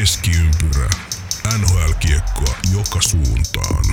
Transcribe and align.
Keskiympyrä. 0.00 0.90
NHL-kiekkoa 1.58 2.54
joka 2.76 2.98
suuntaan. 3.00 3.84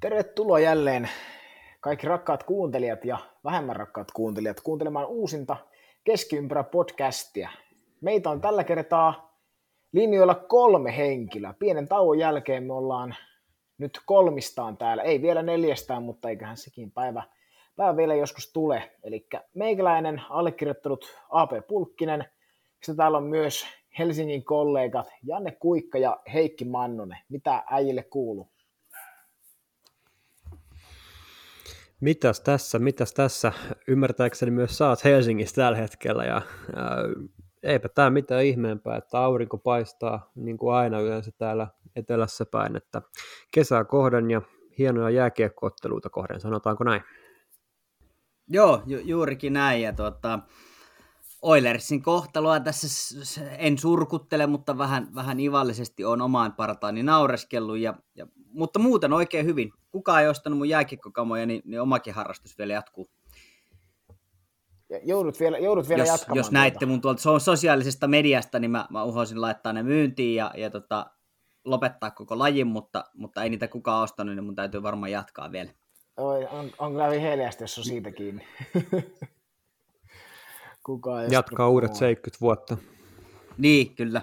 Tervetuloa 0.00 0.58
jälleen 0.58 1.08
kaikki 1.80 2.06
rakkaat 2.06 2.42
kuuntelijat 2.42 3.04
ja 3.04 3.18
vähemmän 3.44 3.76
rakkaat 3.76 4.10
kuuntelijat 4.10 4.60
kuuntelemaan 4.60 5.06
uusinta 5.06 5.56
Keskiympyrä 6.04 6.64
podcastia. 6.64 7.50
Meitä 8.00 8.30
on 8.30 8.40
tällä 8.40 8.64
kertaa 8.64 9.38
linjoilla 9.92 10.34
kolme 10.34 10.96
henkilöä. 10.96 11.54
Pienen 11.58 11.88
tauon 11.88 12.18
jälkeen 12.18 12.64
me 12.64 12.72
ollaan 12.72 13.14
nyt 13.78 14.00
kolmistaan 14.06 14.76
täällä. 14.76 15.02
Ei 15.02 15.22
vielä 15.22 15.42
neljästään, 15.42 16.02
mutta 16.02 16.28
eiköhän 16.28 16.56
sekin 16.56 16.92
päivä, 16.92 17.22
päivä 17.76 17.96
vielä 17.96 18.14
joskus 18.14 18.52
tule. 18.52 18.90
Eli 19.02 19.26
meikäläinen 19.54 20.22
allekirjoittanut 20.30 21.18
AP 21.28 21.50
Pulkkinen. 21.68 22.24
Sitten 22.80 22.96
täällä 22.96 23.18
on 23.18 23.24
myös 23.24 23.66
Helsingin 23.98 24.44
kollegat 24.44 25.08
Janne 25.22 25.50
Kuikka 25.50 25.98
ja 25.98 26.20
Heikki 26.32 26.64
Mannonen. 26.64 27.18
Mitä 27.28 27.62
äijille 27.70 28.02
kuuluu? 28.02 28.48
Mitäs 32.00 32.40
tässä, 32.40 32.78
mitäs 32.78 33.12
tässä? 33.12 33.52
Ymmärtääkseni 33.88 34.50
myös 34.50 34.78
saat 34.78 35.04
Helsingissä 35.04 35.56
tällä 35.56 35.78
hetkellä 35.78 36.24
ja 36.24 36.42
ää, 36.76 36.96
eipä 37.62 37.88
tämä 37.88 38.10
mitään 38.10 38.44
ihmeempää, 38.44 38.96
että 38.96 39.18
aurinko 39.18 39.58
paistaa 39.58 40.30
niin 40.34 40.58
kuin 40.58 40.74
aina 40.74 41.00
yleensä 41.00 41.30
täällä 41.38 41.68
etelässä 41.96 42.46
päin, 42.46 42.76
että 42.76 43.02
kesää 43.50 43.84
kohden 43.84 44.30
ja 44.30 44.42
hienoja 44.78 45.10
jääkiekkootteluita 45.10 46.10
kohden, 46.10 46.40
sanotaanko 46.40 46.84
näin? 46.84 47.02
Joo, 48.48 48.82
ju- 48.86 49.02
juurikin 49.04 49.52
näin. 49.52 49.82
Ja 49.82 49.92
tuota, 49.92 50.38
Oilersin 51.42 52.02
kohtaloa 52.02 52.60
tässä 52.60 52.86
en 53.58 53.78
surkuttele, 53.78 54.46
mutta 54.46 54.78
vähän, 54.78 55.14
vähän 55.14 55.40
ivallisesti 55.40 56.04
on 56.04 56.20
omaan 56.20 56.52
partaani 56.52 57.02
naureskellut. 57.02 57.78
Ja, 57.78 57.94
ja, 58.14 58.26
mutta 58.52 58.78
muuten 58.78 59.12
oikein 59.12 59.46
hyvin. 59.46 59.72
Kukaan 59.90 60.22
ei 60.22 60.28
ostanut 60.28 60.58
mun 60.58 60.68
jääkiekkokamoja, 60.68 61.46
niin, 61.46 61.62
niin 61.64 61.80
omakin 61.80 62.14
harrastus 62.14 62.58
vielä 62.58 62.72
jatkuu. 62.72 63.10
Ja 64.90 65.00
joudut 65.02 65.40
vielä, 65.40 65.58
joudut 65.58 65.88
vielä 65.88 66.02
jos, 66.02 66.08
jatkamaan. 66.08 66.36
Jos 66.36 66.50
näitte 66.50 66.78
tuota. 66.78 66.90
mun 66.90 67.00
tuolta 67.00 67.38
sosiaalisesta 67.38 68.08
mediasta, 68.08 68.58
niin 68.58 68.70
mä, 68.70 68.86
mä 68.90 69.04
uhoisin 69.04 69.40
laittaa 69.40 69.72
ne 69.72 69.82
myyntiin 69.82 70.36
ja, 70.36 70.50
ja 70.56 70.70
tota, 70.70 71.06
lopettaa 71.64 72.10
koko 72.10 72.38
lajin, 72.38 72.66
mutta, 72.66 73.04
mutta 73.14 73.42
ei 73.42 73.50
niitä 73.50 73.68
kukaan 73.68 74.02
ostanut, 74.02 74.34
niin 74.34 74.44
mun 74.44 74.54
täytyy 74.54 74.82
varmaan 74.82 75.12
jatkaa 75.12 75.52
vielä. 75.52 75.70
Oi, 76.16 76.46
on, 76.46 76.70
on 76.78 76.92
kyllä 76.92 77.10
viheliästi, 77.10 77.64
jos 77.64 77.78
on 77.78 77.84
siitä 77.84 78.10
kiinni. 78.10 78.46
Kukaan 80.84 81.32
Jatkaa 81.32 81.68
uudet 81.68 81.94
70 81.94 82.40
vuotta. 82.40 82.76
Niin, 83.58 83.94
kyllä. 83.94 84.20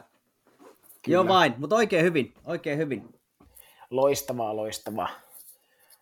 kyllä. 1.02 1.16
Joo 1.16 1.28
vain, 1.28 1.54
mutta 1.58 1.76
oikein 1.76 2.06
hyvin, 2.06 2.34
oikein 2.46 2.78
hyvin. 2.78 3.20
Loistavaa, 3.90 4.56
loistavaa. 4.56 5.10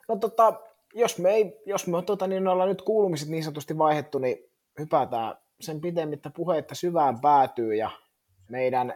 No 0.08 0.16
tota, 0.16 0.54
jos 0.94 1.18
me, 1.18 1.30
ei, 1.30 1.62
jos 1.66 1.88
me 1.88 2.02
tota, 2.02 2.28
niin 2.28 2.48
ollaan 2.48 2.70
nyt 2.70 2.82
kuulumiset 2.82 3.30
niin 3.30 3.44
sanotusti 3.44 3.78
vaihettu, 3.78 4.20
niin 4.20 4.38
hypätään 4.80 5.36
sen 5.62 5.82
pitemmittä 5.82 6.30
puheitta 6.30 6.76
syvään 6.76 7.22
päätyy 7.22 7.76
ja 7.76 7.92
meidän 8.50 8.94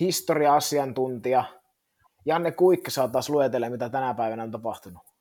historia-asiantuntija 0.00 1.44
Janne 2.26 2.52
Kuikka 2.52 2.90
saa 2.90 3.08
taas 3.08 3.30
luetella, 3.30 3.70
mitä 3.70 3.88
tänä 3.88 4.14
päivänä 4.14 4.42
on 4.42 4.50
tapahtunut. 4.50 5.11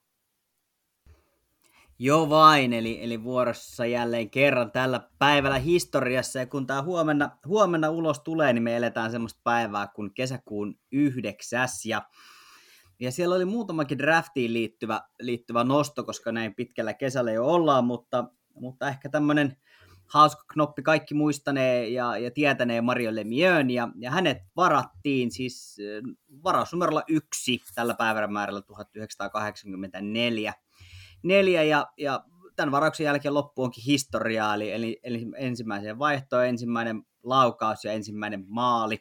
Joo 2.03 2.29
vain, 2.29 2.73
eli, 2.73 3.03
eli 3.03 3.23
vuorossa 3.23 3.85
jälleen 3.85 4.29
kerran 4.29 4.71
tällä 4.71 5.09
päivällä 5.19 5.57
historiassa, 5.57 6.39
ja 6.39 6.45
kun 6.45 6.67
tämä 6.67 6.81
huomenna, 6.81 7.37
huomenna 7.47 7.89
ulos 7.89 8.19
tulee, 8.19 8.53
niin 8.53 8.63
me 8.63 8.77
eletään 8.77 9.11
semmoista 9.11 9.41
päivää 9.43 9.87
kuin 9.87 10.13
kesäkuun 10.13 10.79
yhdeksäs, 10.91 11.85
ja, 11.85 12.01
ja 12.99 13.11
siellä 13.11 13.35
oli 13.35 13.45
muutamakin 13.45 13.97
draftiin 13.97 14.53
liittyvä, 14.53 15.01
liittyvä 15.19 15.63
nosto, 15.63 16.03
koska 16.03 16.31
näin 16.31 16.55
pitkällä 16.55 16.93
kesällä 16.93 17.31
jo 17.31 17.45
ollaan, 17.45 17.85
mutta, 17.85 18.25
mutta 18.53 18.87
ehkä 18.87 19.09
tämmöinen 19.09 19.57
hauska 20.05 20.43
knoppi 20.53 20.81
kaikki 20.81 21.13
muistanee 21.13 21.89
ja, 21.89 22.17
ja 22.17 22.31
tietänee 22.31 22.81
Mario 22.81 23.15
Lemieux, 23.15 23.65
ja, 23.69 23.89
ja 23.99 24.11
hänet 24.11 24.37
varattiin 24.55 25.31
siis 25.31 25.77
varausnumerolla 26.43 27.03
yksi 27.07 27.61
tällä 27.75 27.93
päivämäärällä 27.93 28.61
1984, 28.61 30.53
neljä 31.23 31.63
ja, 31.63 31.87
ja 31.97 32.23
tämän 32.55 32.71
varauksen 32.71 33.03
jälkeen 33.03 33.33
loppu 33.33 33.63
onkin 33.63 33.83
historiaa, 33.83 34.55
eli, 34.55 34.71
eli, 34.71 34.99
eli 35.03 35.25
ensimmäiseen 35.37 35.99
vaihtoon, 35.99 36.45
ensimmäinen 36.45 37.03
laukaus 37.23 37.85
ja 37.85 37.91
ensimmäinen 37.91 38.45
maali. 38.47 38.97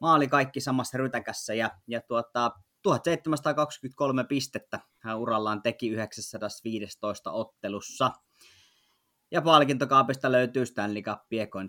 Maali 0.00 0.28
kaikki 0.28 0.60
samassa 0.60 0.98
rytäkässä 0.98 1.54
ja, 1.54 1.70
ja 1.86 2.00
tuota, 2.00 2.50
1723 2.82 4.24
pistettä 4.24 4.80
hän 4.98 5.18
urallaan 5.18 5.62
teki 5.62 5.88
915 5.88 7.32
ottelussa. 7.32 8.10
Ja 9.30 9.42
palkintokaapista 9.42 10.32
löytyy 10.32 10.66
Stanley 10.66 11.02
Cup, 11.02 11.20
Conn 11.50 11.68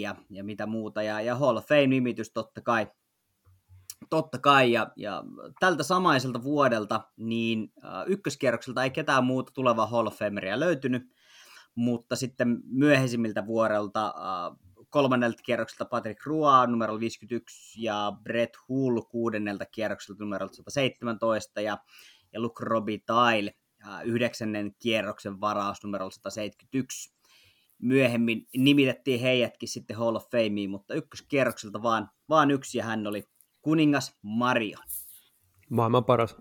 ja, 0.00 0.14
ja 0.30 0.44
mitä 0.44 0.66
muuta. 0.66 1.02
Ja, 1.02 1.20
ja 1.20 1.36
Hall 1.36 1.56
of 1.56 1.66
Fame-nimitys 1.66 2.30
totta 2.34 2.60
kai 2.60 2.86
Totta 4.10 4.38
kai, 4.38 4.72
ja, 4.72 4.92
ja 4.96 5.22
tältä 5.60 5.82
samaiselta 5.82 6.42
vuodelta 6.42 7.00
niin 7.16 7.72
ykköskierrokselta 8.06 8.84
ei 8.84 8.90
ketään 8.90 9.24
muuta 9.24 9.52
tulevaa 9.54 9.86
Hall 9.86 10.06
of 10.06 10.18
Fameria 10.18 10.60
löytynyt, 10.60 11.16
mutta 11.76 12.16
sitten 12.16 12.60
myöhäisimmiltä 12.64 13.46
vuodelta 13.46 14.06
äh, 14.06 14.56
kolmannelta 14.90 15.42
kierrokselta 15.42 15.84
Patrick 15.84 16.26
Roy 16.26 16.66
numero 16.66 17.00
51 17.00 17.82
ja 17.84 18.12
Brett 18.22 18.54
Hull 18.68 19.00
kuudennelta 19.00 19.66
kierrokselta 19.66 20.24
numero 20.24 20.48
117 20.52 21.60
ja, 21.60 21.78
ja 22.32 22.40
Luke 22.40 22.64
Robitaille 22.64 23.54
äh, 23.86 24.00
yhdeksännen 24.04 24.74
kierroksen 24.82 25.40
varaus 25.40 25.84
numero 25.84 26.10
171. 26.10 27.16
Myöhemmin 27.78 28.46
nimitettiin 28.56 29.20
heidätkin 29.20 29.68
sitten 29.68 29.96
Hall 29.96 30.16
of 30.16 30.30
Fameen, 30.30 30.70
mutta 30.70 30.94
ykköskierrokselta 30.94 31.82
vaan, 31.82 32.10
vaan 32.28 32.50
yksi 32.50 32.78
ja 32.78 32.84
hän 32.84 33.06
oli 33.06 33.24
kuningas 33.66 34.18
Mario. 34.22 34.78
Maailman 35.70 36.04
paras. 36.04 36.36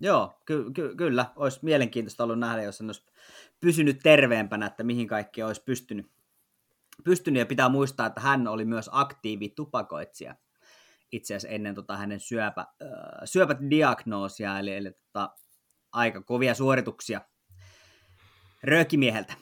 Joo, 0.00 0.40
ky- 0.44 0.70
ky- 0.74 0.94
kyllä. 0.96 1.26
Olisi 1.36 1.58
mielenkiintoista 1.62 2.24
ollut 2.24 2.38
nähdä, 2.38 2.62
jos 2.62 2.80
hän 2.80 2.88
olisi 2.88 3.06
pysynyt 3.60 3.98
terveempänä, 4.02 4.66
että 4.66 4.82
mihin 4.82 5.08
kaikki 5.08 5.42
olisi 5.42 5.62
pystynyt. 5.64 6.06
pystynyt. 7.04 7.38
Ja 7.38 7.46
pitää 7.46 7.68
muistaa, 7.68 8.06
että 8.06 8.20
hän 8.20 8.48
oli 8.48 8.64
myös 8.64 8.90
aktiivi 8.92 9.48
tupakoitsija 9.48 10.34
itse 11.12 11.34
asiassa 11.34 11.54
ennen 11.54 11.74
tota 11.74 11.96
hänen 11.96 12.20
syöpä, 12.20 12.60
äh, 12.60 12.88
syöpädiagnoosia, 13.24 14.58
eli, 14.58 14.74
eli 14.74 14.90
tota, 14.90 15.30
aika 15.92 16.22
kovia 16.22 16.54
suorituksia 16.54 17.20
röökimieheltä. 18.62 19.34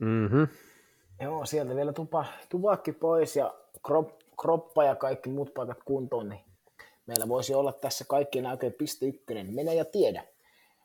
Mm-hmm. 0.00 0.48
Joo, 1.20 1.46
sieltä 1.46 1.74
vielä 1.74 1.92
tupa, 1.92 2.24
tupakki 2.48 2.92
pois 2.92 3.36
ja 3.36 3.54
krop, 3.86 4.25
kroppa 4.40 4.84
ja 4.84 4.96
kaikki 4.96 5.30
muut 5.30 5.54
paikat 5.54 5.78
kuntoon, 5.84 6.28
niin 6.28 6.40
meillä 7.06 7.28
voisi 7.28 7.54
olla 7.54 7.72
tässä 7.72 8.04
kaikkien 8.08 8.46
aikojen 8.46 8.72
piste 8.72 9.06
ykkönen. 9.06 9.54
Mene 9.54 9.74
ja 9.74 9.84
tiedä. 9.84 10.24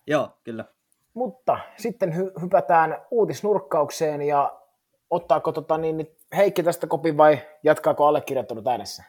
Joo, 0.08 0.30
kyllä. 0.44 0.66
Mutta 1.14 1.60
sitten 1.78 2.10
hy- 2.10 2.42
hypätään 2.42 2.98
uutisnurkkaukseen 3.12 4.22
ja 4.22 4.60
ottaako 5.10 5.52
tota, 5.52 5.78
niin, 5.78 5.98
niin 5.98 6.16
Heikki 6.36 6.64
tästä 6.64 6.88
kopin 6.88 7.18
vai 7.18 7.40
jatkaako 7.64 8.06
allekirjoittanut 8.08 8.68
äänessä? 8.68 9.04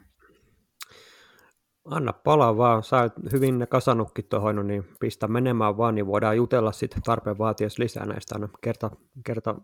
Anna 1.85 2.13
palaa 2.13 2.57
vaan, 2.57 2.83
sä 2.83 3.01
olet 3.01 3.13
hyvin 3.33 3.59
ne 3.59 3.67
kasannutkin 3.67 4.25
tuohon, 4.25 4.67
niin 4.67 4.85
pistä 5.01 5.29
menemään 5.29 5.77
vaan, 5.77 5.95
niin 5.95 6.07
voidaan 6.07 6.37
jutella 6.37 6.73
sitten 6.73 7.03
tarpeen 7.03 7.39
vaatiessa 7.39 7.83
lisää 7.83 8.07
näistä 8.07 8.35
aina 8.35 8.49
kerta, 8.61 8.91
kerta 9.27 9.55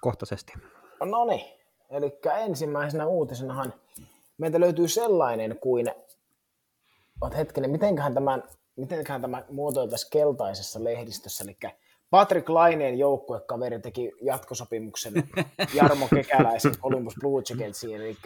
kohtaisesti. 0.00 0.52
No 1.04 1.24
niin, 1.24 1.40
eli 1.90 2.18
ensimmäisenä 2.44 3.06
uutisenahan 3.06 3.72
meiltä 4.40 4.60
löytyy 4.60 4.88
sellainen 4.88 5.58
kuin, 5.60 5.94
oot 7.20 7.36
hetkinen, 7.36 7.70
mitenköhän 7.70 8.14
tämän, 8.14 8.42
mitenköhän 8.76 9.20
tämä 9.20 9.44
muotoiltaisiin 9.50 10.10
keltaisessa 10.10 10.84
lehdistössä, 10.84 11.44
eli 11.44 11.56
Patrick 12.10 12.48
Laineen 12.48 12.98
joukkuekaveri 12.98 13.80
teki 13.80 14.12
jatkosopimuksen 14.22 15.12
Jarmo 15.74 16.08
Kekäläisen 16.14 16.74
Olympus 16.82 17.14
Blue 17.20 17.42
Jacketsiin, 17.50 18.00
eli 18.00 18.16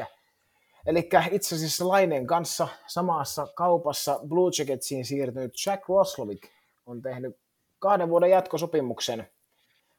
Eli 0.86 1.08
itse 1.30 1.54
asiassa 1.54 1.88
Laineen 1.88 2.26
kanssa 2.26 2.68
samassa 2.86 3.46
kaupassa 3.54 4.20
Blue 4.28 4.50
Jacketsiin 4.58 5.04
siirtynyt 5.04 5.54
Jack 5.66 5.88
Roslovic 5.88 6.46
on 6.86 7.02
tehnyt 7.02 7.36
kahden 7.78 8.08
vuoden 8.08 8.30
jatkosopimuksen 8.30 9.28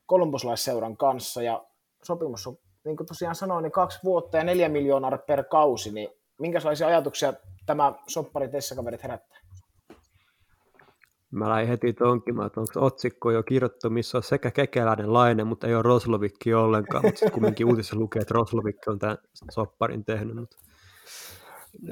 kolumbuslaisseuran 0.05 0.97
kanssa, 0.97 1.43
ja 1.43 1.65
sopimus 2.03 2.47
on 2.47 2.57
niin 2.85 2.97
kuin 2.97 3.07
tosiaan 3.07 3.35
sanoin, 3.35 3.63
niin 3.63 3.71
kaksi 3.71 3.99
vuotta 4.03 4.37
ja 4.37 4.43
neljä 4.43 4.69
miljoonaa 4.69 5.17
per 5.17 5.43
kausi, 5.43 5.91
niin 5.91 6.09
minkälaisia 6.39 6.87
ajatuksia 6.87 7.33
tämä 7.65 7.93
soppari 8.07 8.47
Tessakaverit 8.47 9.03
herättää? 9.03 9.37
Mä 11.31 11.49
lähdin 11.49 11.67
heti 11.67 11.93
tonkimaan, 11.93 12.47
että 12.47 12.59
onko 12.59 12.85
otsikko 12.85 13.31
jo 13.31 13.43
kirjoittu, 13.43 13.89
missä 13.89 14.17
on 14.17 14.23
sekä 14.23 14.51
kekeläinen 14.51 15.13
lainen, 15.13 15.47
mutta 15.47 15.67
ei 15.67 15.75
ole 15.75 15.81
Roslovikki 15.81 16.53
ollenkaan, 16.53 17.05
mutta 17.05 17.19
sitten 17.19 17.33
kumminkin 17.33 17.65
uutisessa 17.65 17.95
lukee, 17.95 18.21
että 18.21 18.33
Roslovikki 18.33 18.89
on 18.89 18.99
tämän 18.99 19.17
sopparin 19.51 20.05
tehnyt. 20.05 20.35
Mutta 20.35 20.57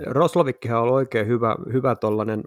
Roslovikkihan 0.06 0.82
on 0.82 0.90
oikein 0.90 1.28
hyvä, 1.28 1.56
hyvä 1.74 1.96
tollainen 1.96 2.44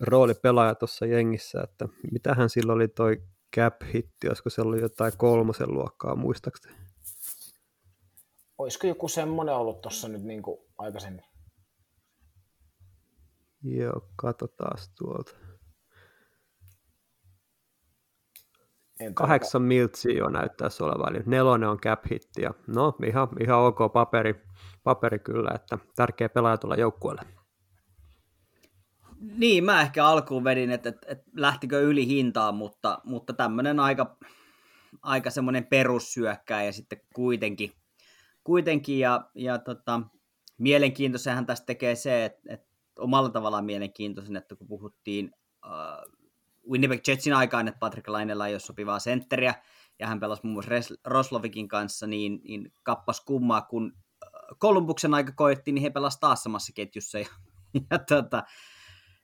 roolipelaaja 0.00 0.74
tuossa 0.74 1.06
jengissä, 1.06 1.60
että 1.60 1.88
mitähän 2.12 2.50
silloin 2.50 2.76
oli 2.76 2.88
toi 2.88 3.22
cap-hitti, 3.56 4.28
olisiko 4.28 4.50
se 4.50 4.62
ollut 4.62 4.80
jotain 4.80 5.12
kolmosen 5.16 5.74
luokkaa, 5.74 6.16
muistaakseni? 6.16 6.81
Olisiko 8.58 8.86
joku 8.86 9.08
semmoinen 9.08 9.54
ollut 9.54 9.80
tuossa 9.80 10.08
nyt 10.08 10.22
niin 10.22 10.42
kuin 10.42 10.58
aikaisemmin? 10.78 11.24
Joo, 13.62 14.08
katsotaan 14.16 14.78
tuolta. 14.98 15.32
En 19.00 19.14
Kahdeksan 19.14 19.62
miltsiä 19.62 20.18
jo 20.18 20.28
näyttäisi 20.28 20.82
olevan, 20.82 21.16
eli 21.16 21.22
nelonen 21.26 21.68
on 21.68 21.80
cap 21.80 22.04
hitti. 22.10 22.42
Ja 22.42 22.54
no, 22.66 22.94
ihan, 23.06 23.28
ihan 23.40 23.58
ok 23.58 23.92
paperi, 23.92 24.44
paperi 24.84 25.18
kyllä, 25.18 25.50
että 25.54 25.78
tärkeä 25.96 26.28
pelaaja 26.28 26.56
tulla 26.56 26.76
joukkueelle. 26.76 27.22
Niin, 29.20 29.64
mä 29.64 29.82
ehkä 29.82 30.06
alkuun 30.06 30.44
vedin, 30.44 30.70
että, 30.70 30.88
että, 30.88 31.06
että 31.08 31.30
lähtikö 31.36 31.80
yli 31.80 32.06
hintaan, 32.06 32.54
mutta, 32.54 33.00
mutta 33.04 33.32
tämmöinen 33.32 33.80
aika, 33.80 34.16
aika 35.02 35.30
semmoinen 35.30 35.66
perussyökkää 35.66 36.64
ja 36.64 36.72
sitten 36.72 37.00
kuitenkin, 37.14 37.72
kuitenkin 38.44 38.98
ja, 38.98 39.30
ja 39.34 39.58
tota, 39.58 40.00
mielenkiintoisenhan 40.58 41.46
tästä 41.46 41.66
tekee 41.66 41.94
se, 41.94 42.24
että, 42.24 42.40
että 42.48 42.66
omalla 42.98 43.28
tavallaan 43.28 43.64
mielenkiintoisen, 43.64 44.36
että 44.36 44.56
kun 44.56 44.66
puhuttiin 44.66 45.30
uh, 45.66 46.12
Winnipeg 46.70 47.08
Jetsin 47.08 47.34
aikaan, 47.34 47.68
että 47.68 47.78
Patrick 47.78 48.08
Lainella 48.08 48.46
ei 48.46 48.54
ole 48.54 48.60
sopivaa 48.60 48.98
sentteriä, 48.98 49.54
ja 49.98 50.06
hän 50.06 50.20
pelasi 50.20 50.42
muun 50.44 50.52
muassa 50.52 50.94
Roslovikin 51.04 51.68
kanssa, 51.68 52.06
niin, 52.06 52.40
niin 52.44 52.72
kappas 52.82 53.20
kummaa, 53.20 53.62
kun 53.62 53.92
Kolumbuksen 54.58 55.14
aika 55.14 55.32
koettiin, 55.32 55.74
niin 55.74 55.82
he 55.82 55.90
pelasivat 55.90 56.20
taas 56.20 56.42
samassa 56.42 56.72
ketjussa, 56.72 57.18
ja, 57.18 57.26
ja 57.90 57.98
tota, 57.98 58.42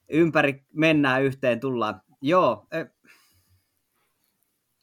ympäri 0.09 0.67
mennään 0.73 1.23
yhteen, 1.23 1.61
tullaan. 1.61 2.03
Joo, 2.23 2.67
e, 2.73 2.85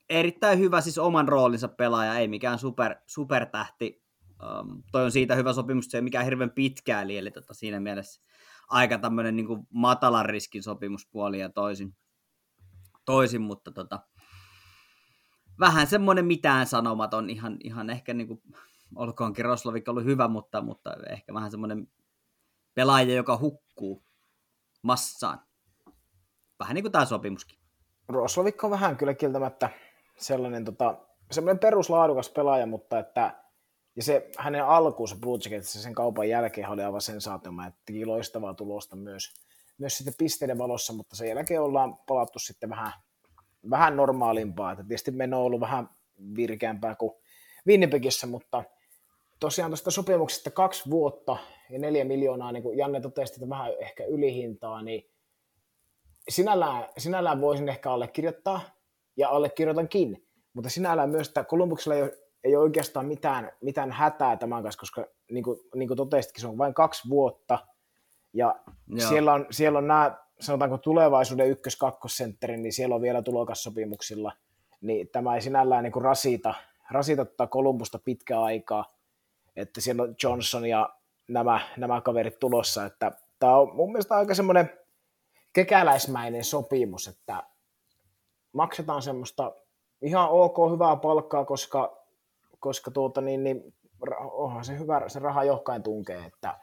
erittäin 0.10 0.60
hyvä 0.60 0.82
siis 0.82 0.98
oman 0.98 1.28
roolinsa 1.28 1.68
pelaaja, 1.68 2.16
ei 2.16 2.28
mikään 2.28 2.60
super, 2.60 2.96
supertähti. 3.06 4.05
Um, 4.46 4.84
toi 4.92 5.04
on 5.04 5.12
siitä 5.12 5.36
hyvä 5.36 5.54
sopimus, 5.54 5.86
se 5.86 5.98
ei 5.98 6.02
mikään 6.02 6.26
hirveän 6.26 6.52
pitkä, 6.52 7.02
eli, 7.02 7.18
eli 7.18 7.32
tota, 7.32 7.54
siinä 7.54 7.80
mielessä 7.80 8.22
aika 8.68 8.98
tämmöinen 8.98 9.36
niin 9.36 9.68
matalan 9.70 10.26
riskin 10.26 10.64
sopimuspuoli 10.64 11.40
ja 11.40 11.50
toisin, 11.50 11.96
toisin 13.06 13.42
mutta 13.42 13.72
tota, 13.72 14.00
vähän 15.60 15.88
semmoinen 15.88 16.26
mitään 16.26 16.68
sanomaton, 16.68 17.30
ihan, 17.30 17.58
ihan 17.64 17.90
ehkä 17.90 18.14
niin 18.14 18.28
kuin, 18.28 18.42
olkoonkin 18.96 19.46
Roslovik 19.46 19.88
ollut 19.88 20.06
hyvä, 20.06 20.28
mutta, 20.28 20.62
mutta 20.62 20.94
ehkä 21.10 21.34
vähän 21.34 21.52
semmoinen 21.52 21.88
pelaaja, 22.74 23.16
joka 23.16 23.38
hukkuu 23.38 24.06
massaan. 24.82 25.40
Vähän 26.60 26.76
niin 26.76 26.84
kuin 26.84 26.92
tämä 26.92 27.06
sopimuskin. 27.06 27.60
Roslovik 28.08 28.64
on 28.64 28.72
vähän 28.72 28.98
kyllä 28.98 29.14
kieltämättä 29.14 29.70
sellainen 30.18 30.66
tota, 30.66 30.98
semmoinen 31.32 31.60
peruslaadukas 31.60 32.30
pelaaja, 32.30 32.66
mutta 32.66 33.00
että 33.00 33.45
ja 33.96 34.04
se 34.04 34.30
hänen 34.38 34.66
alkuunsa 34.66 35.16
Blue 35.16 35.38
Jacketissa 35.44 35.82
sen 35.82 35.94
kaupan 35.94 36.30
jälkeen 36.30 36.70
oli 36.70 36.84
aivan 36.84 37.02
sensaatioma, 37.02 37.68
että 37.68 37.82
teki 37.86 38.06
loistavaa 38.06 38.54
tulosta 38.54 38.96
myös, 38.96 39.34
myös 39.78 39.98
sitten 39.98 40.14
pisteiden 40.18 40.58
valossa, 40.58 40.94
mutta 40.94 41.16
sen 41.16 41.28
jälkeen 41.28 41.62
ollaan 41.62 41.98
palattu 41.98 42.40
sitten 42.40 42.70
vähän, 42.70 42.92
vähän 43.70 43.98
normaalimpaa. 43.98 44.72
Että 44.72 44.84
tietysti 44.84 45.12
meno 45.12 45.40
on 45.40 45.46
ollut 45.46 45.60
vähän 45.60 45.90
virkeämpää 46.36 46.96
kuin 46.96 47.12
Winnipegissä, 47.68 48.28
mutta 48.28 48.64
tosiaan 49.40 49.72
tuosta 49.72 49.92
sopimuksesta 49.92 50.52
kaksi 50.52 50.90
vuotta 50.90 51.38
ja 51.70 51.80
neljä 51.80 52.06
miljoonaa, 52.06 52.52
niin 52.52 52.64
kuin 52.64 52.78
Janne 52.78 53.02
totesi, 53.02 53.34
että 53.34 53.50
vähän 53.50 53.72
ehkä 53.80 54.06
ylihintaa, 54.06 54.82
niin 54.82 55.10
sinällään, 56.30 56.88
sinällään 56.98 57.42
voisin 57.42 57.70
ehkä 57.70 57.92
allekirjoittaa, 57.92 58.62
ja 59.18 59.30
allekirjoitankin, 59.30 60.28
mutta 60.54 60.70
sinällään 60.70 61.10
myös, 61.10 61.28
että 61.28 61.44
Kolumbuksella 61.44 61.96
ei 61.96 62.02
ole, 62.02 62.18
ei 62.46 62.56
ole 62.56 62.64
oikeastaan 62.64 63.06
mitään, 63.06 63.52
mitään 63.62 63.92
hätää 63.92 64.38
tämän 64.38 64.64
kanssa, 64.64 64.80
koska 64.80 65.06
niin 65.32 65.44
kuin, 65.44 65.60
niin 65.76 65.88
kuin 65.88 65.98
totesitkin, 65.98 66.42
se 66.42 66.48
on 66.48 66.58
vain 66.58 66.74
kaksi 66.74 67.10
vuotta, 67.10 67.60
ja 68.34 68.56
siellä 69.10 69.34
on, 69.34 69.46
siellä 69.52 69.78
on 69.78 69.88
nämä, 69.88 70.18
sanotaanko 70.40 70.78
tulevaisuuden 70.78 71.50
ykkös 71.50 71.76
kakkosentteri 71.76 72.58
niin 72.58 72.74
siellä 72.74 72.96
on 72.96 73.02
vielä 73.02 73.22
tulokassopimuksilla, 73.22 74.32
niin 74.82 75.10
tämä 75.10 75.36
ei 75.36 75.42
sinällään 75.42 75.84
niin 75.84 75.92
kuin 75.92 76.06
rasita, 76.06 76.54
rasita 76.92 77.48
Kolumbusta 77.50 78.00
pitkää 78.00 78.44
aikaa, 78.44 78.94
että 79.56 79.82
siellä 79.82 80.04
on 80.04 80.16
Johnson 80.24 80.66
ja 80.66 80.90
nämä, 81.28 81.60
nämä 81.78 82.02
kaverit 82.02 82.40
tulossa, 82.40 82.86
että 82.86 83.12
tämä 83.40 83.58
on 83.58 83.76
mun 83.76 83.92
mielestä 83.92 84.16
aika 84.16 84.36
semmoinen 84.36 84.70
kekäläismäinen 85.54 86.44
sopimus, 86.44 87.08
että 87.08 87.44
maksetaan 88.54 89.02
semmoista 89.02 89.52
ihan 90.02 90.30
ok 90.30 90.58
hyvää 90.72 90.96
palkkaa, 90.96 91.46
koska, 91.46 92.05
koska 92.66 92.92
tuota, 92.92 93.22
niin, 93.22 93.44
niin, 93.44 93.74
onhan 94.32 94.66
se 94.66 94.80
hyvä, 94.80 95.10
se 95.10 95.20
raha 95.20 95.44
johkain 95.44 95.84
tunkee, 95.84 96.26
että, 96.26 96.60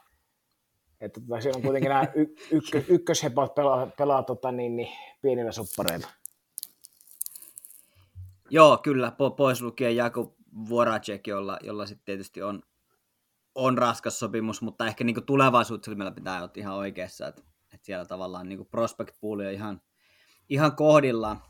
että 1.01 1.21
tota, 1.21 1.41
siellä 1.41 1.57
on 1.57 1.61
kuitenkin 1.61 1.89
nämä 1.89 2.07
y, 2.15 2.25
ykkö, 2.51 2.83
ykköshepat 2.87 3.55
pelaa, 3.55 3.87
pelaa 3.97 4.23
tota, 4.23 4.51
niin, 4.51 4.75
niin, 4.75 4.89
pienillä 5.21 5.51
soppareilla. 5.51 6.07
Joo, 8.49 8.77
kyllä, 8.77 9.09
po- 9.09 9.35
pois 9.35 9.61
lukien 9.61 9.95
Jakub 9.95 10.33
Voracek, 10.69 11.27
jolla, 11.27 11.57
jolla 11.61 11.85
sitten 11.85 12.05
tietysti 12.05 12.41
on, 12.41 12.63
on 13.55 13.77
raskas 13.77 14.19
sopimus, 14.19 14.61
mutta 14.61 14.87
ehkä 14.87 15.03
niin 15.03 15.25
tulevaisuutta 15.25 15.85
silmällä 15.85 16.11
pitää 16.11 16.37
olla 16.37 16.51
ihan 16.55 16.75
oikeassa, 16.75 17.27
että, 17.27 17.41
että 17.73 17.85
siellä 17.85 18.05
tavallaan 18.05 18.49
niin 18.49 18.65
prospect 18.65 19.15
pool 19.21 19.39
on 19.39 19.51
ihan, 19.51 19.81
ihan 20.49 20.75
kohdillaan. 20.75 21.41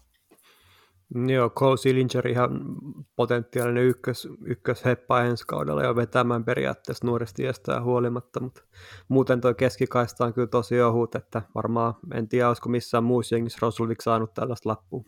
Joo, 1.28 1.50
Cole 1.50 1.78
Sillinger 1.78 2.28
ihan 2.28 2.76
potentiaalinen 3.16 3.84
ykkös, 3.84 4.28
ykkösheppa 4.46 5.22
ensi 5.22 5.44
kaudella 5.48 5.84
jo 5.84 5.96
vetämään 5.96 6.46
periaatteessa 6.46 7.08
nuoresta 7.08 7.42
iästään 7.42 7.84
huolimatta, 7.84 8.40
mutta 8.40 8.62
muuten 9.08 9.42
tuo 9.42 9.54
keskikaista 9.54 10.26
on 10.26 10.34
kyllä 10.34 10.48
tosi 10.48 10.82
ohut, 10.82 11.16
että 11.16 11.42
varmaan 11.56 11.94
en 12.14 12.30
tiedä, 12.30 12.48
olisiko 12.48 12.70
missään 12.70 13.04
muussa 13.04 13.36
jengissä 13.36 13.60
Rosulvik 13.62 14.02
saanut 14.02 14.34
tällaista 14.34 14.70
lappua. 14.70 15.04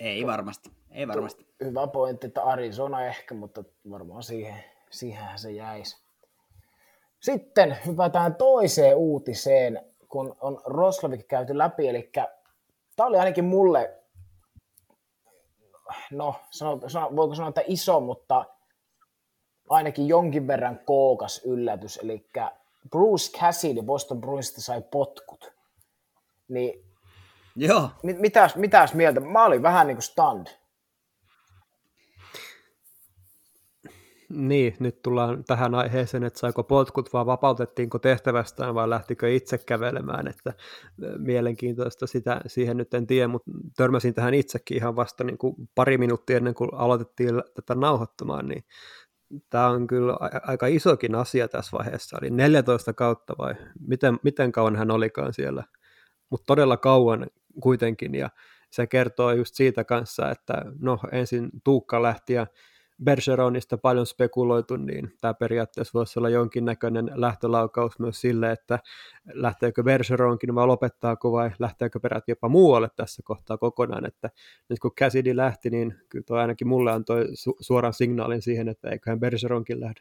Ei 0.00 0.26
varmasti, 0.26 0.70
ei 0.90 1.08
varmasti. 1.08 1.46
Hyvä 1.64 1.86
pointti, 1.86 2.26
että 2.26 2.42
Arizona 2.42 3.04
ehkä, 3.04 3.34
mutta 3.34 3.64
varmaan 3.90 4.22
siihen, 4.22 4.64
siihenhän 4.90 5.38
se 5.38 5.52
jäisi. 5.52 6.06
Sitten 7.20 7.76
hypätään 7.86 8.34
toiseen 8.34 8.96
uutiseen, 8.96 9.80
kun 10.08 10.36
on 10.40 10.60
Roslovik 10.64 11.28
käyty 11.28 11.58
läpi, 11.58 11.88
eli 11.88 12.10
tämä 12.96 13.06
oli 13.06 13.18
ainakin 13.18 13.44
mulle, 13.44 13.94
no 16.10 16.34
sano, 16.50 16.80
sano, 16.88 17.16
voiko 17.16 17.34
sanoa, 17.34 17.48
että 17.48 17.62
iso, 17.66 18.00
mutta 18.00 18.44
ainakin 19.68 20.08
jonkin 20.08 20.46
verran 20.46 20.80
kookas 20.84 21.40
yllätys, 21.44 21.96
eli 21.96 22.26
Bruce 22.90 23.38
Cassidy 23.38 23.82
Boston 23.82 24.20
Bruinsista 24.20 24.60
sai 24.60 24.82
potkut. 24.82 25.52
Niin, 26.48 26.86
Joo. 27.56 27.90
Mitäs, 28.02 28.56
mitäs 28.56 28.94
mieltä? 28.94 29.20
Mä 29.20 29.44
olin 29.44 29.62
vähän 29.62 29.86
niin 29.86 29.96
kuin 29.96 30.02
stand. 30.02 30.46
Niin, 34.28 34.76
nyt 34.78 35.02
tullaan 35.02 35.44
tähän 35.44 35.74
aiheeseen, 35.74 36.24
että 36.24 36.38
saiko 36.38 36.62
potkut 36.62 37.12
vaan 37.12 37.26
vapautettiinko 37.26 37.98
tehtävästään 37.98 38.74
vai 38.74 38.90
lähtikö 38.90 39.34
itse 39.34 39.58
kävelemään, 39.58 40.28
että 40.28 40.52
mielenkiintoista 41.18 42.06
sitä, 42.06 42.40
siihen 42.46 42.76
nyt 42.76 42.94
en 42.94 43.06
tiedä, 43.06 43.28
mutta 43.28 43.50
törmäsin 43.76 44.14
tähän 44.14 44.34
itsekin 44.34 44.76
ihan 44.76 44.96
vasta 44.96 45.24
niin 45.24 45.38
kuin 45.38 45.54
pari 45.74 45.98
minuuttia 45.98 46.36
ennen 46.36 46.54
kuin 46.54 46.70
aloitettiin 46.72 47.42
tätä 47.54 47.74
nauhoittamaan, 47.74 48.48
niin 48.48 48.64
tämä 49.50 49.68
on 49.68 49.86
kyllä 49.86 50.16
aika 50.42 50.66
isokin 50.66 51.14
asia 51.14 51.48
tässä 51.48 51.78
vaiheessa, 51.78 52.18
eli 52.22 52.30
14 52.30 52.92
kautta 52.92 53.34
vai 53.38 53.54
miten, 53.80 54.18
miten 54.22 54.52
kauan 54.52 54.76
hän 54.76 54.90
olikaan 54.90 55.32
siellä, 55.32 55.64
mutta 56.30 56.46
todella 56.46 56.76
kauan 56.76 57.26
kuitenkin, 57.62 58.14
ja 58.14 58.30
se 58.70 58.86
kertoo 58.86 59.32
just 59.32 59.54
siitä 59.54 59.84
kanssa, 59.84 60.30
että 60.30 60.64
no 60.78 60.98
ensin 61.12 61.50
Tuukka 61.64 62.02
lähti 62.02 62.32
ja 62.32 62.46
Bergeronista 63.04 63.78
paljon 63.78 64.06
spekuloitu, 64.06 64.76
niin 64.76 65.12
tämä 65.20 65.34
periaatteessa 65.34 65.98
voisi 65.98 66.18
olla 66.18 66.28
jonkinnäköinen 66.28 67.10
lähtölaukaus 67.14 67.98
myös 67.98 68.20
sille, 68.20 68.52
että 68.52 68.78
lähteekö 69.32 69.82
Bergeronkin 69.82 70.54
vai 70.54 70.66
lopettaako 70.66 71.32
vai 71.32 71.50
lähteekö 71.58 72.00
peräti 72.00 72.30
jopa 72.30 72.48
muualle 72.48 72.88
tässä 72.96 73.22
kohtaa 73.24 73.58
kokonaan, 73.58 74.06
että 74.06 74.30
nyt 74.68 74.78
kun 74.78 74.94
Cassidy 75.00 75.36
lähti, 75.36 75.70
niin 75.70 75.94
kyllä 76.08 76.24
toi 76.24 76.38
ainakin 76.38 76.68
mulle 76.68 76.92
antoi 76.92 77.24
su- 77.24 77.56
suoran 77.60 77.94
signaalin 77.94 78.42
siihen, 78.42 78.68
että 78.68 78.90
eiköhän 78.90 79.20
Bergeronkin 79.20 79.80
lähde. 79.80 80.00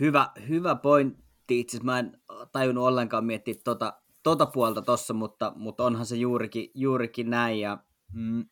Hyvä, 0.00 0.28
hyvä 0.48 0.74
pointti. 0.74 1.24
Itse 1.60 1.78
mä 1.82 1.98
en 1.98 2.20
tajunnut 2.52 2.84
ollenkaan 2.84 3.24
miettiä 3.24 3.54
tota, 3.64 3.92
tota 4.22 4.46
puolta 4.46 4.82
tossa, 4.82 5.14
mutta, 5.14 5.52
mutta 5.56 5.84
onhan 5.84 6.06
se 6.06 6.16
juurikin, 6.16 6.70
juurikin 6.74 7.30
näin. 7.30 7.60
Ja, 7.60 7.78
mm, 8.12 8.44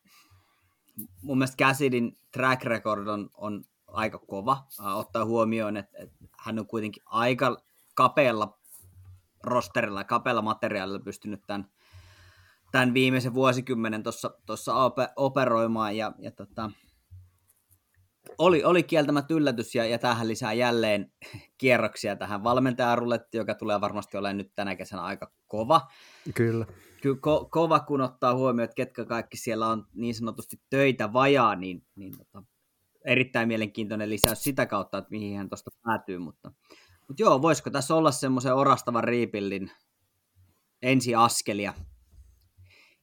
mun 1.21 1.37
mielestä 1.37 1.63
Cassidin 1.63 2.17
track 2.31 2.63
record 2.63 3.07
on, 3.07 3.29
on 3.33 3.63
aika 3.87 4.19
kova, 4.19 4.67
uh, 4.79 4.97
ottaa 4.99 5.25
huomioon, 5.25 5.77
että, 5.77 5.97
että 5.97 6.15
hän 6.39 6.59
on 6.59 6.67
kuitenkin 6.67 7.03
aika 7.05 7.57
kapealla 7.95 8.59
rosterilla, 9.43 10.03
kapealla 10.03 10.41
materiaalilla 10.41 10.99
pystynyt 10.99 11.41
tämän, 11.47 11.67
tämän 12.71 12.93
viimeisen 12.93 13.33
vuosikymmenen 13.33 14.03
tuossa 14.45 14.73
operoimaan, 15.15 15.97
ja, 15.97 16.11
ja 16.19 16.31
tota, 16.31 16.71
oli, 18.37 18.63
oli 18.63 18.83
kieltämättä 18.83 19.33
yllätys, 19.33 19.75
ja, 19.75 19.85
ja 19.85 19.99
tähän 19.99 20.27
lisää 20.27 20.53
jälleen 20.53 21.11
kierroksia 21.57 22.15
tähän 22.15 22.43
valmentajarullettiin, 22.43 23.39
joka 23.39 23.55
tulee 23.55 23.81
varmasti 23.81 24.17
olemaan 24.17 24.37
nyt 24.37 24.51
tänä 24.55 24.75
kesänä 24.75 25.01
aika 25.01 25.31
kova. 25.47 25.81
Kyllä. 26.33 26.65
Kyllä 27.03 27.15
ko- 27.15 27.47
kova, 27.49 27.79
kun 27.79 28.01
ottaa 28.01 28.35
huomioon, 28.35 28.63
että 28.63 28.75
ketkä 28.75 29.05
kaikki 29.05 29.37
siellä 29.37 29.67
on 29.67 29.87
niin 29.93 30.15
sanotusti 30.15 30.61
töitä 30.69 31.13
vajaa, 31.13 31.55
niin, 31.55 31.85
niin 31.95 32.17
tota, 32.17 32.43
erittäin 33.05 33.47
mielenkiintoinen 33.47 34.09
lisäys 34.09 34.43
sitä 34.43 34.65
kautta, 34.65 34.97
että 34.97 35.11
mihin 35.11 35.37
hän 35.37 35.49
tuosta 35.49 35.71
päätyy, 35.83 36.17
mutta, 36.17 36.51
mutta 37.07 37.23
joo, 37.23 37.41
voisiko 37.41 37.69
tässä 37.69 37.95
olla 37.95 38.11
semmoisen 38.11 38.55
orastavan 38.55 39.03
riipillin 39.03 39.71
ensiaskelia 40.81 41.73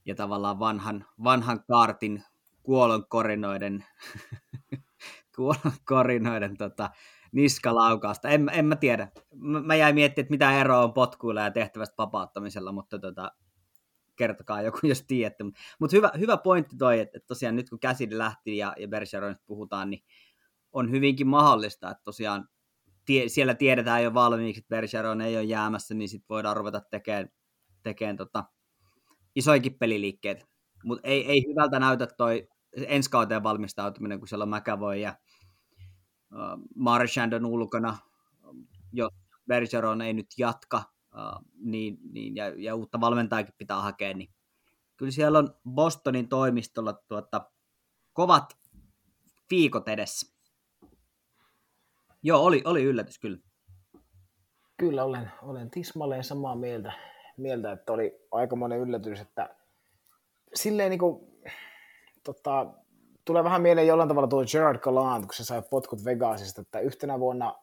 ja 0.04 0.14
tavallaan 0.14 0.58
vanhan, 0.58 1.06
vanhan 1.24 1.64
kaartin 1.64 2.24
kuolonkorinoiden, 2.62 3.84
kuolonkorinoiden 5.36 6.56
tota, 6.56 6.90
niskalaukausta. 7.32 8.28
En, 8.28 8.50
en 8.52 8.64
mä 8.64 8.76
tiedä. 8.76 9.08
Mä, 9.34 9.60
mä 9.60 9.74
jäin 9.74 9.94
miettimään, 9.94 10.24
että 10.24 10.32
mitä 10.32 10.60
eroa 10.60 10.84
on 10.84 10.92
potkuilla 10.92 11.40
ja 11.40 11.50
tehtävästä 11.50 11.94
vapauttamisella, 11.98 12.72
mutta 12.72 12.98
tota, 12.98 13.32
kertokaa 14.20 14.62
joku, 14.62 14.78
jos 14.82 15.02
tiedätte. 15.02 15.44
Mutta 15.44 15.60
mut 15.78 15.92
hyvä, 15.92 16.10
hyvä 16.18 16.36
pointti 16.36 16.76
toi, 16.76 17.00
että, 17.00 17.18
että 17.18 17.26
tosiaan 17.26 17.56
nyt 17.56 17.70
kun 17.70 17.80
käsidi 17.80 18.18
lähti 18.18 18.56
ja, 18.56 18.74
ja 18.78 18.88
Bergeronista 18.88 19.44
puhutaan, 19.46 19.90
niin 19.90 20.04
on 20.72 20.90
hyvinkin 20.90 21.26
mahdollista, 21.26 21.90
että 21.90 22.04
tosiaan 22.04 22.48
tie, 23.04 23.28
siellä 23.28 23.54
tiedetään 23.54 24.04
jo 24.04 24.14
valmiiksi, 24.14 24.60
että 24.60 24.68
Bergeron 24.68 25.20
ei 25.20 25.36
ole 25.36 25.44
jäämässä, 25.44 25.94
niin 25.94 26.08
sitten 26.08 26.28
voidaan 26.28 26.56
ruveta 26.56 26.80
tekemään, 26.80 27.28
tekemään 27.82 28.16
tota, 28.16 28.44
isoikin 29.34 29.78
peliliikkeet. 29.78 30.46
Mutta 30.84 31.08
ei, 31.08 31.26
ei 31.26 31.44
hyvältä 31.48 31.78
näytä 31.78 32.06
toi 32.06 32.48
ensi 32.76 33.10
kauteen 33.10 33.42
valmistautuminen, 33.42 34.18
kun 34.18 34.28
siellä 34.28 34.42
on 34.42 34.50
McAvoy 34.50 34.96
ja 34.96 35.16
uh, 36.32 36.62
Marchand 36.76 37.32
on 37.32 37.46
ulkona, 37.46 37.98
jos 38.92 39.12
Bergeron 39.46 40.02
ei 40.02 40.12
nyt 40.12 40.26
jatka, 40.38 40.82
uh, 41.14 41.44
niin, 41.58 41.98
niin, 42.12 42.36
ja, 42.36 42.48
ja 42.56 42.74
uutta 42.74 43.00
valmentajakin 43.00 43.54
pitää 43.58 43.80
hakea, 43.80 44.14
niin 44.14 44.30
kyllä 44.96 45.12
siellä 45.12 45.38
on 45.38 45.54
Bostonin 45.70 46.28
toimistolla 46.28 46.92
tuota, 46.92 47.50
kovat 48.12 48.58
viikot 49.50 49.88
edessä. 49.88 50.36
Joo, 52.22 52.44
oli, 52.44 52.62
oli 52.64 52.84
yllätys 52.84 53.18
kyllä. 53.18 53.38
Kyllä 54.76 55.04
olen, 55.04 55.30
olen 55.42 55.70
tismalleen 55.70 56.24
samaa 56.24 56.56
mieltä, 56.56 56.92
mieltä, 57.36 57.72
että 57.72 57.92
oli 57.92 58.26
aikamoinen 58.30 58.80
yllätys, 58.80 59.20
että 59.20 59.56
silleen 60.54 60.90
niin 60.90 60.98
kuin, 60.98 61.20
tota, 62.24 62.66
tulee 63.24 63.44
vähän 63.44 63.62
mieleen 63.62 63.86
jollain 63.86 64.08
tavalla 64.08 64.28
tuo 64.28 64.44
Gerard 64.52 64.78
Gallant, 64.78 65.26
kun 65.26 65.34
se 65.34 65.44
sai 65.44 65.62
potkut 65.70 66.04
Vegasista, 66.04 66.60
että 66.60 66.80
yhtenä 66.80 67.20
vuonna 67.20 67.54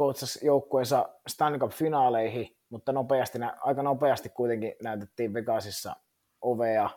coachasi 0.00 0.46
joukkueensa 0.46 1.08
Stanley 1.28 1.58
Cup-finaaleihin, 1.58 2.56
mutta 2.70 2.92
nopeasti, 2.92 3.38
aika 3.60 3.82
nopeasti 3.82 4.28
kuitenkin 4.28 4.74
näytettiin 4.82 5.34
Vegasissa 5.34 5.96
ovea. 6.40 6.90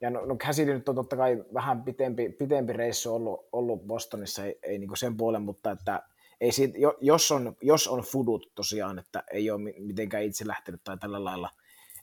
Ja 0.00 0.10
no, 0.10 0.26
no 0.26 0.36
Cassidy 0.36 0.74
nyt 0.74 0.88
on 0.88 0.94
totta 0.94 1.16
kai 1.16 1.44
vähän 1.54 1.82
pitempi, 1.82 2.28
pitempi 2.28 2.72
reissu 2.72 3.14
ollut, 3.14 3.48
ollut 3.52 3.86
Bostonissa, 3.86 4.44
ei, 4.44 4.58
ei 4.62 4.78
niin 4.78 4.96
sen 4.96 5.16
puolen, 5.16 5.42
mutta 5.42 5.70
että 5.70 6.02
ei 6.40 6.52
siitä, 6.52 6.78
jos, 7.00 7.32
on, 7.32 7.56
jos 7.62 7.88
on 7.88 8.00
fudut 8.00 8.52
tosiaan, 8.54 8.98
että 8.98 9.24
ei 9.32 9.50
ole 9.50 9.60
mitenkään 9.78 10.24
itse 10.24 10.46
lähtenyt 10.46 10.80
tai 10.84 10.98
tällä 10.98 11.24
lailla, 11.24 11.50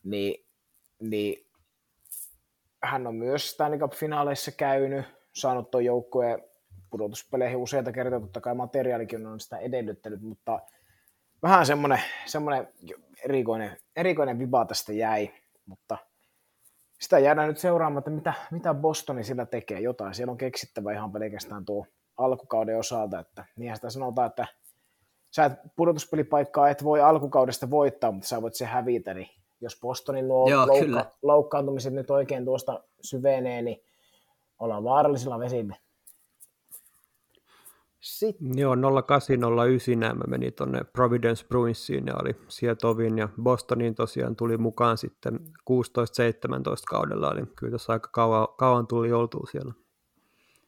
niin, 0.03 0.45
niin 0.99 1.49
hän 2.83 3.07
on 3.07 3.15
myös 3.15 3.49
Stanley 3.49 3.79
Cup-finaaleissa 3.79 4.51
käynyt, 4.51 5.05
saanut 5.33 5.71
tuon 5.71 5.85
joukkueen 5.85 6.43
pudotuspeleihin 6.89 7.57
useita 7.57 7.91
kertaa, 7.91 8.19
totta 8.19 8.41
kai 8.41 8.55
materiaalikin 8.55 9.25
on 9.25 9.39
sitä 9.39 9.57
edellyttänyt, 9.57 10.21
mutta 10.21 10.59
vähän 11.43 11.65
semmoinen, 11.65 12.01
semmoinen 12.25 12.67
erikoinen, 13.25 13.77
erikoinen 13.95 14.39
viba 14.39 14.65
tästä 14.65 14.93
jäi, 14.93 15.29
mutta 15.65 15.97
sitä 16.99 17.19
jäädään 17.19 17.47
nyt 17.47 17.57
seuraamaan, 17.57 17.99
että 17.99 18.11
mitä, 18.11 18.33
mitä 18.51 18.73
Bostoni 18.73 19.23
sillä 19.23 19.45
tekee, 19.45 19.79
jotain 19.79 20.13
siellä 20.13 20.31
on 20.31 20.37
keksittävä 20.37 20.93
ihan 20.93 21.11
pelkästään 21.11 21.65
tuo 21.65 21.85
alkukauden 22.17 22.77
osalta, 22.79 23.19
että 23.19 23.45
niinhän 23.55 23.77
sitä 23.77 23.89
sanotaan, 23.89 24.27
että 24.27 24.47
sä 25.31 25.45
et 25.45 25.53
pudotuspelipaikkaa 25.75 26.69
et 26.69 26.83
voi 26.83 27.01
alkukaudesta 27.01 27.69
voittaa, 27.69 28.11
mutta 28.11 28.27
sä 28.27 28.41
voit 28.41 28.55
se 28.55 28.65
hävitä, 28.65 29.13
niin 29.13 29.29
jos 29.61 29.79
Bostonin 29.81 30.27
nuo 30.27 30.49
Joo, 30.49 30.65
loukka- 30.65 31.11
loukkaantumiset 31.21 31.93
nyt 31.93 32.11
oikein 32.11 32.45
tuosta 32.45 32.83
syvenee, 33.01 33.61
niin 33.61 33.83
ollaan 34.59 34.83
vaarallisilla 34.83 35.39
vesillä. 35.39 35.75
Sitten. 37.99 38.59
Joo, 38.59 38.75
0809 39.07 40.17
mä 40.17 40.23
menin 40.27 40.53
tuonne 40.53 40.83
Providence 40.83 41.47
Bruinsiin 41.47 42.07
ja 42.07 42.13
oli 42.21 42.35
Sietovin 42.47 43.17
ja 43.17 43.29
Bostonin 43.41 43.95
tosiaan 43.95 44.35
tuli 44.35 44.57
mukaan 44.57 44.97
sitten 44.97 45.39
16-17 45.39 45.43
kaudella, 46.89 47.31
eli 47.31 47.45
kyllä 47.55 47.71
tuossa 47.71 47.93
aika 47.93 48.09
kauan, 48.13 48.47
kauan 48.57 48.87
tuli 48.87 49.13
oltua 49.13 49.47
siellä. 49.51 49.73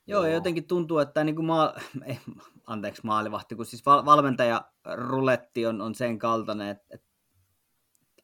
Joo, 0.07 0.25
ja 0.25 0.33
jotenkin 0.33 0.67
tuntuu, 0.67 0.99
että 0.99 1.23
niin 1.23 1.35
kuin 1.35 1.45
maa, 1.45 1.73
eh, 2.05 2.21
anteeksi 2.67 3.01
maalivahti, 3.05 3.55
kun 3.55 3.65
siis 3.65 3.85
val, 3.85 4.05
valmentaja 4.05 4.61
ruletti 4.95 5.65
on, 5.65 5.81
on 5.81 5.95
sen 5.95 6.19
kaltainen, 6.19 6.67
että, 6.67 6.85
että 6.89 7.07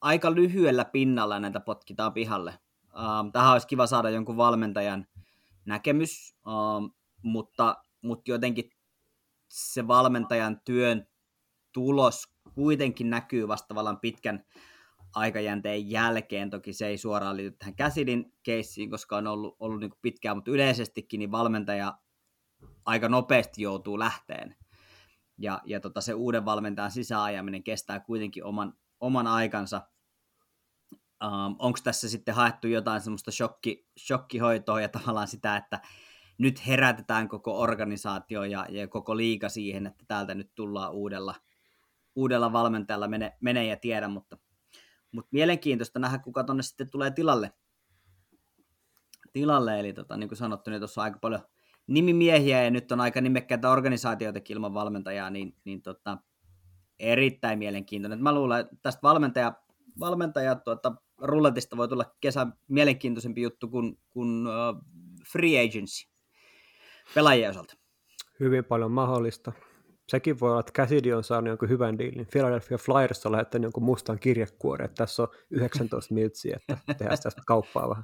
aika 0.01 0.35
lyhyellä 0.35 0.85
pinnalla 0.85 1.39
näitä 1.39 1.59
potkitaan 1.59 2.13
pihalle. 2.13 2.59
Uh, 2.85 3.31
tähän 3.31 3.51
olisi 3.51 3.67
kiva 3.67 3.87
saada 3.87 4.09
jonkun 4.09 4.37
valmentajan 4.37 5.07
näkemys, 5.65 6.35
uh, 6.47 6.95
mutta, 7.21 7.77
mutta 8.01 8.31
jotenkin 8.31 8.71
se 9.55 9.87
valmentajan 9.87 10.61
työn 10.65 11.07
tulos 11.73 12.23
kuitenkin 12.55 13.09
näkyy 13.09 13.47
vasta 13.47 13.67
tavallaan 13.67 13.99
pitkän 13.99 14.45
aikajänteen 15.15 15.89
jälkeen. 15.89 16.49
Toki 16.49 16.73
se 16.73 16.87
ei 16.87 16.97
suoraan 16.97 17.37
liity 17.37 17.57
tähän 17.57 17.75
Käsidin 17.75 18.33
keissiin, 18.43 18.89
koska 18.89 19.17
on 19.17 19.27
ollut, 19.27 19.55
ollut 19.59 19.79
niin 19.79 19.91
pitkään, 20.01 20.37
mutta 20.37 20.51
yleisestikin 20.51 21.19
niin 21.19 21.31
valmentaja 21.31 21.97
aika 22.85 23.09
nopeasti 23.09 23.61
joutuu 23.61 23.99
lähteen. 23.99 24.55
Ja, 25.37 25.61
ja 25.65 25.79
tota, 25.79 26.01
se 26.01 26.13
uuden 26.13 26.45
valmentajan 26.45 26.91
sisäajaminen 26.91 27.63
kestää 27.63 27.99
kuitenkin 27.99 28.43
oman, 28.43 28.73
oman 28.99 29.27
aikansa. 29.27 29.81
Um, 31.23 31.55
Onko 31.59 31.79
tässä 31.83 32.09
sitten 32.09 32.35
haettu 32.35 32.67
jotain 32.67 33.01
semmoista 33.01 33.31
shokki, 33.31 33.87
shokkihoitoa 33.99 34.81
ja 34.81 34.89
tavallaan 34.89 35.27
sitä, 35.27 35.57
että 35.57 35.81
nyt 36.37 36.67
herätetään 36.67 37.27
koko 37.27 37.59
organisaatio 37.59 38.43
ja, 38.43 38.65
ja 38.69 38.87
koko 38.87 39.17
liika 39.17 39.49
siihen, 39.49 39.87
että 39.87 40.05
täältä 40.07 40.35
nyt 40.35 40.51
tullaan 40.55 40.91
uudella, 40.91 41.35
uudella 42.15 42.53
valmentajalla, 42.53 43.07
mene, 43.07 43.37
mene 43.41 43.65
ja 43.65 43.77
tiedä, 43.77 44.07
mutta, 44.07 44.37
mutta 45.11 45.29
mielenkiintoista 45.31 45.99
nähdä, 45.99 46.17
kuka 46.17 46.43
tuonne 46.43 46.63
sitten 46.63 46.89
tulee 46.89 47.11
tilalle. 47.11 47.53
tilalle 49.33 49.79
eli 49.79 49.93
tota, 49.93 50.17
niin 50.17 50.27
kuin 50.27 50.37
sanottu, 50.37 50.69
niin 50.69 50.79
tuossa 50.79 51.01
on 51.01 51.03
aika 51.03 51.19
paljon 51.19 51.41
nimimiehiä 51.87 52.63
ja 52.63 52.71
nyt 52.71 52.91
on 52.91 53.01
aika 53.01 53.21
nimekkäitä 53.21 53.69
organisaatioita 53.69 54.39
ilman 54.49 54.73
valmentajaa, 54.73 55.29
niin, 55.29 55.55
niin 55.63 55.81
tota, 55.81 56.17
erittäin 56.99 57.59
mielenkiintoinen. 57.59 58.23
Mä 58.23 58.33
luulen, 58.33 58.59
että 58.59 58.75
tästä 58.81 59.01
valmentaja, 59.03 59.53
valmentaja 59.99 60.55
tuota, 60.55 60.95
rulletista 61.17 61.77
voi 61.77 61.87
tulla 61.87 62.15
kesän 62.21 62.53
mielenkiintoisempi 62.67 63.41
juttu 63.41 63.67
kuin, 63.67 63.99
kuin 64.09 64.47
uh, 64.47 64.81
free 65.31 65.65
agency 65.65 66.14
pelaajien 67.13 67.49
osalta. 67.49 67.73
Hyvin 68.39 68.65
paljon 68.65 68.91
mahdollista. 68.91 69.51
Sekin 70.07 70.39
voi 70.39 70.49
olla, 70.49 70.59
että 70.59 70.71
Cassidy 70.71 71.13
on 71.13 71.23
saanut 71.23 71.47
jonkun 71.47 71.69
hyvän 71.69 71.99
diilin. 71.99 72.27
Philadelphia 72.31 72.77
Flyers 72.77 73.25
on 73.25 73.31
lähettänyt 73.31 73.63
jonkun 73.63 73.83
mustan 73.83 74.19
kirjekuoren, 74.19 74.85
että 74.85 74.95
tässä 74.95 75.23
on 75.23 75.27
19 75.51 76.13
miltsiä, 76.13 76.57
että 76.69 76.93
tehdään 76.97 77.17
tästä 77.23 77.41
kauppaa 77.47 77.89
vähän. 77.89 78.03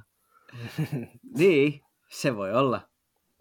niin, 1.38 1.80
se 2.10 2.36
voi 2.36 2.52
olla. 2.52 2.80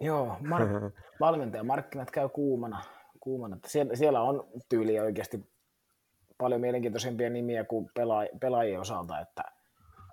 Joo, 0.01 0.37
mar- 0.41 0.91
valmentajamarkkinat 1.19 2.11
käy 2.11 2.29
kuumana. 2.29 2.83
kuumana. 3.19 3.57
Siellä, 3.65 3.95
siellä 3.95 4.21
on 4.21 4.47
tyyli 4.69 4.99
oikeasti 4.99 5.51
paljon 6.37 6.61
mielenkiintoisempia 6.61 7.29
nimiä 7.29 7.63
kuin 7.63 7.85
pela- 7.85 8.37
pelaajien 8.41 8.79
osalta, 8.79 9.19
että 9.19 9.43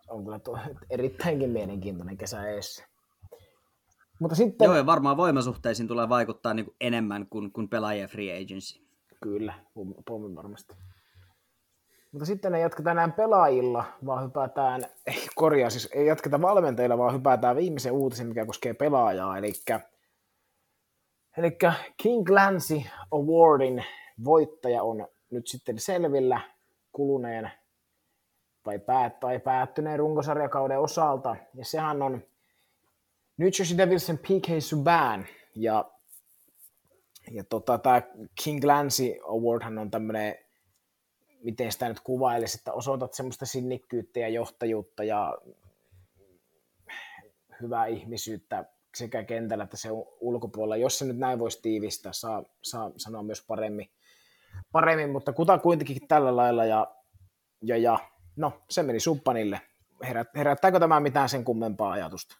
on 0.08 0.24
kyllä 0.24 0.38
tuo, 0.38 0.58
erittäinkin 0.90 1.50
mielenkiintoinen 1.50 2.16
kesä 2.16 2.48
eessä. 2.48 2.84
Mutta 4.18 4.36
sitten... 4.36 4.66
Joo, 4.66 4.76
ja 4.76 4.86
varmaan 4.86 5.16
voimasuhteisiin 5.16 5.88
tulee 5.88 6.08
vaikuttaa 6.08 6.54
niin 6.54 6.64
kuin 6.64 6.76
enemmän 6.80 7.26
kuin, 7.26 7.52
kuin 7.52 7.68
pelaajien 7.68 8.08
free 8.08 8.42
agency. 8.42 8.88
Kyllä, 9.22 9.54
pommin 10.06 10.36
varmasti. 10.36 10.74
Mutta 12.12 12.26
sitten 12.26 12.54
ei 12.54 12.62
jatketa 12.62 12.90
enää 12.90 13.08
pelaajilla, 13.08 13.84
vaan 14.06 14.24
hypätään, 14.24 14.84
ei 15.06 15.26
korjaa, 15.34 15.70
siis 15.70 15.88
ei 15.92 16.06
jatketa 16.06 16.40
valmentajilla, 16.40 16.98
vaan 16.98 17.14
hypätään 17.14 17.56
viimeisen 17.56 17.92
uutisen, 17.92 18.26
mikä 18.26 18.46
koskee 18.46 18.74
pelaajaa. 18.74 19.38
Eli, 19.38 19.52
eli 21.36 21.58
King 21.96 22.26
Clancy 22.26 22.82
Awardin 23.10 23.84
voittaja 24.24 24.82
on 24.82 25.08
nyt 25.30 25.46
sitten 25.46 25.78
selvillä 25.78 26.40
kuluneen 26.92 27.50
tai, 28.62 28.78
päät, 28.78 29.20
tai 29.20 29.38
päättyneen 29.38 29.98
runkosarjakauden 29.98 30.80
osalta. 30.80 31.36
Ja 31.54 31.64
sehän 31.64 32.02
on 32.02 32.22
New 33.38 33.48
Jersey 33.58 33.78
Devilsin 33.78 34.18
PK 34.18 34.46
Subban. 34.60 35.26
Ja, 35.54 35.90
ja 37.30 37.44
tota, 37.44 37.78
tämä 37.78 38.02
King 38.44 38.60
Clancy 38.60 39.14
Awardhan 39.28 39.78
on 39.78 39.90
tämmöinen 39.90 40.34
miten 41.42 41.72
sitä 41.72 41.88
nyt 41.88 42.00
kuvailisi, 42.00 42.58
että 42.58 42.72
osoitat 42.72 43.14
semmoista 43.14 43.46
sinnikkyyttä 43.46 44.20
ja 44.20 44.28
johtajuutta 44.28 45.04
ja 45.04 45.38
hyvää 47.62 47.86
ihmisyyttä 47.86 48.64
sekä 48.94 49.24
kentällä 49.24 49.64
että 49.64 49.76
se 49.76 49.88
ulkopuolella. 50.20 50.76
Jos 50.76 50.98
se 50.98 51.04
nyt 51.04 51.18
näin 51.18 51.38
voisi 51.38 51.62
tiivistää, 51.62 52.12
saa, 52.12 52.44
saa 52.62 52.90
sanoa 52.96 53.22
myös 53.22 53.44
paremmin, 53.46 53.90
paremmin 54.72 55.10
mutta 55.10 55.32
kuta 55.32 55.58
kuitenkin 55.58 56.08
tällä 56.08 56.36
lailla 56.36 56.64
ja, 56.64 56.94
ja, 57.62 57.76
ja 57.76 57.98
no, 58.36 58.62
se 58.70 58.82
meni 58.82 59.00
suppanille. 59.00 59.60
Herät, 60.02 60.28
herättääkö 60.34 60.80
tämä 60.80 61.00
mitään 61.00 61.28
sen 61.28 61.44
kummempaa 61.44 61.92
ajatusta? 61.92 62.36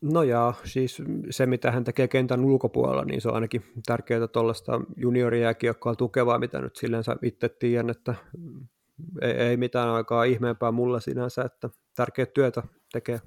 No 0.00 0.22
ja 0.22 0.54
siis 0.64 1.02
se, 1.30 1.46
mitä 1.46 1.70
hän 1.70 1.84
tekee 1.84 2.08
kentän 2.08 2.44
ulkopuolella, 2.44 3.04
niin 3.04 3.20
se 3.20 3.28
on 3.28 3.34
ainakin 3.34 3.64
tärkeää 3.86 4.28
tuollaista 4.28 4.80
juniorijääkiekkoa 4.96 5.94
tukevaa, 5.94 6.38
mitä 6.38 6.60
nyt 6.60 6.76
silleen 6.76 7.04
itse 7.22 7.48
tiedän, 7.48 7.90
että 7.90 8.14
ei, 9.22 9.30
ei 9.30 9.56
mitään 9.56 9.88
aikaa 9.88 10.24
ihmeempää 10.24 10.72
mulla 10.72 11.00
sinänsä, 11.00 11.42
että 11.42 11.70
tärkeää 11.96 12.26
työtä 12.26 12.62
tekee. 12.92 13.20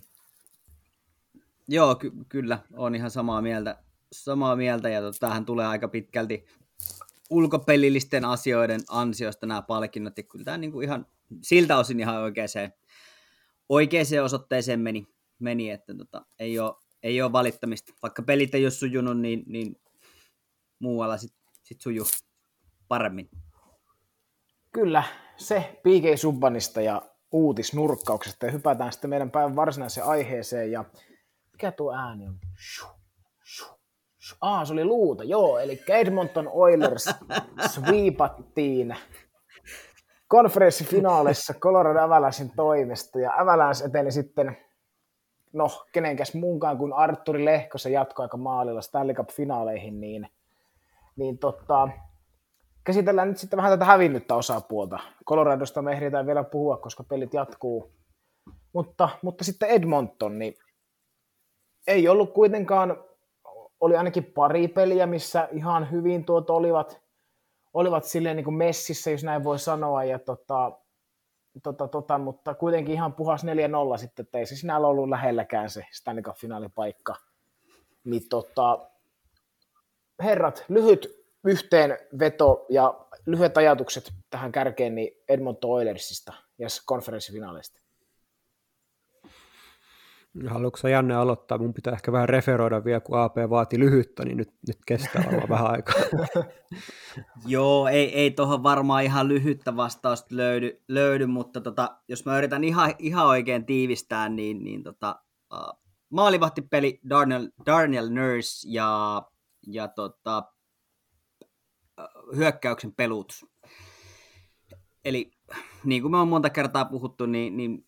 Joo, 1.67 1.95
ky- 1.95 2.11
kyllä, 2.29 2.59
on 2.73 2.95
ihan 2.95 3.11
samaa 3.11 3.41
mieltä, 3.41 3.77
samaa 4.11 4.55
mieltä 4.55 4.89
ja 4.89 5.01
tota, 5.01 5.19
tähän 5.19 5.45
tulee 5.45 5.65
aika 5.65 5.87
pitkälti 5.87 6.45
ulkopelillisten 7.29 8.25
asioiden 8.25 8.81
ansiosta 8.89 9.45
nämä 9.45 9.61
palkinnot, 9.61 10.17
ja 10.17 10.23
kyllä 10.23 10.45
tämä 10.45 10.57
niin 10.57 10.71
kuin 10.71 10.83
ihan 10.83 11.05
siltä 11.41 11.77
osin 11.77 11.99
ihan 11.99 12.21
oikeaan, 12.21 12.49
oikeaan 13.69 14.05
osoitteeseen 14.23 14.79
meni, 14.79 15.07
meni, 15.43 15.69
että 15.69 15.95
tota, 15.95 16.25
ei, 16.39 16.59
ole, 16.59 16.73
ei 17.03 17.21
ole 17.21 17.31
valittamista. 17.31 17.93
Vaikka 18.01 18.21
pelit 18.21 18.55
ei 18.55 18.65
ole 18.65 18.71
sujunut, 18.71 19.19
niin, 19.19 19.43
niin 19.47 19.75
muualla 20.79 21.17
sitten 21.17 21.43
sit 21.63 21.81
sujuu 21.81 22.05
paremmin. 22.87 23.29
Kyllä, 24.71 25.03
se 25.37 25.79
PK 25.79 26.19
Subbanista 26.19 26.81
ja 26.81 27.01
uutisnurkkauksesta 27.31 28.45
ja 28.45 28.51
hypätään 28.51 28.91
sitten 28.91 29.09
meidän 29.09 29.31
päivän 29.31 29.55
varsinaiseen 29.55 30.07
aiheeseen 30.07 30.71
ja 30.71 30.85
mikä 31.51 31.71
tuo 31.71 31.93
ääni 31.93 32.27
on? 32.27 32.39
Ah, 34.41 34.67
se 34.67 34.73
oli 34.73 34.85
luuta, 34.85 35.23
joo, 35.23 35.59
eli 35.59 35.83
Edmonton 35.89 36.47
Oilers 36.47 37.09
sweepattiin 37.73 38.95
konferenssifinaalissa 40.27 41.53
Colorado 41.53 41.99
Avalanchein 41.99 42.51
toimesta 42.55 43.19
ja 43.19 43.33
Avalanche 43.37 43.85
eteni 43.85 44.11
sitten 44.11 44.57
no, 45.53 45.85
kenenkäs 45.91 46.33
muunkaan 46.33 46.77
kuin 46.77 46.93
Arturi 46.93 47.45
Lehkosen 47.45 47.93
jatkoaika 47.93 48.37
maalilla 48.37 48.81
Stanley 48.81 49.15
Cup-finaaleihin, 49.15 50.01
niin, 50.01 50.29
niin 51.15 51.37
tota, 51.37 51.89
käsitellään 52.83 53.27
nyt 53.27 53.37
sitten 53.37 53.57
vähän 53.57 53.71
tätä 53.71 53.85
hävinnyttä 53.85 54.35
osapuolta. 54.35 54.99
Coloradosta 55.25 55.81
me 55.81 55.91
ehditään 55.91 56.25
vielä 56.25 56.43
puhua, 56.43 56.77
koska 56.77 57.03
pelit 57.03 57.33
jatkuu. 57.33 57.91
Mutta, 58.73 59.09
mutta 59.21 59.43
sitten 59.43 59.69
Edmonton, 59.69 60.39
niin 60.39 60.53
ei 61.87 62.07
ollut 62.07 62.33
kuitenkaan, 62.33 63.03
oli 63.79 63.95
ainakin 63.95 64.25
pari 64.25 64.67
peliä, 64.67 65.05
missä 65.05 65.49
ihan 65.51 65.91
hyvin 65.91 66.25
tuot 66.25 66.49
olivat, 66.49 67.01
olivat 67.73 68.03
silleen 68.03 68.35
niin 68.35 68.43
kuin 68.43 68.55
messissä, 68.55 69.11
jos 69.11 69.23
näin 69.23 69.43
voi 69.43 69.59
sanoa, 69.59 70.03
ja 70.03 70.19
tota, 70.19 70.71
tota, 71.63 71.87
tota, 71.87 72.17
mutta 72.17 72.53
kuitenkin 72.53 72.93
ihan 72.93 73.13
puhas 73.13 73.43
4-0 73.43 73.97
sitten, 73.97 74.23
että 74.23 74.37
ei 74.37 74.45
se 74.45 74.55
sinällä 74.55 74.87
ollut 74.87 75.09
lähelläkään 75.09 75.69
se 75.69 75.85
Stanley 75.91 76.23
Cup-finaalipaikka. 76.23 77.15
Niin 78.03 78.29
tota, 78.29 78.89
herrat, 80.23 80.65
lyhyt 80.69 81.23
yhteenveto 81.45 82.65
ja 82.69 83.05
lyhyet 83.25 83.57
ajatukset 83.57 84.13
tähän 84.29 84.51
kärkeen 84.51 84.95
niin 84.95 85.11
Edmonton 85.29 85.71
Oilersista 85.71 86.33
ja 86.57 86.67
konferenssifinaaleista. 86.85 87.82
Haluatko 90.47 90.87
Janne 90.87 91.15
aloittaa? 91.15 91.57
Mun 91.57 91.73
pitää 91.73 91.93
ehkä 91.93 92.11
vähän 92.11 92.29
referoida 92.29 92.85
vielä, 92.85 92.99
kun 92.99 93.19
AP 93.19 93.35
vaati 93.49 93.79
lyhyttä, 93.79 94.25
niin 94.25 94.37
nyt, 94.37 94.53
nyt 94.67 94.77
kestää 94.87 95.23
varmaan 95.25 95.49
vähän 95.49 95.71
aikaa. 95.71 95.95
Joo, 97.45 97.87
ei, 97.87 98.15
ei 98.15 98.31
tuohon 98.31 98.63
varmaan 98.63 99.03
ihan 99.03 99.27
lyhyttä 99.27 99.75
vastausta 99.75 100.35
löydy, 100.35 100.83
löydy 100.87 101.25
mutta 101.25 101.61
tota, 101.61 101.97
jos 102.07 102.25
mä 102.25 102.37
yritän 102.37 102.63
ihan, 102.63 102.93
ihan 102.99 103.27
oikein 103.27 103.65
tiivistää, 103.65 104.29
niin, 104.29 104.63
niin 104.63 104.83
tota, 104.83 105.21
uh, 105.53 105.79
maalivahtipeli 106.09 106.99
Darnell, 107.09 107.47
Darnell 107.65 108.09
Nurse 108.09 108.69
ja, 108.69 109.21
ja 109.67 109.87
tota, 109.87 110.43
uh, 111.99 112.35
hyökkäyksen 112.35 112.93
pelut. 112.93 113.33
Eli 115.05 115.31
niin 115.83 116.01
kuin 116.01 116.11
me 116.11 116.17
on 116.17 116.27
monta 116.27 116.49
kertaa 116.49 116.85
puhuttu, 116.85 117.25
niin, 117.25 117.57
niin 117.57 117.85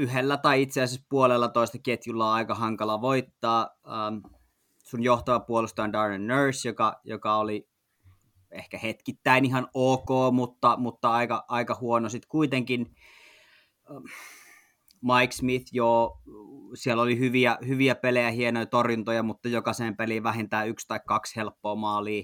yhdellä 0.00 0.36
tai 0.36 0.62
itse 0.62 0.82
asiassa 0.82 1.06
puolella 1.08 1.48
toista 1.48 1.78
ketjulla 1.78 2.26
on 2.26 2.34
aika 2.34 2.54
hankala 2.54 3.00
voittaa. 3.00 3.68
Um, 4.08 4.22
sun 4.84 5.02
johtava 5.02 5.40
puolustaja 5.40 5.84
on 5.84 5.92
Darren 5.92 6.26
Nurse, 6.26 6.68
joka, 6.68 7.00
joka 7.04 7.36
oli 7.36 7.68
ehkä 8.50 8.78
hetkittäin 8.78 9.44
ihan 9.44 9.68
ok, 9.74 10.08
mutta, 10.32 10.76
mutta 10.76 11.12
aika, 11.12 11.44
aika 11.48 11.76
huono 11.80 12.08
sitten 12.08 12.28
kuitenkin. 12.28 12.96
Um, 13.90 14.02
Mike 15.02 15.32
Smith, 15.32 15.66
jo, 15.72 16.20
siellä 16.74 17.02
oli 17.02 17.18
hyviä, 17.18 17.58
hyviä 17.66 17.94
pelejä, 17.94 18.30
hienoja 18.30 18.66
torjuntoja, 18.66 19.22
mutta 19.22 19.48
jokaiseen 19.48 19.96
peliin 19.96 20.22
vähintään 20.22 20.68
yksi 20.68 20.88
tai 20.88 21.00
kaksi 21.06 21.36
helppoa 21.36 21.74
maalia. 21.74 22.22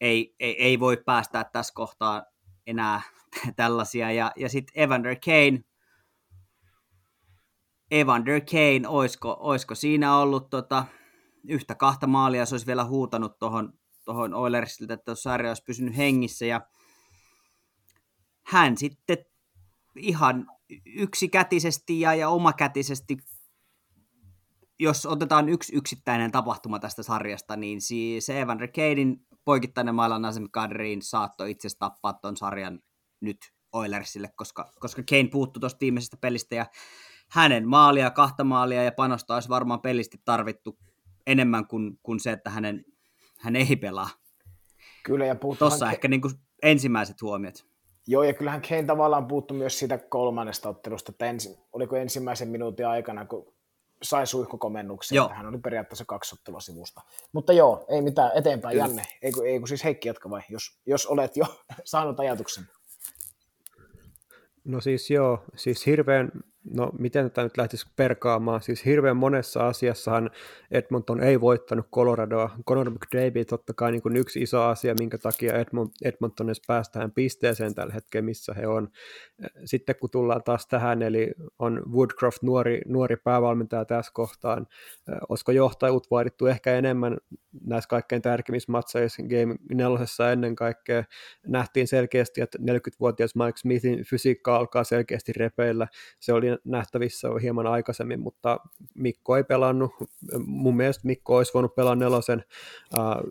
Ei, 0.00 0.34
ei, 0.40 0.62
ei 0.62 0.80
voi 0.80 0.96
päästää 1.06 1.44
tässä 1.44 1.72
kohtaa 1.74 2.24
enää 2.66 3.02
tällaisia. 3.56 4.12
Ja, 4.12 4.32
ja 4.36 4.48
sitten 4.48 4.82
Evander 4.82 5.16
Kane, 5.24 5.60
Evander 7.90 8.40
Kane, 8.40 8.88
oisko, 8.88 9.36
oisko 9.40 9.74
siinä 9.74 10.16
ollut 10.16 10.50
tota, 10.50 10.84
yhtä 11.48 11.74
kahta 11.74 12.06
maalia, 12.06 12.46
se 12.46 12.54
olisi 12.54 12.66
vielä 12.66 12.84
huutanut 12.84 13.38
tuohon 13.38 13.72
tohon 14.06 14.34
Oilersille, 14.34 14.92
että 14.92 15.14
sarja 15.14 15.50
olisi 15.50 15.62
pysynyt 15.66 15.96
hengissä, 15.96 16.46
ja 16.46 16.60
hän 18.46 18.76
sitten 18.76 19.18
ihan 19.96 20.46
yksikätisesti 20.86 22.00
ja, 22.00 22.14
ja 22.14 22.28
omakätisesti, 22.28 23.16
jos 24.78 25.06
otetaan 25.06 25.48
yksi 25.48 25.76
yksittäinen 25.76 26.32
tapahtuma 26.32 26.78
tästä 26.78 27.02
sarjasta, 27.02 27.56
niin 27.56 27.80
se 28.18 28.40
Evander 28.40 28.68
Kanein 28.68 29.26
poikittainen 29.44 29.94
mailan 29.94 30.22
Nazem 30.22 30.48
Kadriin 30.50 31.02
saattoi 31.02 31.50
itse 31.50 31.68
tappaa 31.78 32.12
tuon 32.12 32.36
sarjan 32.36 32.80
nyt 33.20 33.38
Oilersille, 33.72 34.28
koska, 34.36 34.72
koska 34.80 35.02
Kane 35.10 35.28
puuttui 35.28 35.60
tuosta 35.60 35.80
viimeisestä 35.80 36.16
pelistä 36.20 36.54
ja 36.54 36.66
hänen 37.30 37.68
maalia, 37.68 38.10
kahta 38.10 38.44
maalia 38.44 38.84
ja 38.84 38.92
panosta 38.92 39.34
olisi 39.34 39.48
varmaan 39.48 39.80
pelisti 39.80 40.20
tarvittu 40.24 40.78
enemmän 41.26 41.66
kuin, 41.66 41.98
kuin 42.02 42.20
se, 42.20 42.32
että 42.32 42.50
hänen, 42.50 42.84
hän 43.38 43.56
ei 43.56 43.76
pelaa. 43.76 44.10
Kyllä, 45.04 45.26
ja 45.26 45.36
Tuossa 45.58 45.90
ehkä 45.90 46.08
niin 46.08 46.20
kuin 46.20 46.34
ensimmäiset 46.62 47.22
huomiot. 47.22 47.66
Joo, 48.06 48.22
ja 48.22 48.34
kyllähän 48.34 48.62
Kane 48.68 48.84
tavallaan 48.84 49.26
puuttu 49.26 49.54
myös 49.54 49.78
siitä 49.78 49.98
kolmannesta 49.98 50.68
ottelusta, 50.68 51.12
että 51.12 51.26
ensi, 51.26 51.58
oliko 51.72 51.96
ensimmäisen 51.96 52.48
minuutin 52.48 52.86
aikana, 52.86 53.24
kun 53.24 53.54
sai 54.02 54.26
suihkukomennuksen, 54.26 55.16
joo. 55.16 55.28
hän 55.28 55.46
oli 55.46 55.58
periaatteessa 55.58 56.04
kaksi 56.04 56.34
ottelua 56.34 56.60
sivusta. 56.60 57.00
Mutta 57.32 57.52
joo, 57.52 57.86
ei 57.88 58.02
mitään, 58.02 58.30
eteenpäin 58.34 58.72
Kyllä. 58.72 58.86
Janne. 58.86 59.06
Ei, 59.22 59.32
ei 59.44 59.58
kun 59.58 59.68
siis 59.68 59.84
Heikki 59.84 60.08
jatka 60.08 60.30
vai, 60.30 60.42
jos, 60.48 60.80
jos 60.86 61.06
olet 61.06 61.36
jo 61.36 61.44
saanut 61.84 62.20
ajatuksen. 62.20 62.64
No 64.64 64.80
siis 64.80 65.10
joo, 65.10 65.44
siis 65.56 65.86
hirveän 65.86 66.30
no 66.74 66.90
miten 66.98 67.24
tätä 67.24 67.42
nyt 67.42 67.56
lähtisi 67.56 67.86
perkaamaan, 67.96 68.62
siis 68.62 68.84
hirveän 68.84 69.16
monessa 69.16 69.66
asiassahan 69.66 70.30
Edmonton 70.70 71.22
ei 71.22 71.40
voittanut 71.40 71.86
Coloradoa. 71.94 72.50
Conor 72.68 72.90
McDavid 72.90 73.44
totta 73.44 73.74
kai 73.74 73.92
niin 73.92 74.02
kuin 74.02 74.16
yksi 74.16 74.42
iso 74.42 74.62
asia, 74.62 74.94
minkä 74.98 75.18
takia 75.18 75.52
Edmonton 76.04 76.46
edes 76.48 76.62
päästään 76.66 77.12
pisteeseen 77.12 77.74
tällä 77.74 77.94
hetkellä, 77.94 78.24
missä 78.24 78.54
he 78.54 78.66
on. 78.66 78.88
Sitten 79.64 79.96
kun 80.00 80.10
tullaan 80.10 80.42
taas 80.42 80.66
tähän, 80.66 81.02
eli 81.02 81.32
on 81.58 81.82
Woodcroft 81.92 82.42
nuori, 82.42 82.80
nuori 82.86 83.16
päävalmentaja 83.16 83.84
tässä 83.84 84.12
kohtaan, 84.14 84.66
olisiko 85.28 85.52
johtajuut 85.52 86.06
vaadittu 86.10 86.46
ehkä 86.46 86.74
enemmän 86.74 87.16
näissä 87.66 87.88
kaikkein 87.88 88.22
tärkeimmissä 88.22 88.72
matseissa 88.72 89.22
Game 89.22 89.56
nelosessa 89.74 90.32
ennen 90.32 90.56
kaikkea 90.56 91.04
nähtiin 91.46 91.88
selkeästi, 91.88 92.40
että 92.40 92.58
40-vuotias 92.58 93.34
Mike 93.34 93.56
Smithin 93.56 94.04
fysiikka 94.04 94.56
alkaa 94.56 94.84
selkeästi 94.84 95.32
repeillä. 95.32 95.86
Se 96.20 96.32
oli 96.32 96.55
nähtävissä 96.64 97.28
jo 97.28 97.36
hieman 97.36 97.66
aikaisemmin, 97.66 98.20
mutta 98.20 98.60
Mikko 98.94 99.36
ei 99.36 99.44
pelannut. 99.44 99.92
Mun 100.46 100.76
mielestä 100.76 101.06
Mikko 101.06 101.36
olisi 101.36 101.54
voinut 101.54 101.74
pelaa 101.74 101.94
nelosen. 101.94 102.44
Uh, 102.98 103.30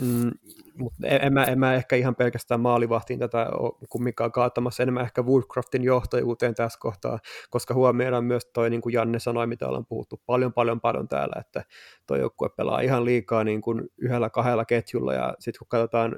mm, 0.00 0.30
mutta 0.78 1.06
en, 1.06 1.32
mä, 1.32 1.44
en 1.44 1.58
mä 1.58 1.74
ehkä 1.74 1.96
ihan 1.96 2.14
pelkästään 2.14 2.60
maalivahtiin 2.60 3.18
tätä 3.18 3.46
kumminkaan 3.88 4.32
kaatamassa, 4.32 4.82
enemmän 4.82 5.04
ehkä 5.04 5.22
Woodcraftin 5.22 5.84
johtajuuteen 5.84 6.54
tässä 6.54 6.78
kohtaa, 6.82 7.18
koska 7.50 7.74
huomioidaan 7.74 8.24
myös 8.24 8.46
toi, 8.52 8.70
niin 8.70 8.80
kuin 8.80 8.92
Janne 8.92 9.18
sanoi, 9.18 9.46
mitä 9.46 9.68
ollaan 9.68 9.86
puhuttu 9.86 10.22
paljon, 10.26 10.52
paljon, 10.52 10.80
paljon 10.80 11.08
täällä, 11.08 11.40
että 11.40 11.64
toi 12.06 12.18
joukkue 12.18 12.48
pelaa 12.48 12.80
ihan 12.80 13.04
liikaa 13.04 13.44
niin 13.44 13.62
kuin 13.62 13.82
yhdellä 13.98 14.30
kahdella 14.30 14.64
ketjulla, 14.64 15.14
ja 15.14 15.34
sitten 15.38 15.58
kun 15.58 15.68
katsotaan 15.68 16.16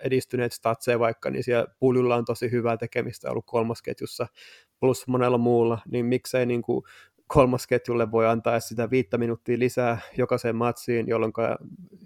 edistyneet 0.00 0.52
statseja 0.52 0.98
vaikka, 0.98 1.30
niin 1.30 1.44
siellä 1.44 1.66
puljulla 1.78 2.16
on 2.16 2.24
tosi 2.24 2.50
hyvää 2.50 2.76
tekemistä 2.76 3.30
ollut 3.30 3.46
kolmosketjussa, 3.46 4.26
plus 4.80 5.06
monella 5.06 5.38
muulla, 5.38 5.78
niin 5.90 6.06
miksei 6.06 6.46
niin 6.46 6.62
kuin 6.62 6.82
kolmosketjulle 7.26 8.10
voi 8.10 8.26
antaa 8.26 8.60
sitä 8.60 8.90
viittä 8.90 9.18
minuuttia 9.18 9.58
lisää 9.58 9.98
jokaiseen 10.16 10.56
matsiin, 10.56 11.08
jolloin 11.08 11.32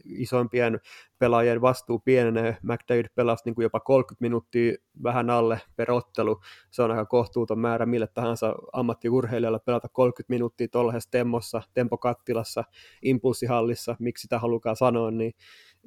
isoimpien 0.04 0.80
pelaajien 1.18 1.60
vastuu 1.60 1.98
pienenee. 1.98 2.56
McDavid 2.62 3.06
pelasi 3.14 3.42
niin 3.44 3.54
kuin 3.54 3.62
jopa 3.62 3.80
30 3.80 4.24
minuuttia 4.24 4.74
vähän 5.02 5.30
alle 5.30 5.60
per 5.76 5.90
ottelu. 5.90 6.40
Se 6.70 6.82
on 6.82 6.90
aika 6.90 7.06
kohtuuton 7.06 7.58
määrä 7.58 7.86
mille 7.86 8.06
tahansa 8.06 8.54
ammattiurheilijalle 8.72 9.58
pelata 9.58 9.88
30 9.88 10.32
minuuttia 10.32 10.68
tuollaisessa 10.68 11.10
temmossa, 11.10 11.62
tempokattilassa, 11.74 12.64
impulssihallissa, 13.02 13.96
miksi 13.98 14.22
sitä 14.22 14.38
halukaan 14.38 14.76
sanoa, 14.76 15.10
niin 15.10 15.32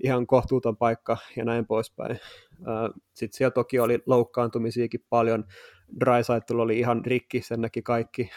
ihan 0.04 0.28
kohtuuton 0.28 0.78
paikka 0.78 1.17
ja 1.36 1.45
näin 1.45 1.65
poispäin. 1.65 2.19
Sitten 3.13 3.38
siellä 3.38 3.52
toki 3.52 3.80
oli 3.80 4.04
loukkaantumisiakin 4.06 5.06
paljon, 5.10 5.43
Drysaitel 6.00 6.60
oli 6.60 6.80
ihan 6.80 7.06
rikki, 7.06 7.41
sen 7.41 7.62
näki 7.62 7.82
kaikki. 7.82 8.30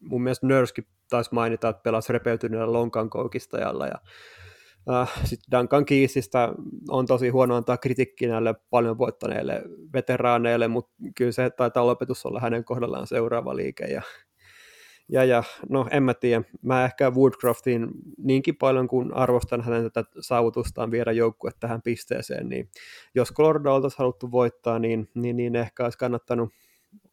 mun 0.00 0.22
mielestä 0.22 0.46
Nurskin 0.46 0.86
taisi 1.10 1.34
mainita, 1.34 1.68
että 1.68 1.82
pelasi 1.82 2.12
repeytyneellä 2.12 2.72
lonkan 2.72 3.10
koukistajalla 3.10 3.86
ja 3.86 3.98
sitten 5.24 5.60
Duncan 5.60 5.84
Keysistä 5.84 6.52
on 6.88 7.06
tosi 7.06 7.28
huono 7.28 7.56
antaa 7.56 7.76
kritiikkiä 7.76 8.28
näille 8.28 8.54
paljon 8.70 8.98
voittaneille 8.98 9.62
veteraaneille, 9.94 10.68
mutta 10.68 10.92
kyllä 11.16 11.32
se 11.32 11.50
taitaa 11.50 11.86
lopetus 11.86 12.26
olla 12.26 12.40
hänen 12.40 12.64
kohdallaan 12.64 13.06
seuraava 13.06 13.56
liike. 13.56 13.84
Ja, 13.84 14.02
ja, 15.08 15.24
ja 15.24 15.42
no 15.68 15.86
en 15.90 16.02
mä 16.02 16.14
tiedä, 16.14 16.42
mä 16.62 16.84
ehkä 16.84 17.10
Woodcraftin 17.10 17.88
niinkin 18.18 18.56
paljon 18.56 18.88
kuin 18.88 19.14
arvostan 19.14 19.60
hänen 19.60 19.92
tätä 19.92 20.10
saavutustaan 20.20 20.90
viedä 20.90 21.12
joukkue 21.12 21.50
tähän 21.60 21.82
pisteeseen, 21.82 22.48
niin 22.48 22.68
jos 23.14 23.32
Colorado 23.32 23.74
oltaisiin 23.74 23.98
haluttu 23.98 24.30
voittaa, 24.30 24.78
niin, 24.78 25.08
niin, 25.14 25.36
niin 25.36 25.56
ehkä 25.56 25.84
olisi 25.84 25.98
kannattanut 25.98 26.52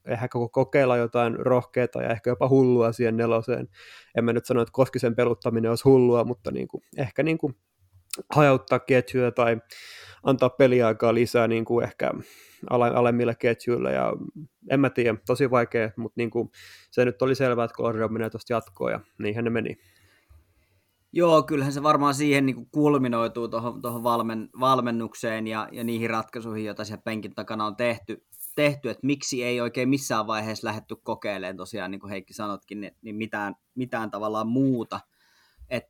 ehkä 0.06 0.28
kokeilla 0.52 0.98
jotain 0.98 1.36
rohkeata 1.40 2.02
ja 2.02 2.10
ehkä 2.10 2.30
jopa 2.30 2.50
hullua 2.50 2.92
siihen 2.92 3.18
neloseen. 3.18 3.68
En 4.18 4.26
mä 4.26 4.34
nyt 4.34 4.46
sano, 4.46 4.62
että 4.62 4.72
Koskisen 4.72 5.16
peluttaminen 5.16 5.72
olisi 5.72 5.84
hullua, 5.84 6.24
mutta 6.24 6.52
niin 6.52 6.68
kuin, 6.68 6.84
ehkä 6.98 7.24
niin 7.24 7.38
kuin 7.38 7.56
hajauttaa 8.36 8.80
ketjuja 8.80 9.32
tai 9.32 9.58
antaa 10.24 10.50
peliaikaa 10.50 11.14
lisää 11.14 11.48
niin 11.48 11.66
kuin 11.66 11.84
ehkä 11.84 12.12
ale, 12.70 12.88
alemmille 12.88 13.36
ketjuille 13.36 13.94
ja 13.94 14.14
en 14.70 14.80
mä 14.80 14.90
tiedä, 14.90 15.18
tosi 15.26 15.52
vaikea, 15.52 15.92
mutta 15.98 16.14
niin 16.18 16.30
kuin, 16.30 16.50
se 16.92 17.06
nyt 17.06 17.22
oli 17.22 17.36
selvää, 17.36 17.66
että 17.66 17.76
Colorado 17.76 18.08
menee 18.08 18.30
tuosta 18.30 18.54
jatkoon 18.54 18.92
ja 18.92 19.00
niinhän 19.20 19.44
ne 19.44 19.50
meni. 19.50 19.78
Joo, 21.14 21.44
kyllähän 21.44 21.74
se 21.74 21.84
varmaan 21.84 22.14
siihen 22.14 22.46
niin 22.46 22.56
kuin 22.56 22.70
kulminoituu 22.72 23.48
tuohon 23.48 24.04
valmen, 24.04 24.50
valmennukseen 24.60 25.48
ja, 25.48 25.68
ja 25.72 25.84
niihin 25.84 26.10
ratkaisuihin, 26.10 26.66
joita 26.66 26.86
siellä 26.86 27.02
penkin 27.06 27.36
takana 27.36 27.66
on 27.66 27.76
tehty 27.76 28.26
tehty, 28.56 28.90
että 28.90 29.06
miksi 29.06 29.44
ei 29.44 29.62
oikein 29.62 29.90
missään 29.90 30.28
vaiheessa 30.28 30.68
lähdetty 30.68 30.96
kokeilemaan 31.04 31.58
tosiaan, 31.58 31.92
niin 31.92 32.00
kuin 32.00 32.10
Heikki 32.10 32.34
sanotkin, 32.34 32.82
niin, 32.82 32.96
niin 33.02 33.16
mitään, 33.16 33.56
mitään 33.76 34.12
tavallaan 34.12 34.48
muuta. 34.48 35.00
Et, 35.70 35.84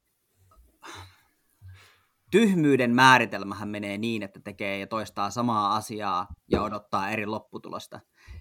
tyhmyyden 2.32 2.96
määritelmähän 2.96 3.70
menee 3.70 3.98
niin, 3.98 4.24
että 4.24 4.40
tekee 4.40 4.80
ja 4.80 4.88
toistaa 4.88 5.30
samaa 5.30 5.76
asiaa 5.76 6.28
ja 6.52 6.62
odottaa 6.62 7.10
eri 7.10 7.26
lopputulosta. 7.26 8.00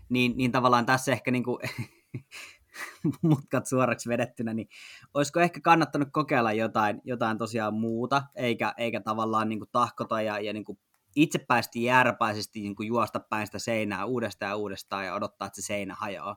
Niin, 0.08 0.36
niin 0.36 0.52
tavallaan 0.52 0.86
tässä 0.86 1.12
ehkä 1.12 1.30
niin 1.30 1.44
kuin, 1.44 1.58
mutkat 3.22 3.66
suoraksi 3.66 4.08
vedettynä, 4.08 4.54
niin 4.54 4.68
olisiko 5.14 5.40
ehkä 5.40 5.60
kannattanut 5.60 6.08
kokeilla 6.12 6.52
jotain, 6.52 7.00
jotain 7.04 7.38
tosiaan 7.38 7.74
muuta, 7.74 8.22
eikä, 8.36 8.74
eikä 8.76 9.00
tavallaan 9.00 9.48
niin 9.48 9.58
kuin 9.58 9.70
tahkota 9.72 10.22
ja, 10.22 10.40
ja 10.40 10.52
niin 10.52 10.64
kuin 10.64 10.78
itse 11.16 11.38
päästi 11.38 11.82
jääräpäisesti 11.82 12.60
niin 12.60 12.76
kuin 12.76 12.86
juosta 12.86 13.20
päin 13.20 13.46
sitä 13.46 13.58
seinää 13.58 14.04
uudestaan 14.04 14.50
ja 14.50 14.56
uudestaan 14.56 15.06
ja 15.06 15.14
odottaa, 15.14 15.46
että 15.46 15.62
se 15.62 15.66
seinä 15.66 15.94
hajoaa, 15.94 16.36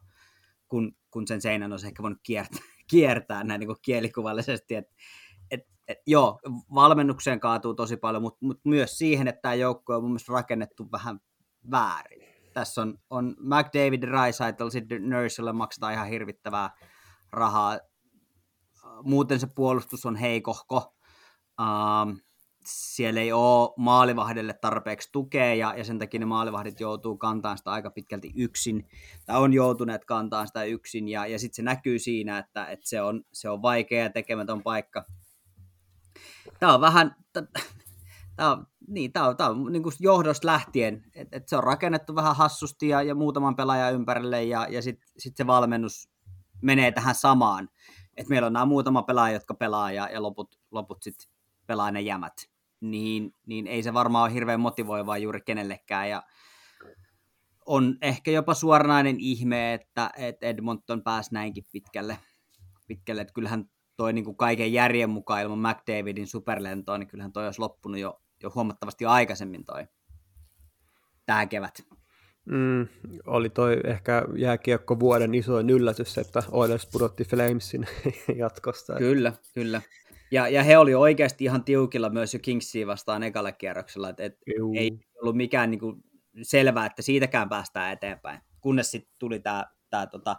kun, 0.68 0.92
kun 1.12 1.28
sen 1.28 1.42
seinän 1.42 1.72
olisi 1.72 1.88
ehkä 1.88 2.04
voinut 2.04 2.20
kiertää, 2.24 2.62
kiertää 2.92 3.44
näin 3.44 3.60
niin 3.60 3.68
kuin 3.68 3.78
kielikuvallisesti. 3.82 4.76
Et, 4.76 4.86
et, 5.52 5.62
et, 5.88 5.98
joo, 6.08 6.40
valmennukseen 6.74 7.40
kaatuu 7.40 7.74
tosi 7.74 7.98
paljon, 7.98 8.24
mutta 8.24 8.46
mut 8.46 8.60
myös 8.66 8.98
siihen, 8.98 9.28
että 9.28 9.42
tämä 9.42 9.54
joukko 9.54 9.96
on 9.96 10.04
mun 10.04 10.12
mielestä 10.12 10.34
rakennettu 10.34 10.92
vähän 10.92 11.20
väärin. 11.72 12.28
Tässä 12.54 12.82
on, 12.82 12.98
on 13.10 13.36
McDavid 13.40 14.04
Rysaitel, 14.04 14.70
sitten 14.70 15.10
Nurselle 15.10 15.54
maksetaan 15.54 15.94
ihan 15.94 16.08
hirvittävää 16.08 16.70
rahaa. 17.32 17.80
Muuten 19.04 19.40
se 19.40 19.48
puolustus 19.56 20.06
on 20.06 20.16
heikohko. 20.16 20.96
Um, 21.62 22.20
siellä 22.67 23.21
ei 23.21 23.32
ole 23.32 23.73
maalivahdelle 23.77 24.53
tarpeeksi 24.53 25.10
tukea 25.12 25.53
ja, 25.53 25.73
ja 25.77 25.84
sen 25.84 25.99
takia 25.99 26.19
ne 26.19 26.25
maalivahdit 26.25 26.80
joutuu 26.80 27.17
kantamaan 27.17 27.58
sitä 27.58 27.71
aika 27.71 27.91
pitkälti 27.91 28.32
yksin, 28.36 28.89
tai 29.25 29.41
on 29.41 29.53
joutuneet 29.53 30.06
kantamaan 30.06 30.47
sitä 30.47 30.63
yksin 30.63 31.08
ja, 31.08 31.27
ja 31.27 31.39
sitten 31.39 31.56
se 31.56 31.62
näkyy 31.62 31.99
siinä, 31.99 32.38
että, 32.38 32.65
että 32.65 32.89
se, 32.89 33.01
on, 33.01 33.23
se 33.34 33.49
on 33.49 33.62
vaikea 33.62 34.03
ja 34.03 34.10
tekemätön 34.10 34.63
paikka. 34.63 35.06
Tämä 36.60 36.73
on 36.73 36.82
vähän, 36.82 37.15
tämä 38.36 38.51
on, 38.51 38.67
niin, 38.88 39.13
tämä 39.13 39.27
on, 39.27 39.38
tämä 39.38 39.49
on 39.49 39.71
niin 39.71 39.84
kuin 39.84 39.95
johdosta 39.99 40.47
lähtien, 40.47 41.03
että, 41.15 41.38
että 41.38 41.49
se 41.49 41.58
on 41.58 41.63
rakennettu 41.63 42.15
vähän 42.15 42.36
hassusti 42.36 42.88
ja, 42.88 43.01
ja 43.01 43.15
muutaman 43.15 43.56
pelaajan 43.56 43.93
ympärille 43.93 44.43
ja, 44.43 44.67
ja 44.69 44.82
sitten 44.82 45.10
sit 45.17 45.38
se 45.38 45.47
valmennus 45.47 46.10
menee 46.62 46.91
tähän 46.91 47.15
samaan. 47.15 47.69
että 48.17 48.30
meillä 48.30 48.45
on 48.45 48.53
nämä 48.53 48.65
muutama 48.65 49.03
pelaaja, 49.03 49.34
jotka 49.34 49.53
pelaa 49.53 49.91
ja, 49.91 50.10
ja 50.10 50.21
loput, 50.21 50.60
loput 50.71 51.03
sitten 51.03 51.27
pelaa 51.67 51.91
ne 51.91 52.01
jämät 52.01 52.34
niin, 52.82 53.34
niin 53.46 53.68
ei 53.68 53.84
se 53.84 53.94
varmaan 53.94 54.24
ole 54.24 54.34
hirveän 54.34 54.60
motivoivaa 54.60 55.18
juuri 55.18 55.42
kenellekään. 55.42 56.10
Ja 56.10 56.24
on 57.66 57.98
ehkä 58.02 58.32
jopa 58.32 58.54
suoranainen 58.54 59.16
ihme, 59.20 59.74
että, 59.74 60.10
että 60.18 60.48
Edmonton 60.48 61.04
pääsi 61.04 61.34
näinkin 61.34 61.66
pitkälle. 61.72 62.18
pitkälle. 62.88 63.22
Että 63.22 63.34
kyllähän 63.34 63.70
toi 63.98 64.13
niin 64.13 64.26
kuin 64.26 64.38
kaiken 64.38 64.74
järjen 64.74 65.10
mukaan 65.10 65.42
ilman 65.42 65.60
McDavidin 65.60 66.28
superlentoa, 66.28 66.98
niin 66.98 67.08
kyllähän 67.08 67.34
toi 67.34 67.46
olisi 67.46 67.60
loppunut 67.60 68.00
jo, 68.00 68.22
jo 68.44 68.52
huomattavasti 68.56 69.06
aikaisemmin 69.06 69.66
toi 69.66 69.88
tämä 71.28 71.46
kevät. 71.46 71.84
Mm, 72.46 72.88
oli 73.26 73.50
toi 73.50 73.80
ehkä 73.84 74.26
jääkiekko 74.36 75.00
vuoden 75.00 75.36
isoin 75.36 75.70
yllätys, 75.70 76.18
että 76.18 76.44
Oilers 76.52 76.90
pudotti 76.92 77.24
Flamesin 77.24 77.88
jatkosta. 78.36 78.96
Kyllä, 78.98 79.34
kyllä. 79.54 79.82
Ja, 80.32 80.48
ja 80.48 80.63
he 80.63 80.78
oli 80.78 80.96
oikeasti 80.96 81.44
ihan 81.44 81.63
tiukilla 81.63 82.10
myös 82.10 82.34
jo 82.34 82.40
Kingsia 82.40 82.88
vastaan 82.88 83.24
ekalla 83.24 83.52
kierroksella, 83.52 84.10
että 84.10 84.24
et 84.24 84.38
ei 84.76 85.00
ollut 85.22 85.36
mikään 85.36 85.72
niin 85.72 85.80
kuin, 85.80 86.04
selvää, 86.42 86.86
että 86.86 87.02
siitäkään 87.02 87.50
päästään 87.50 87.94
eteenpäin. 87.94 88.42
Kunnes 88.62 88.92
sitten 88.92 89.13
tuli 89.20 89.40
tämä 89.40 89.66
tää, 89.90 90.08
tota, 90.08 90.36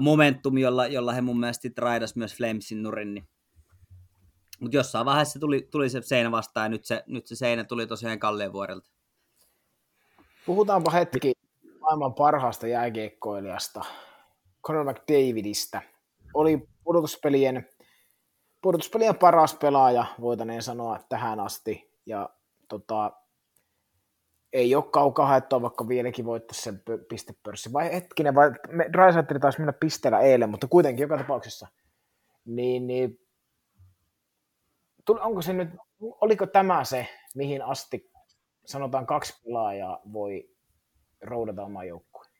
momentum, 0.00 0.58
jolla, 0.58 0.86
jolla 0.86 1.12
he 1.12 1.20
mun 1.20 1.40
mielestä 1.40 1.68
raidas 1.78 2.16
myös 2.16 2.36
Flamesin 2.36 2.82
nurin. 2.82 3.14
Niin. 3.14 3.28
Mutta 4.60 4.76
jossain 4.76 5.06
vaiheessa 5.06 5.40
tuli, 5.40 5.68
tuli 5.70 5.88
se 5.88 6.02
seinä 6.02 6.30
vastaan 6.30 6.64
ja 6.64 6.68
nyt 6.68 6.84
se, 6.84 7.04
nyt 7.06 7.26
se 7.26 7.36
seinä 7.36 7.64
tuli 7.64 7.86
tosiaan 7.86 8.18
Kalleen 8.18 8.52
vuodelta. 8.52 8.90
Puhutaanpa 10.46 10.90
hetki 10.90 11.32
maailman 11.80 12.14
parhaasta 12.14 12.66
jääkiekkoilijasta, 12.66 13.84
Conor 14.62 14.84
McDavidistä. 14.84 15.82
Oli 16.34 16.68
pudotuspelien 16.84 17.68
pudotuspelien 18.66 19.18
paras 19.18 19.54
pelaaja, 19.54 20.06
voitaneen 20.20 20.62
sanoa 20.62 20.98
tähän 21.08 21.40
asti. 21.40 21.92
Ja 22.06 22.30
tota, 22.68 23.12
ei 24.52 24.74
ole 24.74 24.84
kaukaa 24.84 25.26
haettua, 25.26 25.62
vaikka 25.62 25.88
vieläkin 25.88 26.24
voittaisi 26.24 26.62
sen 26.62 26.82
pistepörssi. 27.08 27.72
Vai 27.72 27.92
hetkinen, 27.92 28.34
vai 28.34 28.50
Drysaitel 28.92 29.38
taisi 29.38 29.58
mennä 29.58 29.72
pisteellä 29.72 30.20
eilen, 30.20 30.50
mutta 30.50 30.66
kuitenkin 30.66 31.02
joka 31.02 31.18
tapauksessa. 31.18 31.68
Niin, 32.44 32.86
niin 32.86 33.20
onko 35.20 35.42
se 35.42 35.52
nyt, 35.52 35.68
oliko 36.00 36.46
tämä 36.46 36.84
se, 36.84 37.08
mihin 37.34 37.62
asti 37.62 38.10
sanotaan 38.64 39.06
kaksi 39.06 39.42
pelaajaa 39.44 40.00
voi 40.12 40.50
roudata 41.20 41.62
omaa 41.62 41.84
joukkueen? 41.84 42.32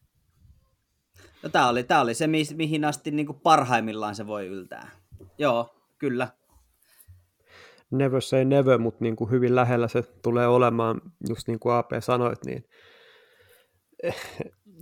No 1.42 1.48
tämä 1.48 1.68
oli, 1.68 1.84
tämä 1.84 2.00
oli 2.00 2.14
se, 2.14 2.26
mihin 2.54 2.84
asti 2.84 3.10
niin 3.10 3.26
kuin 3.26 3.40
parhaimmillaan 3.40 4.14
se 4.14 4.26
voi 4.26 4.46
yltää. 4.46 4.90
Joo, 5.38 5.75
kyllä. 5.98 6.28
never 7.90 8.20
say 8.20 8.44
never, 8.44 8.78
mutta 8.78 9.04
niin 9.04 9.16
kuin 9.16 9.30
hyvin 9.30 9.54
lähellä 9.54 9.88
se 9.88 10.02
tulee 10.02 10.46
olemaan, 10.46 11.00
just 11.28 11.48
niin 11.48 11.58
kuin 11.58 11.74
AP 11.74 11.90
sanoit, 12.00 12.44
niin 12.44 12.64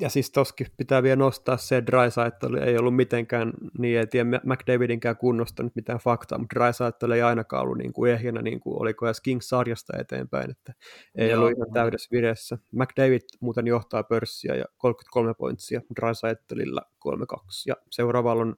ja 0.00 0.08
siis 0.08 0.30
toskin 0.30 0.66
pitää 0.76 1.02
vielä 1.02 1.16
nostaa 1.16 1.56
se, 1.56 1.76
että 1.76 1.92
Drysaitel 1.92 2.54
ei 2.54 2.78
ollut 2.78 2.96
mitenkään, 2.96 3.52
niin 3.78 3.98
ei 3.98 4.06
tiedä 4.06 4.40
McDavidinkään 4.44 5.16
kunnosta 5.16 5.62
nyt 5.62 5.76
mitään 5.76 5.98
faktaa, 5.98 6.38
mutta 6.38 6.54
Drysaitel 6.60 7.10
ei 7.10 7.22
ainakaan 7.22 7.62
ollut 7.62 7.78
niin 7.78 7.92
kuin 7.92 8.12
ehjänä, 8.12 8.42
niin 8.42 8.60
kuin 8.60 8.80
oliko 8.80 9.06
edes 9.06 9.20
Kings-sarjasta 9.20 9.98
eteenpäin, 9.98 10.50
että 10.50 10.74
ei 11.14 11.30
Joo. 11.30 11.40
ollut 11.40 11.56
ihan 11.56 11.72
täydessä 11.72 12.08
vireessä. 12.12 12.58
McDavid 12.72 13.20
muuten 13.40 13.66
johtaa 13.66 14.02
pörssiä 14.02 14.54
ja 14.54 14.64
33 14.78 15.34
pointsia, 15.34 15.80
Drysaitelilla 16.00 16.82
32, 16.98 17.70
ja 17.70 17.76
seuraavalla 17.90 18.42
on 18.42 18.54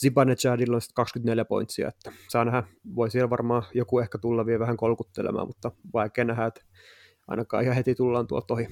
Zibanejadilla 0.00 0.78
24 0.94 1.44
pointsia, 1.44 1.88
että 1.88 2.12
saa 2.28 2.44
nähdä, 2.44 2.62
voi 2.94 3.10
siellä 3.10 3.30
varmaan 3.30 3.62
joku 3.74 3.98
ehkä 3.98 4.18
tulla 4.18 4.46
vielä 4.46 4.60
vähän 4.60 4.76
kolkuttelemaan, 4.76 5.46
mutta 5.46 5.70
vaikea 5.92 6.24
nähdä, 6.24 6.46
että 6.46 6.60
ainakaan 7.28 7.62
ihan 7.62 7.76
heti 7.76 7.94
tullaan 7.94 8.26
tuolta 8.26 8.54
ohi. 8.54 8.68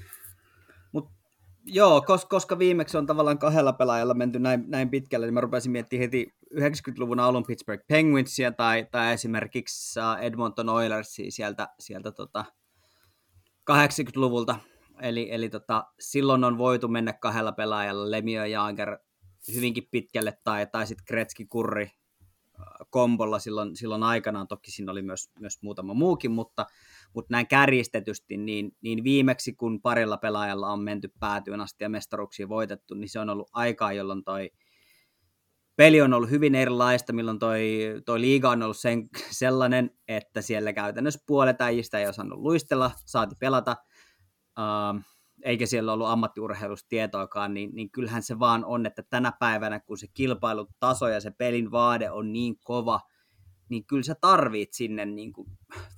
Joo, 1.71 2.03
koska, 2.03 2.29
koska 2.29 2.59
viimeksi 2.59 2.99
on 2.99 3.07
tavallaan 3.07 3.39
kahdella 3.39 3.73
pelaajalla 3.73 4.15
menty 4.15 4.39
näin, 4.39 4.65
näin 4.67 4.91
pitkälle, 4.91 5.27
niin 5.27 5.35
mä 5.35 5.41
rupesin 5.41 5.73
miettimään 5.73 6.01
heti 6.01 6.35
90-luvun 6.55 7.21
alun 7.21 7.45
Pittsburgh 7.47 7.85
Penguinsia 7.89 8.53
tai, 8.53 8.87
tai 8.91 9.13
esimerkiksi 9.13 10.01
Edmonton 10.21 10.69
Oilersia 10.69 11.31
sieltä, 11.31 11.69
sieltä 11.81 12.13
tota 12.13 12.45
80-luvulta. 13.71 14.57
Eli, 15.03 15.29
eli 15.31 15.49
tota, 15.49 15.85
silloin 16.01 16.45
on 16.45 16.59
voitu 16.59 16.89
mennä 16.89 17.13
kahdella 17.13 17.53
pelaajalla, 17.53 18.11
Lemio 18.11 18.41
ja 18.41 18.47
Jaager 18.47 18.99
hyvinkin 19.55 19.89
pitkälle, 19.91 20.39
tai, 20.45 20.67
tai 20.67 20.87
sitten 20.87 21.07
Kretski 21.07 21.45
Kurri 21.45 21.91
kombolla 22.91 23.39
silloin, 23.39 23.77
silloin 23.77 24.03
aikanaan. 24.03 24.49
Toki 24.49 24.71
siinä 24.71 24.93
oli 24.93 25.03
myös, 25.03 25.31
myös 25.41 25.63
muutama 25.63 25.95
muukin, 25.95 26.31
mutta, 26.31 26.67
mutta 27.15 27.33
näin 27.33 27.47
kärjistetysti, 27.47 28.37
niin, 28.37 28.77
niin 28.81 29.05
viimeksi 29.05 29.53
kun 29.53 29.83
parilla 29.83 30.17
pelaajalla 30.17 30.73
on 30.73 30.81
menty 30.81 31.13
päätyyn 31.21 31.61
asti 31.61 31.85
ja 31.85 31.89
mestaruksia 31.89 32.49
voitettu, 32.49 32.95
niin 32.95 33.09
se 33.09 33.21
on 33.21 33.31
ollut 33.31 33.51
aikaa, 33.53 33.93
jolloin 33.93 34.25
toi 34.25 34.51
peli 35.79 36.01
on 36.01 36.15
ollut 36.15 36.31
hyvin 36.31 36.55
erilaista, 36.55 37.13
milloin 37.13 37.39
toi, 37.39 37.81
toi 38.07 38.21
liiga 38.21 38.51
on 38.51 38.63
ollut 38.63 38.77
sen, 38.77 39.09
sellainen, 39.31 39.91
että 40.09 40.43
siellä 40.43 40.73
käytännössä 40.73 41.21
puolet 41.27 41.61
äijistä 41.61 41.99
ei 41.99 42.09
osannut 42.09 42.39
luistella, 42.39 42.91
saati 43.05 43.35
pelata, 43.41 43.77
uh, 44.59 45.01
eikä 45.43 45.67
siellä 45.67 45.93
ollut 45.93 46.09
ammattiurheilusta 46.09 46.89
tietoakaan, 46.89 47.55
niin, 47.55 47.71
niin 47.75 47.91
kyllähän 47.91 48.23
se 48.23 48.39
vaan 48.39 48.65
on, 48.65 48.87
että 48.87 49.03
tänä 49.03 49.33
päivänä, 49.33 49.81
kun 49.81 49.99
se 49.99 50.07
kilpailutaso 50.15 51.09
ja 51.09 51.21
se 51.21 51.31
pelin 51.31 51.71
vaade 51.71 52.11
on 52.11 52.33
niin 52.33 52.59
kova, 52.65 53.01
niin 53.69 53.85
kyllä 53.85 54.03
sä 54.03 54.15
tarvit 54.15 54.73
sinne 54.73 55.07
niin 55.07 55.33
kuin 55.33 55.49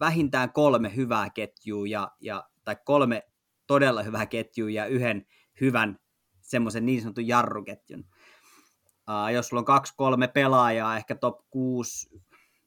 vähintään 0.00 0.52
kolme 0.52 0.96
hyvää 0.96 1.30
ketjua 1.30 1.86
ja, 1.86 2.10
ja, 2.20 2.48
tai 2.64 2.76
kolme 2.84 3.22
todella 3.66 4.02
hyvää 4.02 4.26
ketjua 4.26 4.70
ja 4.70 4.86
yhden 4.86 5.26
hyvän 5.60 5.98
semmoisen 6.40 6.86
niin 6.86 7.02
sanotun 7.02 7.28
jarruketjun. 7.28 8.04
Uh, 9.08 9.34
jos 9.34 9.48
sulla 9.48 9.60
on 9.60 9.64
kaksi, 9.64 9.94
kolme 9.96 10.28
pelaajaa, 10.28 10.96
ehkä 10.96 11.14
top 11.14 11.38
6, 11.50 12.10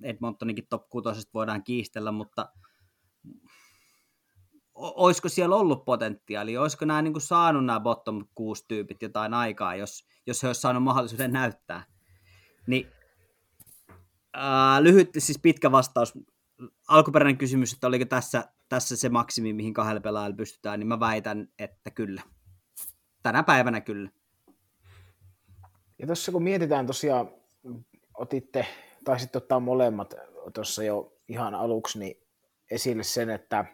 Edmontoninkin 0.03 0.67
top 0.69 0.89
6 0.89 1.29
voidaan 1.33 1.63
kiistellä, 1.63 2.11
mutta 2.11 2.49
olisiko 4.75 5.29
siellä 5.29 5.55
ollut 5.55 5.85
potentiaali, 5.85 6.57
olisiko 6.57 6.85
nämä 6.85 7.01
niin 7.01 7.13
kuin 7.13 7.21
saanut 7.21 7.65
nämä 7.65 7.79
bottom 7.79 8.27
6 8.35 8.65
tyypit 8.67 9.01
jotain 9.01 9.33
aikaa, 9.33 9.75
jos, 9.75 10.07
jos 10.27 10.43
he 10.43 10.47
olisivat 10.47 10.61
saanut 10.61 10.83
mahdollisuuden 10.83 11.33
näyttää. 11.33 11.83
Niin 12.67 12.87
Ää, 14.33 14.83
lyhyt, 14.83 15.09
siis 15.17 15.39
pitkä 15.39 15.71
vastaus. 15.71 16.13
Alkuperäinen 16.87 17.37
kysymys, 17.37 17.73
että 17.73 17.87
oliko 17.87 18.05
tässä, 18.05 18.43
tässä 18.69 18.97
se 18.97 19.09
maksimi, 19.09 19.53
mihin 19.53 19.73
kahdella 19.73 20.01
pelaajalla 20.01 20.35
pystytään, 20.35 20.79
niin 20.79 20.87
mä 20.87 20.99
väitän, 20.99 21.47
että 21.59 21.91
kyllä. 21.91 22.21
Tänä 23.23 23.43
päivänä 23.43 23.81
kyllä. 23.81 24.09
Ja 25.99 26.05
tuossa 26.05 26.31
kun 26.31 26.43
mietitään 26.43 26.87
tosiaan, 26.87 27.31
otitte, 28.17 28.67
sitten 29.17 29.41
ottaa 29.41 29.59
molemmat 29.59 30.13
tuossa 30.53 30.83
jo 30.83 31.17
ihan 31.27 31.55
aluksi 31.55 31.99
niin 31.99 32.23
esille 32.71 33.03
sen, 33.03 33.29
että 33.29 33.65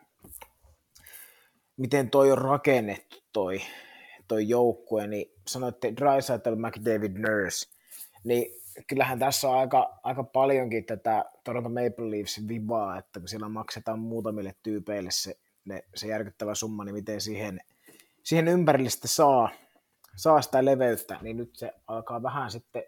miten 1.78 2.10
toi 2.10 2.32
on 2.32 2.38
rakennettu 2.38 3.17
toi, 3.34 3.62
toi 4.28 4.50
joukkue, 4.50 5.08
niin 5.08 5.34
sanoitte 5.48 5.93
Drysaitel, 5.95 6.56
McDavid, 6.56 7.17
Nurse, 7.17 7.69
niin 8.24 8.59
kyllähän 8.88 9.20
tässä 9.20 9.50
on 9.50 9.58
aika, 9.58 10.00
aika 10.04 10.24
paljonkin 10.24 10.86
tätä 10.86 11.26
Toronto 11.44 11.70
Maple 11.70 12.12
Leafsin 12.12 12.48
vibaa, 12.48 12.98
että 12.98 13.20
kun 13.20 13.30
siellä 13.30 13.50
maksetaan 13.50 14.00
muutamille 14.00 14.56
tyypeille 14.63 15.12
se, 15.12 15.39
ne, 15.65 15.84
se 15.96 16.08
järkyttävä 16.08 16.56
summa, 16.56 16.86
niin 16.86 16.96
miten 16.96 17.22
siihen, 17.22 17.60
siihen 18.24 18.48
ympärille 18.48 18.89
sitten 18.89 19.10
saa, 19.10 19.50
saa 20.15 20.42
sitä 20.42 20.65
leveyttä, 20.65 21.18
niin 21.22 21.38
nyt 21.38 21.56
se 21.56 21.74
alkaa 21.88 22.24
vähän 22.24 22.52
sitten 22.52 22.84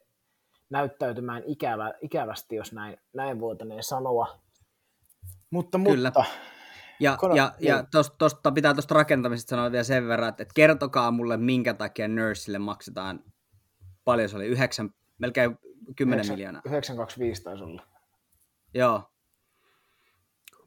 näyttäytymään 0.70 1.44
ikävä, 1.46 1.94
ikävästi, 2.02 2.56
jos 2.56 2.74
näin, 2.74 2.98
näin 3.14 3.40
voitaneen 3.40 3.84
sanoa. 3.84 4.40
Mutta, 5.50 5.80
Kyllä. 5.80 6.08
mutta 6.08 6.26
ja, 7.00 7.18
Kona, 7.18 7.36
ja, 7.36 7.54
ja 7.60 7.84
tuosta 8.18 8.52
pitää 8.52 8.74
tuosta 8.74 8.96
rakentamisesta 8.96 9.50
sanoa 9.50 9.72
vielä 9.72 9.84
sen 9.84 10.08
verran, 10.08 10.30
että, 10.30 10.44
että 10.44 10.54
kertokaa 10.54 11.12
mulle, 11.12 11.38
minkä 11.38 11.74
takia 11.74 12.08
Nursille 12.08 12.60
maksetaan 12.60 13.24
paljon 14.04 14.30
se 14.30 14.36
oli, 14.36 14.46
yhdeksän, 14.46 14.90
melkein 15.18 15.58
10 15.96 16.18
9, 16.20 16.34
miljoonaa. 16.36 16.62
925 16.66 17.44
taisi 17.44 17.64
olla. 17.64 17.88
Joo. 18.74 19.04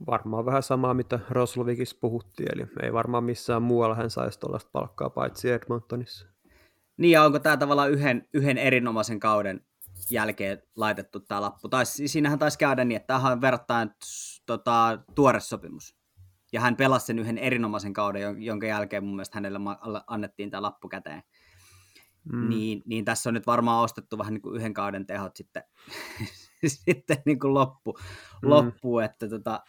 Varmaan 0.06 0.46
vähän 0.46 0.62
samaa, 0.62 0.94
mitä 0.94 1.18
Roslovikissa 1.30 1.96
puhuttiin, 2.00 2.48
eli 2.54 2.66
ei 2.82 2.92
varmaan 2.92 3.24
missään 3.24 3.62
muualla 3.62 3.94
hän 3.94 4.10
saisi 4.10 4.40
tuollaista 4.40 4.70
palkkaa, 4.72 5.10
paitsi 5.10 5.50
Edmontonissa. 5.50 6.26
Niin, 6.96 7.10
ja 7.10 7.22
onko 7.22 7.38
tämä 7.38 7.56
tavallaan 7.56 7.90
yhden, 7.90 8.28
yhden 8.34 8.58
erinomaisen 8.58 9.20
kauden 9.20 9.60
jälkeen 10.10 10.62
laitettu 10.76 11.20
tämä 11.20 11.40
lappu? 11.40 11.68
Tai 11.68 11.86
siinähän 11.86 12.38
taisi 12.38 12.58
käydä 12.58 12.84
niin, 12.84 12.96
että 12.96 13.06
tämähän 13.06 13.32
on 13.32 13.40
verrattain 13.40 13.90
tota, 14.46 14.98
tuore 15.14 15.40
sopimus. 15.40 15.96
Ja 16.52 16.60
hän 16.60 16.76
pelasi 16.76 17.06
sen 17.06 17.18
yhden 17.18 17.38
erinomaisen 17.38 17.92
kauden, 17.92 18.42
jonka 18.42 18.66
jälkeen 18.66 19.04
mun 19.04 19.14
mielestä 19.14 19.36
hänelle 19.36 19.58
annettiin 20.06 20.50
tämä 20.50 20.62
lappu 20.62 20.88
käteen. 20.88 21.22
Mm. 22.32 22.48
Niin, 22.48 22.82
niin 22.86 23.04
tässä 23.04 23.30
on 23.30 23.34
nyt 23.34 23.46
varmaan 23.46 23.84
ostettu 23.84 24.18
vähän 24.18 24.34
niin 24.34 24.42
kuin 24.42 24.56
yhden 24.56 24.74
kauden 24.74 25.06
tehot 25.06 25.36
sitten, 25.36 25.62
sitten 26.66 27.22
niin 27.26 27.38
kuin 27.38 27.54
loppu, 27.54 27.98
mm. 28.42 28.50
loppu 28.50 28.98
että 28.98 29.28
tota, 29.28 29.60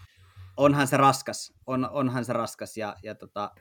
onhan 0.57 0.87
se 0.87 0.97
raskas, 0.97 1.53
on, 1.67 1.89
onhan 1.89 2.25
se 2.25 2.33
raskas 2.33 2.77
ja, 2.77 2.95
ja 3.03 3.15
tota, 3.15 3.51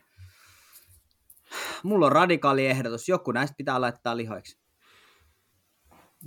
mulla 1.83 2.07
on 2.07 2.13
radikaali 2.13 2.67
ehdotus, 2.67 3.09
joku 3.09 3.33
näistä 3.33 3.55
pitää 3.57 3.81
laittaa 3.81 4.17
lihoiksi. 4.17 4.64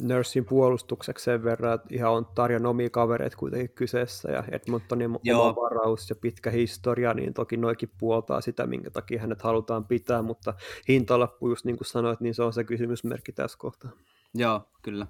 Nursin 0.01 0.45
puolustukseksi 0.45 1.25
sen 1.25 1.43
verran, 1.43 1.73
että 1.73 1.88
ihan 1.91 2.12
on 2.12 2.25
tarjon 2.25 2.65
omia 2.65 2.89
kavereita 2.89 3.38
kuitenkin 3.38 3.69
kyseessä 3.69 4.31
ja 4.31 4.43
Edmontonin 4.51 5.19
Joo. 5.23 5.41
oma 5.41 5.55
varaus 5.55 6.10
ja 6.10 6.15
pitkä 6.15 6.51
historia, 6.51 7.13
niin 7.13 7.33
toki 7.33 7.57
noikin 7.57 7.91
puoltaa 7.97 8.41
sitä, 8.41 8.67
minkä 8.67 8.89
takia 8.89 9.21
hänet 9.21 9.41
halutaan 9.41 9.86
pitää, 9.86 10.21
mutta 10.21 10.53
hintalappu, 10.88 11.49
just 11.49 11.65
niin 11.65 11.77
kuin 11.77 11.88
sanoit, 11.88 12.19
niin 12.19 12.36
se 12.36 12.43
on 12.43 12.53
se 12.53 12.63
kysymysmerkki 12.63 13.31
tässä 13.31 13.57
kohtaa. 13.57 13.91
Joo, 14.33 14.62
kyllä. 14.81 15.07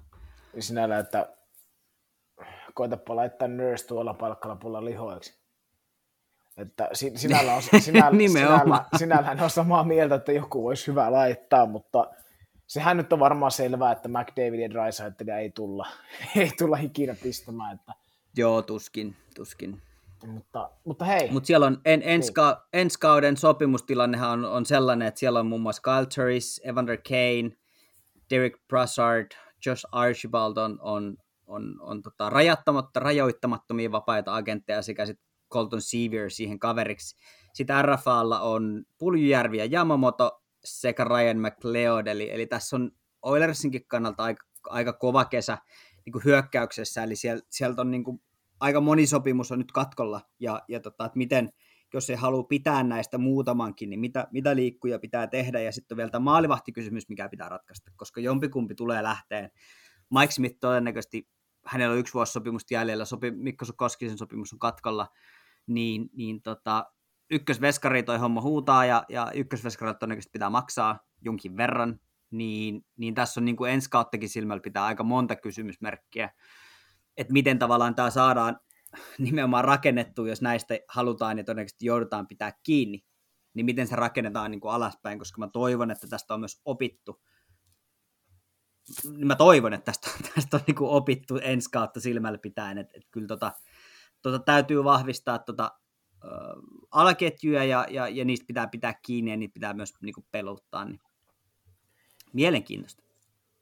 Sinällä, 0.58 0.98
että 0.98 1.36
koetapa 2.74 3.16
laittaa 3.16 3.48
Nurse 3.48 3.86
tuolla 3.86 4.14
palkkalapulla 4.14 4.84
lihoiksi. 4.84 5.38
Että 6.56 6.88
sinällä 6.92 7.54
on, 7.54 7.62
sinällä, 7.80 8.18
sinällä, 8.28 8.84
sinällä 8.96 9.36
on 9.42 9.50
samaa 9.50 9.84
mieltä, 9.84 10.14
että 10.14 10.32
joku 10.32 10.66
olisi 10.66 10.86
hyvä 10.86 11.12
laittaa, 11.12 11.66
mutta 11.66 12.10
sehän 12.68 12.96
nyt 12.96 13.12
on 13.12 13.18
varmaan 13.18 13.52
selvää, 13.52 13.92
että 13.92 14.08
McDavid 14.08 14.60
ja 14.60 14.70
Drysaitel 14.70 15.28
ei 15.28 15.50
tulla, 15.50 15.86
ei 16.36 16.50
tulla 16.58 16.78
ikinä 16.78 17.16
pistämään. 17.22 17.74
Että... 17.74 17.92
Joo, 18.36 18.62
tuskin, 18.62 19.16
tuskin. 19.34 19.82
Mutta, 20.26 20.70
mutta 20.84 21.04
hei. 21.04 21.30
Mutta 21.30 21.46
siellä 21.46 21.66
on 21.66 21.80
en, 21.84 22.02
ens, 22.04 22.30
ka, 22.30 22.66
ensi 22.72 22.98
kauden 22.98 23.36
sopimustilannehan 23.36 24.30
on, 24.30 24.44
on 24.44 24.66
sellainen, 24.66 25.08
että 25.08 25.20
siellä 25.20 25.40
on 25.40 25.46
muun 25.46 25.60
muassa 25.60 25.82
Kyle 25.82 26.06
Turris, 26.14 26.60
Evander 26.64 26.98
Kane, 27.08 27.56
Derek 28.30 28.68
Brassard, 28.68 29.26
Josh 29.66 29.86
Archibald 29.92 30.56
on, 30.56 30.78
on, 30.80 31.16
on, 31.46 31.76
on 31.80 32.02
tota, 32.02 32.30
rajattamatta, 32.30 33.00
rajoittamattomia 33.00 33.92
vapaita 33.92 34.34
agentteja 34.34 34.82
sekä 34.82 35.06
sitten 35.06 35.28
Colton 35.52 35.82
Sevier 35.82 36.30
siihen 36.30 36.58
kaveriksi. 36.58 37.16
Sitten 37.54 37.84
RFAlla 37.84 38.40
on 38.40 38.84
Puljujärvi 38.98 39.58
ja 39.58 39.68
Yamamoto, 39.72 40.37
sekä 40.64 41.04
Ryan 41.04 41.38
McLeod, 41.38 42.06
eli, 42.06 42.30
eli 42.32 42.46
tässä 42.46 42.76
on 42.76 42.90
Oilersinkin 43.22 43.86
kannalta 43.86 44.22
aika, 44.22 44.44
aika 44.64 44.92
kova 44.92 45.24
kesä 45.24 45.58
niin 46.04 46.12
kuin 46.12 46.24
hyökkäyksessä, 46.24 47.02
eli 47.02 47.14
sieltä, 47.50 47.80
on 47.80 47.90
niin 47.90 48.04
kuin, 48.04 48.22
aika 48.60 48.80
moni 48.80 49.06
sopimus 49.06 49.52
on 49.52 49.58
nyt 49.58 49.72
katkolla, 49.72 50.20
ja, 50.40 50.62
ja 50.68 50.80
tota, 50.80 51.04
että 51.04 51.18
miten, 51.18 51.52
jos 51.94 52.06
se 52.06 52.16
haluaa 52.16 52.42
pitää 52.42 52.82
näistä 52.82 53.18
muutamankin, 53.18 53.90
niin 53.90 54.00
mitä, 54.00 54.28
mitä 54.32 54.56
liikkuja 54.56 54.98
pitää 54.98 55.26
tehdä, 55.26 55.60
ja 55.60 55.72
sitten 55.72 55.94
on 55.94 55.96
vielä 55.96 56.10
tämä 56.10 56.24
maalivahtikysymys, 56.24 57.08
mikä 57.08 57.28
pitää 57.28 57.48
ratkaista, 57.48 57.92
koska 57.96 58.20
jompikumpi 58.20 58.74
tulee 58.74 59.02
lähteen. 59.02 59.50
Mike 60.18 60.32
Smith 60.32 60.58
todennäköisesti 60.60 61.28
hänellä 61.66 61.92
on 61.92 61.98
yksi 61.98 62.14
vuosi 62.14 62.32
sopimusta 62.32 62.74
jäljellä, 62.74 63.04
sopi, 63.04 63.30
Mikko 63.30 63.64
Koskisen 63.76 64.18
sopimus 64.18 64.52
on 64.52 64.58
katkolla, 64.58 65.06
niin, 65.66 66.10
niin 66.12 66.42
tota, 66.42 66.92
ykkösveskari 67.30 68.02
toi 68.02 68.18
homma 68.18 68.40
huutaa 68.40 68.84
ja, 68.84 69.04
ja 69.08 69.30
ykkösveskari 69.34 69.94
todennäköisesti 69.94 70.32
pitää 70.32 70.50
maksaa 70.50 70.98
jonkin 71.24 71.56
verran, 71.56 72.00
niin, 72.30 72.86
niin 72.96 73.14
tässä 73.14 73.40
on 73.40 73.44
niin 73.44 73.56
kuin 73.56 73.72
ensi 73.72 73.90
kauttakin 73.90 74.28
silmällä 74.28 74.60
pitää 74.60 74.84
aika 74.84 75.02
monta 75.02 75.36
kysymysmerkkiä, 75.36 76.30
että 77.16 77.32
miten 77.32 77.58
tavallaan 77.58 77.94
tämä 77.94 78.10
saadaan 78.10 78.60
nimenomaan 79.18 79.64
rakennettu, 79.64 80.26
jos 80.26 80.42
näistä 80.42 80.78
halutaan 80.88 81.38
ja 81.38 81.44
todennäköisesti 81.44 81.86
joudutaan 81.86 82.26
pitää 82.26 82.52
kiinni, 82.62 83.04
niin 83.54 83.66
miten 83.66 83.86
se 83.86 83.96
rakennetaan 83.96 84.50
niin 84.50 84.60
kuin 84.60 84.72
alaspäin, 84.72 85.18
koska 85.18 85.38
mä 85.38 85.48
toivon, 85.48 85.90
että 85.90 86.08
tästä 86.08 86.34
on 86.34 86.40
myös 86.40 86.60
opittu. 86.64 87.22
Mä 89.24 89.34
toivon, 89.34 89.72
että 89.72 89.84
tästä, 89.84 90.10
tästä 90.34 90.56
on 90.56 90.62
niin 90.66 90.74
kuin 90.74 90.90
opittu 90.90 91.36
ensi 91.36 91.70
kautta 91.70 92.00
silmällä 92.00 92.38
pitäen, 92.38 92.78
että, 92.78 92.92
että 92.96 93.08
kyllä 93.10 93.26
tota, 93.26 93.52
tota 94.22 94.38
täytyy 94.38 94.84
vahvistaa 94.84 95.38
tota, 95.38 95.78
alaketjuja 96.90 97.64
ja, 97.64 97.86
ja, 97.90 98.08
ja, 98.08 98.24
niistä 98.24 98.46
pitää 98.46 98.66
pitää 98.66 98.94
kiinni 99.06 99.30
ja 99.30 99.36
niitä 99.36 99.54
pitää 99.54 99.74
myös 99.74 99.94
niin 100.02 100.14
kuin 100.14 100.26
peluttaa. 100.30 100.84
Niin. 100.84 101.00
Mielenkiintoista. 102.32 103.02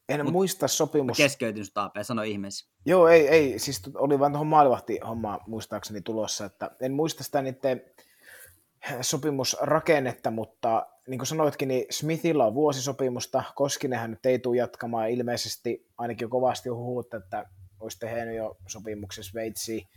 En 0.09 0.25
Mut 0.25 0.33
muista 0.33 0.69
sopimus... 0.69 1.17
Keskeytin 1.17 1.65
sinut 1.65 1.79
AP, 1.79 1.95
sano 2.03 2.23
ihmeessä. 2.23 2.71
Joo, 2.87 3.09
ei, 3.09 3.29
ei, 3.29 3.59
siis 3.59 3.83
oli 3.95 4.19
vain 4.19 4.33
tuohon 4.33 4.47
maalivahti 4.47 4.99
homma 5.09 5.39
muistaakseni 5.47 6.01
tulossa, 6.01 6.45
että 6.45 6.71
en 6.81 6.93
muista 6.93 7.25
sitä 7.25 7.43
niiden 7.43 7.83
sopimusrakennetta, 9.01 10.31
mutta 10.31 10.87
niin 11.09 11.19
kuin 11.19 11.27
sanoitkin, 11.27 11.69
niin 11.69 11.87
Smithilla 11.91 12.47
on 12.47 12.55
vuosisopimusta, 12.55 13.43
Koskinenhän 13.55 14.11
nyt 14.11 14.27
ei 14.27 14.39
tule 14.39 14.57
jatkamaan, 14.57 15.11
ilmeisesti 15.11 15.87
ainakin 15.99 16.25
jo 16.25 16.29
kovasti 16.29 16.69
huhut, 16.69 17.15
että 17.15 17.45
olisi 17.81 17.99
tehnyt 17.99 18.37
jo 18.37 18.57
sopimuksen 18.67 19.25
Sveitsiin, 19.25 19.89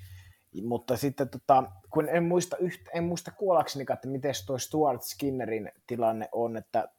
mutta 0.64 0.98
sitten 0.98 1.30
tota, 1.30 1.64
kun 1.90 2.10
en 2.10 2.24
muista, 2.24 2.58
yhtä, 2.58 2.92
en 2.94 3.04
muista 3.04 3.32
kuollakseni, 3.32 3.86
että 3.94 4.08
miten 4.08 4.34
tuo 4.46 4.58
Stuart 4.58 5.04
Skinnerin 5.04 5.72
tilanne 5.88 6.30
on, 6.32 6.58
että 6.58 6.90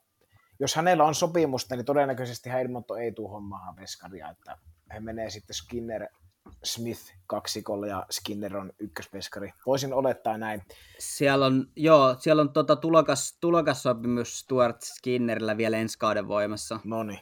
jos 0.61 0.75
hänellä 0.75 1.05
on 1.05 1.15
sopimusta, 1.15 1.77
niin 1.77 1.85
todennäköisesti 1.85 2.51
Heilmonto 2.51 2.97
ei 2.97 3.13
tule 3.13 3.31
hommaamaan 3.31 3.77
veskaria, 3.77 4.31
että 4.31 4.59
he 4.95 5.01
menee 5.01 5.31
sitten 5.31 5.55
Skinner 5.55 6.07
Smith 6.65 7.15
kaksikolle 7.27 7.89
ja 7.89 8.07
Skinner 8.11 8.57
on 8.57 8.73
ykköspeskari. 8.79 9.53
Voisin 9.67 9.95
olettaa 9.95 10.39
näin. 10.39 10.63
Siellä 10.99 11.47
on, 11.47 11.67
joo, 11.77 12.17
siellä 12.19 12.43
on 12.43 12.53
tota 12.53 12.77
tulokas, 12.77 13.39
tulokassopimus 13.41 14.39
Stuart 14.39 14.83
Skinnerillä 14.83 15.57
vielä 15.57 15.77
ensi 15.77 15.99
kauden 15.99 16.29
voimassa. 16.29 16.81
No 16.85 17.03
niin. 17.03 17.21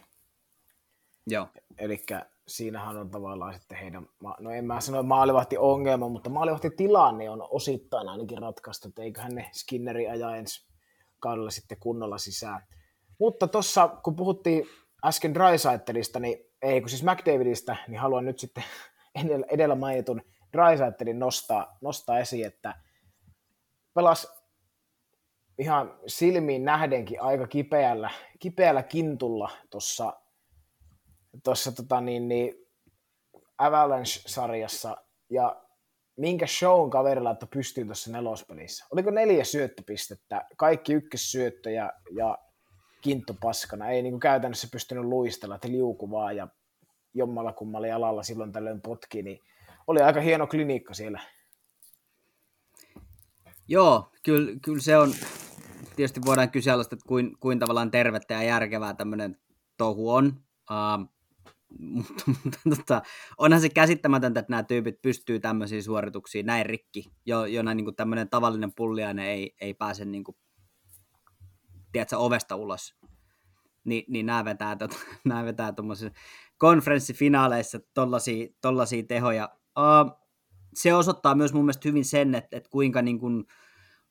Joo. 1.27 1.47
Eli 1.77 2.05
siinähän 2.49 2.97
on 2.97 3.09
tavallaan 3.09 3.53
sitten 3.53 3.77
heidän, 3.77 4.07
no 4.39 4.51
en 4.51 4.65
mä 4.65 4.81
sano 4.81 5.03
maalivahti 5.03 5.57
ongelma, 5.57 6.09
mutta 6.09 6.29
maalivahti 6.29 6.69
tilanne 6.69 7.29
on 7.29 7.47
osittain 7.49 8.09
ainakin 8.09 8.37
ratkaistu, 8.37 8.87
että 8.87 9.01
eiköhän 9.01 9.35
ne 9.35 9.49
Skinneri 9.53 10.07
ajaa 10.07 10.35
ensi 10.35 10.67
kaudella 11.19 11.49
sitten 11.49 11.77
kunnolla 11.79 12.17
sisään. 12.17 12.61
Mutta 13.19 13.47
tuossa, 13.47 13.87
kun 13.87 14.15
puhuttiin 14.15 14.67
äsken 15.05 15.33
Drysaitelista, 15.33 16.19
niin 16.19 16.37
ei 16.61 16.81
kun 16.81 16.89
siis 16.89 17.03
McDavidistä, 17.03 17.75
niin 17.87 17.99
haluan 17.99 18.25
nyt 18.25 18.39
sitten 18.39 18.63
edellä 19.51 19.75
mainitun 19.75 20.21
Drysaitelin 20.53 21.19
nostaa, 21.19 21.77
nostaa 21.81 22.19
esiin, 22.19 22.47
että 22.47 22.75
pelas 23.93 24.39
ihan 25.57 25.99
silmiin 26.07 26.65
nähdenkin 26.65 27.21
aika 27.21 27.47
kipeällä, 27.47 28.09
kipeällä 28.39 28.83
kintulla 28.83 29.51
tuossa 29.69 30.18
tossa, 31.43 31.71
tota 31.71 32.01
niin, 32.01 32.27
niin 32.27 32.53
Avalanche-sarjassa, 33.57 34.97
ja 35.29 35.61
minkä 36.17 36.47
shown 36.47 36.89
kaverilla, 36.89 37.31
että 37.31 37.45
pystyy 37.45 37.85
tuossa 37.85 38.11
nelospelissä. 38.11 38.85
Oliko 38.91 39.11
neljä 39.11 39.43
syöttöpistettä, 39.43 40.45
kaikki 40.57 40.93
ykkössyöttö 40.93 41.71
ja, 41.71 41.93
kinttu 43.01 43.35
paskana. 43.41 43.89
Ei 43.89 44.01
niin 44.01 44.13
kuin 44.13 44.19
käytännössä 44.19 44.67
pystynyt 44.71 45.05
luistella, 45.05 45.55
että 45.55 45.67
liuku 45.67 46.11
vaan 46.11 46.35
ja 46.37 46.47
jommalla 47.13 47.53
kummalla 47.53 47.87
jalalla 47.87 48.23
silloin 48.23 48.51
tällöin 48.51 48.81
potki, 48.81 49.21
niin 49.21 49.39
oli 49.87 50.01
aika 50.01 50.21
hieno 50.21 50.47
klinikka 50.47 50.93
siellä. 50.93 51.21
Joo, 53.67 54.11
kyllä, 54.23 54.59
kyllä 54.61 54.81
se 54.81 54.97
on, 54.97 55.13
tietysti 55.95 56.21
voidaan 56.25 56.51
kyseenalaista, 56.51 56.95
että 56.95 57.07
kuin, 57.07 57.37
kuin 57.39 57.59
tavallaan 57.59 57.91
tervettä 57.91 58.33
ja 58.33 58.43
järkevää 58.43 58.93
tämmöinen 58.93 59.37
touhu 59.77 60.11
on, 60.11 60.27
uh, 60.71 61.18
mutta, 61.79 62.23
mutta 62.43 62.59
tota, 62.75 63.01
onhan 63.37 63.61
se 63.61 63.69
käsittämätöntä, 63.69 64.39
että 64.39 64.51
nämä 64.51 64.63
tyypit 64.63 65.01
pystyy 65.01 65.39
tämmöisiin 65.39 65.83
suorituksiin 65.83 66.45
näin 66.45 66.65
rikki, 66.65 67.05
jo, 67.25 67.45
jona 67.45 67.73
niin 67.73 67.95
tämmöinen 67.95 68.29
tavallinen 68.29 68.71
pulliainen 68.75 69.25
ei, 69.25 69.55
ei 69.61 69.73
pääse 69.73 70.05
niin 70.05 70.23
kuin, 70.23 70.37
tiedätkö, 71.91 72.17
ovesta 72.17 72.55
ulos. 72.55 72.95
Ni, 73.83 74.05
niin 74.07 74.25
nämä 74.25 74.45
vetää, 74.45 74.75
tota, 74.75 74.97
nämä 75.25 75.45
vetää 75.45 75.73
konferenssifinaaleissa 76.57 77.79
tollaisia, 77.93 78.47
tollaisia 78.61 79.03
tehoja. 79.03 79.49
Uh, 79.77 80.19
se 80.73 80.93
osoittaa 80.93 81.35
myös 81.35 81.53
mun 81.53 81.65
mielestä 81.65 81.89
hyvin 81.89 82.05
sen, 82.05 82.35
että, 82.35 82.57
että 82.57 82.69
kuinka 82.69 83.01
niin 83.01 83.19
kuin 83.19 83.43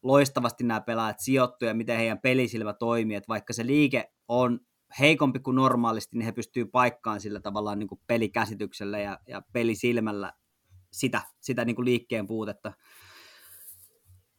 loistavasti 0.02 0.64
nämä 0.64 0.80
pelaajat 0.80 1.20
sijoittuu 1.20 1.68
ja 1.68 1.74
miten 1.74 1.96
heidän 1.96 2.20
pelisilmä 2.20 2.72
toimii, 2.72 3.16
että 3.16 3.28
vaikka 3.28 3.52
se 3.52 3.66
liike 3.66 4.12
on 4.28 4.60
heikompi 5.00 5.38
kuin 5.38 5.54
normaalisti, 5.54 6.18
niin 6.18 6.26
he 6.26 6.32
pystyy 6.32 6.64
paikkaan 6.64 7.20
sillä 7.20 7.40
tavallaan 7.40 7.78
niin 7.78 7.88
kuin 7.88 8.00
pelikäsityksellä 8.06 8.98
ja, 8.98 9.18
ja 9.28 9.42
pelisilmällä 9.52 10.32
sitä, 10.92 11.22
sitä 11.40 11.64
niin 11.64 11.76
kuin 11.76 11.86
liikkeen 11.86 12.26
puutetta. 12.26 12.72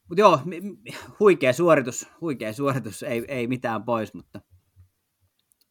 Mutta 0.10 0.22
joo, 0.22 0.40
huikea 1.20 1.54
suoritus, 1.54 2.08
huikea 2.22 2.54
suoritus, 2.54 3.04
ei, 3.04 3.26
ei 3.28 3.48
mitään 3.48 3.84
pois, 3.84 4.14
mutta 4.14 4.42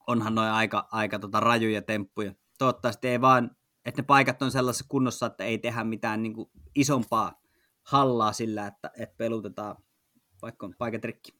onhan 0.06 0.34
noin 0.34 0.50
aika, 0.50 0.88
aika 0.92 1.18
tota 1.18 1.40
rajuja 1.40 1.82
temppuja. 1.82 2.34
Toivottavasti 2.58 3.08
ei 3.08 3.20
vaan, 3.20 3.50
että 3.84 4.02
ne 4.02 4.06
paikat 4.06 4.42
on 4.42 4.50
sellaisessa 4.50 4.84
kunnossa, 4.88 5.26
että 5.26 5.44
ei 5.44 5.58
tehdä 5.58 5.84
mitään 5.84 6.22
niin 6.22 6.34
kuin 6.34 6.50
isompaa 6.74 7.40
hallaa 7.82 8.32
sillä, 8.32 8.66
että, 8.66 8.90
että 8.98 9.16
pelutetaan 9.16 9.76
vaikka 10.42 10.66
on 10.66 10.74
paikat 10.78 11.04
rikki. 11.04 11.37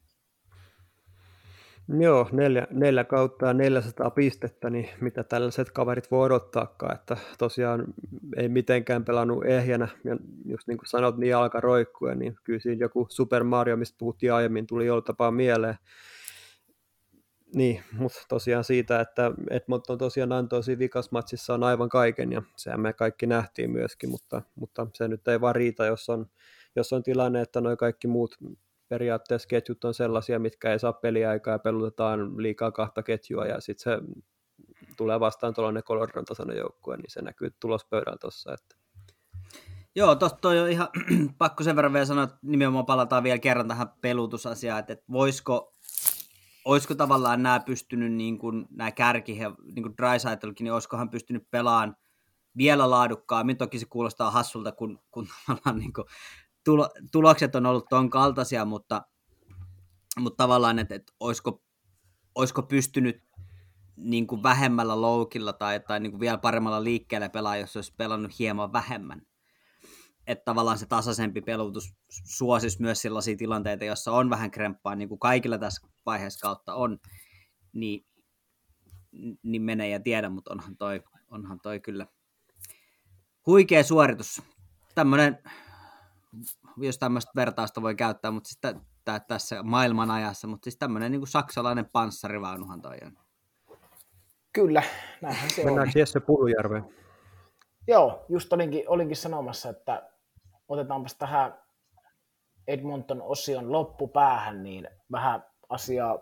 Joo, 1.88 2.28
neljä, 2.32 2.66
neljä 2.70 3.04
kautta 3.04 3.46
ja 3.46 3.54
400 3.54 4.10
pistettä, 4.10 4.70
niin 4.70 4.88
mitä 5.00 5.24
tällaiset 5.24 5.70
kaverit 5.70 6.10
voi 6.10 6.26
odottaakaan, 6.26 6.94
että 6.94 7.16
tosiaan 7.38 7.84
ei 8.36 8.48
mitenkään 8.48 9.04
pelannut 9.04 9.44
ehjänä, 9.44 9.88
ja 10.04 10.16
just 10.44 10.68
niin 10.68 10.78
kuin 10.78 10.88
sanot, 10.88 11.16
niin 11.16 11.36
alka 11.36 11.60
roikkua, 11.60 12.14
niin 12.14 12.36
kyllä 12.44 12.60
siinä 12.60 12.84
joku 12.84 13.06
Super 13.10 13.44
Mario, 13.44 13.76
mistä 13.76 13.98
puhuttiin 13.98 14.32
aiemmin, 14.32 14.66
tuli 14.66 14.86
jollain 14.86 15.04
tapaa 15.04 15.30
mieleen. 15.30 15.74
Niin, 17.54 17.82
mutta 17.92 18.18
tosiaan 18.28 18.64
siitä, 18.64 19.00
että 19.00 19.32
Edmonton 19.50 19.98
tosiaan 19.98 20.32
antoi 20.32 20.64
siinä 20.64 20.78
vikasmatsissa 20.78 21.54
on 21.54 21.64
aivan 21.64 21.88
kaiken, 21.88 22.32
ja 22.32 22.42
sehän 22.56 22.80
me 22.80 22.92
kaikki 22.92 23.26
nähtiin 23.26 23.70
myöskin, 23.70 24.10
mutta, 24.10 24.42
mutta 24.54 24.86
se 24.94 25.08
nyt 25.08 25.28
ei 25.28 25.40
vaan 25.40 25.54
riitä, 25.54 25.86
jos 25.86 26.08
on, 26.08 26.26
jos 26.76 26.92
on 26.92 27.02
tilanne, 27.02 27.40
että 27.40 27.60
noin 27.60 27.76
kaikki 27.76 28.06
muut 28.06 28.38
periaatteessa 28.88 29.48
ketjut 29.48 29.84
on 29.84 29.94
sellaisia, 29.94 30.38
mitkä 30.38 30.72
ei 30.72 30.78
saa 30.78 30.92
peliaikaa 30.92 31.54
ja 31.54 31.58
pelutetaan 31.58 32.42
liikaa 32.42 32.72
kahta 32.72 33.02
ketjua 33.02 33.46
ja 33.46 33.60
sitten 33.60 33.84
se 33.84 34.22
tulee 34.96 35.20
vastaan 35.20 35.54
tuollainen 35.54 35.82
Coloradon 35.82 36.24
tasoinen 36.24 36.56
joukkue, 36.56 36.96
niin 36.96 37.10
se 37.10 37.22
näkyy 37.22 37.50
tulospöydällä 37.60 38.18
tuossa. 38.20 38.52
Että. 38.54 38.76
Joo, 39.96 40.14
tuosta 40.14 40.38
toi 40.38 40.58
on 40.58 40.70
ihan 40.70 40.88
pakko 41.38 41.64
sen 41.64 41.76
verran 41.76 41.92
vielä 41.92 42.06
sanoa, 42.06 42.24
että 42.24 42.38
nimenomaan 42.42 42.86
palataan 42.86 43.22
vielä 43.22 43.38
kerran 43.38 43.68
tähän 43.68 43.88
pelutusasiaan, 44.00 44.80
että, 44.80 44.92
että 44.92 45.04
voisiko, 45.12 45.74
olisiko 46.64 46.94
tavallaan 46.94 47.42
nämä 47.42 47.60
pystynyt, 47.60 48.12
niin 48.12 48.38
kuin, 48.38 48.66
nämä 48.70 48.92
kärki, 48.92 49.32
niin 49.62 49.82
kuin 49.82 49.94
Drysaitelkin, 49.98 50.64
niin 50.64 50.72
olisikohan 50.72 51.10
pystynyt 51.10 51.50
pelaamaan 51.50 51.96
vielä 52.56 52.90
laadukkaammin. 52.90 53.56
Toki 53.56 53.78
se 53.78 53.86
kuulostaa 53.86 54.30
hassulta, 54.30 54.72
kun, 54.72 55.00
kun 55.10 55.28
tavallaan 55.46 55.78
niin 55.78 55.92
kuin 55.92 56.06
tulo, 56.68 56.88
tulokset 57.12 57.54
on 57.54 57.66
ollut 57.66 57.88
tuon 57.88 58.10
kaltaisia, 58.10 58.64
mutta, 58.64 59.02
mutta 60.18 60.36
tavallaan, 60.36 60.78
että, 60.78 60.94
että 60.94 61.12
olisiko, 61.20 61.62
olisiko 62.34 62.62
pystynyt 62.62 63.22
niin 63.96 64.26
kuin 64.26 64.42
vähemmällä 64.42 65.00
loukilla 65.00 65.52
tai, 65.52 65.80
tai 65.80 66.00
niin 66.00 66.10
kuin 66.10 66.20
vielä 66.20 66.38
paremmalla 66.38 66.84
liikkeellä 66.84 67.28
pelaa, 67.28 67.56
jos 67.56 67.76
olisi 67.76 67.94
pelannut 67.96 68.38
hieman 68.38 68.72
vähemmän. 68.72 69.22
Että 70.26 70.44
tavallaan 70.44 70.78
se 70.78 70.86
tasaisempi 70.86 71.40
pelutus 71.40 71.94
suosisi 72.10 72.82
myös 72.82 73.02
sellaisia 73.02 73.36
tilanteita, 73.36 73.84
joissa 73.84 74.12
on 74.12 74.30
vähän 74.30 74.50
kremppaa, 74.50 74.94
niin 74.94 75.08
kuin 75.08 75.18
kaikilla 75.18 75.58
tässä 75.58 75.88
vaiheessa 76.06 76.40
kautta 76.40 76.74
on, 76.74 76.98
niin, 77.72 78.06
niin 79.42 79.62
menee 79.62 79.88
ja 79.88 80.00
tiedä, 80.00 80.28
mutta 80.28 80.52
onhan 80.52 80.76
toi, 80.76 81.02
onhan 81.30 81.60
toi 81.60 81.80
kyllä 81.80 82.06
huikea 83.46 83.84
suoritus. 83.84 84.42
Tämmöinen 84.94 85.38
jos 86.80 86.98
tämmöistä 86.98 87.32
vertausta 87.36 87.82
voi 87.82 87.94
käyttää, 87.94 88.30
mutta 88.30 88.48
siis 88.48 88.60
t- 88.60 89.26
tässä 89.28 89.62
maailman 89.62 90.10
ajassa, 90.10 90.46
mutta 90.46 90.64
siis 90.64 90.76
tämmöinen 90.78 91.12
niin 91.12 91.20
kuin 91.20 91.28
saksalainen 91.28 91.86
panssarivaunuhan 91.92 92.82
toi 92.82 92.96
on. 93.06 93.18
Kyllä, 94.52 94.82
näinhän 95.22 95.50
se 95.50 95.64
Mennäänkö 95.64 95.92
on. 95.96 96.00
Jesse 96.00 96.20
Pulujärveen? 96.20 96.84
Joo, 97.86 98.24
just 98.28 98.52
olinkin, 98.52 98.88
olinkin 98.88 99.16
sanomassa, 99.16 99.68
että 99.68 100.10
otetaanpas 100.68 101.14
tähän 101.14 101.58
Edmonton-osion 102.66 103.72
loppupäähän, 103.72 104.62
niin 104.62 104.88
vähän 105.12 105.44
asiaa 105.68 106.18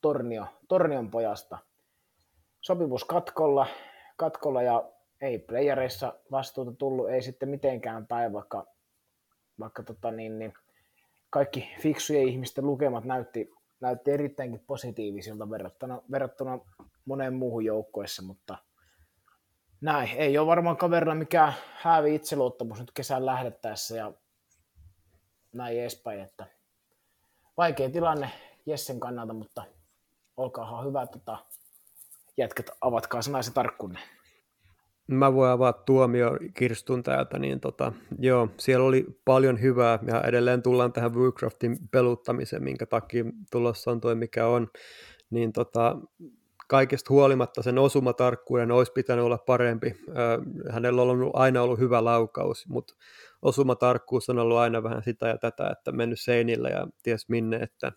Tornio, 0.00 0.46
Tornion 0.68 1.10
pojasta. 1.10 1.58
Sopimus 2.60 3.04
katkolla, 3.04 3.66
katkolla 4.16 4.62
ja 4.62 4.90
ei 5.20 5.38
playereissa 5.38 6.14
vastuuta 6.30 6.72
tullut, 6.72 7.08
ei 7.08 7.22
sitten 7.22 7.48
mitenkään 7.48 8.06
päin, 8.06 8.32
vaikka, 8.32 8.66
vaikka 9.60 9.82
tota 9.82 10.10
niin, 10.10 10.38
niin 10.38 10.54
kaikki 11.30 11.70
fiksujen 11.80 12.28
ihmisten 12.28 12.66
lukemat 12.66 13.04
näytti, 13.04 13.52
näytti 13.80 14.10
erittäinkin 14.10 14.64
positiivisilta 14.66 15.50
verrattuna, 15.50 16.02
verrattuna 16.10 16.58
moneen 17.04 17.34
muuhun 17.34 17.64
joukkoissa, 17.64 18.22
mutta 18.22 18.58
näin, 19.80 20.08
ei 20.16 20.38
ole 20.38 20.46
varmaan 20.46 20.76
kaverilla 20.76 21.14
mikään 21.14 21.52
häävi 21.74 22.14
itseluottamus 22.14 22.80
nyt 22.80 22.90
kesän 22.94 23.26
lähdettäessä 23.26 23.96
ja 23.96 24.12
näin 25.52 25.80
edespäin, 25.80 26.20
että 26.20 26.46
vaikea 27.56 27.90
tilanne 27.90 28.30
Jessen 28.66 29.00
kannalta, 29.00 29.32
mutta 29.32 29.64
olkaahan 30.36 30.86
hyvä, 30.86 31.06
tota, 31.06 31.38
jätkät, 32.36 32.70
avatkaa 32.80 33.22
sanaisen 33.22 33.54
tarkkuuden. 33.54 33.98
Mä 35.06 35.34
voin 35.34 35.50
avaa 35.50 35.72
tuomio 35.72 36.30
Kirstun 36.54 37.02
täältä, 37.02 37.38
niin 37.38 37.60
tota, 37.60 37.92
joo, 38.18 38.48
siellä 38.56 38.86
oli 38.86 39.06
paljon 39.24 39.60
hyvää 39.60 39.98
ja 40.06 40.20
edelleen 40.20 40.62
tullaan 40.62 40.92
tähän 40.92 41.14
Woodcraftin 41.14 41.76
peluttamiseen, 41.90 42.64
minkä 42.64 42.86
takia 42.86 43.24
tulossa 43.50 43.90
on 43.90 44.00
toi 44.00 44.14
mikä 44.14 44.46
on, 44.46 44.68
niin 45.30 45.52
tota, 45.52 45.96
kaikesta 46.68 47.14
huolimatta 47.14 47.62
sen 47.62 47.78
osumatarkkuuden 47.78 48.70
olisi 48.70 48.92
pitänyt 48.92 49.24
olla 49.24 49.38
parempi. 49.38 49.96
Hänellä 50.70 51.02
on 51.02 51.08
ollut, 51.08 51.30
aina 51.34 51.62
ollut 51.62 51.78
hyvä 51.78 52.04
laukaus, 52.04 52.68
mutta 52.68 52.94
osumatarkkuus 53.42 54.28
on 54.28 54.38
ollut 54.38 54.56
aina 54.58 54.82
vähän 54.82 55.02
sitä 55.02 55.28
ja 55.28 55.38
tätä, 55.38 55.70
että 55.70 55.92
mennyt 55.92 56.20
seinillä 56.20 56.68
ja 56.68 56.86
ties 57.02 57.28
minne, 57.28 57.56
että 57.56 57.92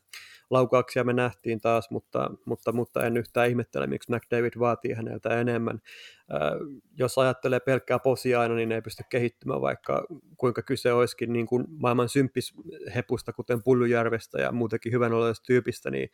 laukauksia 0.50 1.04
me 1.04 1.14
nähtiin 1.14 1.62
taas, 1.62 1.90
mutta, 1.92 2.32
mutta, 2.46 2.72
mutta 2.72 3.06
en 3.06 3.18
yhtään 3.18 3.50
ihmettele, 3.50 3.88
miksi 3.88 4.12
McDavid 4.12 4.54
vaatii 4.60 4.94
häneltä 4.94 5.40
enemmän. 5.40 5.80
Äh, 6.34 6.52
jos 6.98 7.18
ajattelee 7.18 7.60
pelkkää 7.60 8.00
posia 8.00 8.42
aina, 8.42 8.56
niin 8.56 8.72
ei 8.72 8.82
pysty 8.82 9.04
kehittymään, 9.10 9.62
vaikka 9.62 10.06
kuinka 10.38 10.62
kyse 10.62 10.94
olisikin 10.94 11.34
niin 11.34 11.46
kuin 11.46 11.66
maailman 11.70 12.10
symppishepusta, 12.10 13.34
kuten 13.34 13.64
Pullujärvestä 13.64 14.42
ja 14.42 14.52
muutenkin 14.52 14.92
hyvän 14.92 15.12
tyypistä, 15.48 15.92
niin 15.92 16.10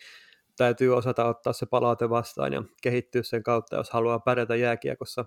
täytyy 0.57 0.95
osata 0.95 1.25
ottaa 1.25 1.53
se 1.53 1.65
palaute 1.65 2.09
vastaan 2.09 2.53
ja 2.53 2.63
kehittyä 2.81 3.23
sen 3.23 3.43
kautta, 3.43 3.75
jos 3.75 3.89
haluaa 3.89 4.19
pärjätä 4.19 4.55
jääkiekossa. 4.55 5.25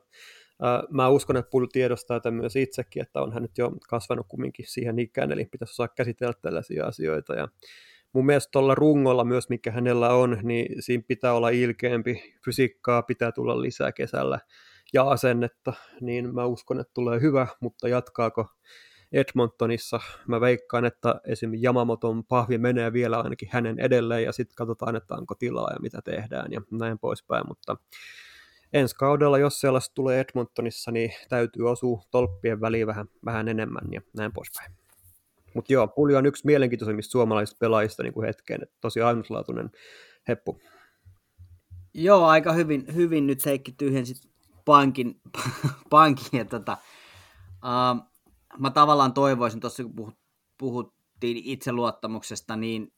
Mä 0.90 1.08
uskon, 1.08 1.36
että 1.36 1.50
Pull 1.50 1.66
tiedostaa 1.72 2.20
tämän 2.20 2.40
myös 2.40 2.56
itsekin, 2.56 3.02
että 3.02 3.22
on 3.22 3.32
hän 3.32 3.42
nyt 3.42 3.58
jo 3.58 3.72
kasvanut 3.88 4.26
kumminkin 4.28 4.66
siihen 4.68 4.98
ikään, 4.98 5.32
eli 5.32 5.44
pitäisi 5.44 5.72
osaa 5.72 5.88
käsitellä 5.88 6.32
tällaisia 6.42 6.86
asioita. 6.86 7.34
Ja 7.34 7.48
mun 8.16 8.26
mielestä 8.26 8.50
tuolla 8.52 8.74
rungolla 8.74 9.24
myös, 9.24 9.48
mikä 9.48 9.70
hänellä 9.70 10.08
on, 10.08 10.38
niin 10.42 10.82
siinä 10.82 11.04
pitää 11.08 11.32
olla 11.32 11.48
ilkeämpi, 11.48 12.34
fysiikkaa 12.44 13.02
pitää 13.02 13.32
tulla 13.32 13.62
lisää 13.62 13.92
kesällä 13.92 14.38
ja 14.92 15.10
asennetta, 15.10 15.72
niin 16.00 16.34
mä 16.34 16.44
uskon, 16.44 16.80
että 16.80 16.90
tulee 16.94 17.20
hyvä, 17.20 17.46
mutta 17.60 17.88
jatkaako 17.88 18.46
Edmontonissa. 19.12 20.00
Mä 20.28 20.40
veikkaan, 20.40 20.84
että 20.84 21.20
esim. 21.24 21.52
Yamamoton 21.64 22.24
pahvi 22.24 22.58
menee 22.58 22.92
vielä 22.92 23.20
ainakin 23.20 23.48
hänen 23.52 23.78
edelleen 23.78 24.22
ja 24.22 24.32
sitten 24.32 24.54
katsotaan, 24.56 24.96
että 24.96 25.14
onko 25.14 25.34
tilaa 25.34 25.72
ja 25.72 25.80
mitä 25.80 26.02
tehdään 26.04 26.52
ja 26.52 26.60
näin 26.70 26.98
poispäin, 26.98 27.44
mutta 27.48 27.76
ensi 28.72 28.96
kaudella, 28.96 29.38
jos 29.38 29.60
sellaista 29.60 29.94
tulee 29.94 30.20
Edmontonissa, 30.20 30.90
niin 30.90 31.10
täytyy 31.28 31.70
osua 31.70 32.02
tolppien 32.10 32.60
väliin 32.60 32.86
vähän, 32.86 33.06
vähän 33.24 33.48
enemmän 33.48 33.92
ja 33.92 34.00
näin 34.16 34.32
poispäin. 34.32 34.85
Mutta 35.56 35.72
joo, 35.72 35.88
Puli 35.88 36.16
on 36.16 36.26
yksi 36.26 36.46
mielenkiintoisimmista 36.46 37.10
suomalaisista 37.10 37.58
pelaajista 37.60 38.02
niin 38.02 38.12
kuin 38.12 38.26
hetkeen, 38.26 38.62
että 38.62 38.76
tosi 38.80 39.00
ainutlaatuinen 39.00 39.70
heppu. 40.28 40.60
Joo, 41.94 42.26
aika 42.26 42.52
hyvin, 42.52 42.84
hyvin 42.94 43.26
nyt 43.26 43.46
Heikki 43.46 43.72
tyhjensi 43.72 44.14
pankin, 44.64 45.20
pankin 45.90 46.38
ja 46.38 46.44
tota, 46.44 46.76
uh, 47.64 48.02
mä 48.58 48.70
tavallaan 48.70 49.12
toivoisin 49.12 49.60
tuossa, 49.60 49.84
kun 49.84 50.12
puhuttiin 50.58 51.36
itseluottamuksesta 51.44 52.56
niin, 52.56 52.92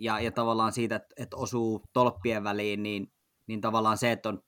ja, 0.00 0.20
ja 0.20 0.32
tavallaan 0.32 0.72
siitä, 0.72 0.96
että, 0.96 1.14
että 1.16 1.36
osuu 1.36 1.82
tolppien 1.92 2.44
väliin, 2.44 2.82
niin, 2.82 3.12
niin 3.46 3.60
tavallaan 3.60 3.98
se, 3.98 4.12
että 4.12 4.28
on 4.28 4.42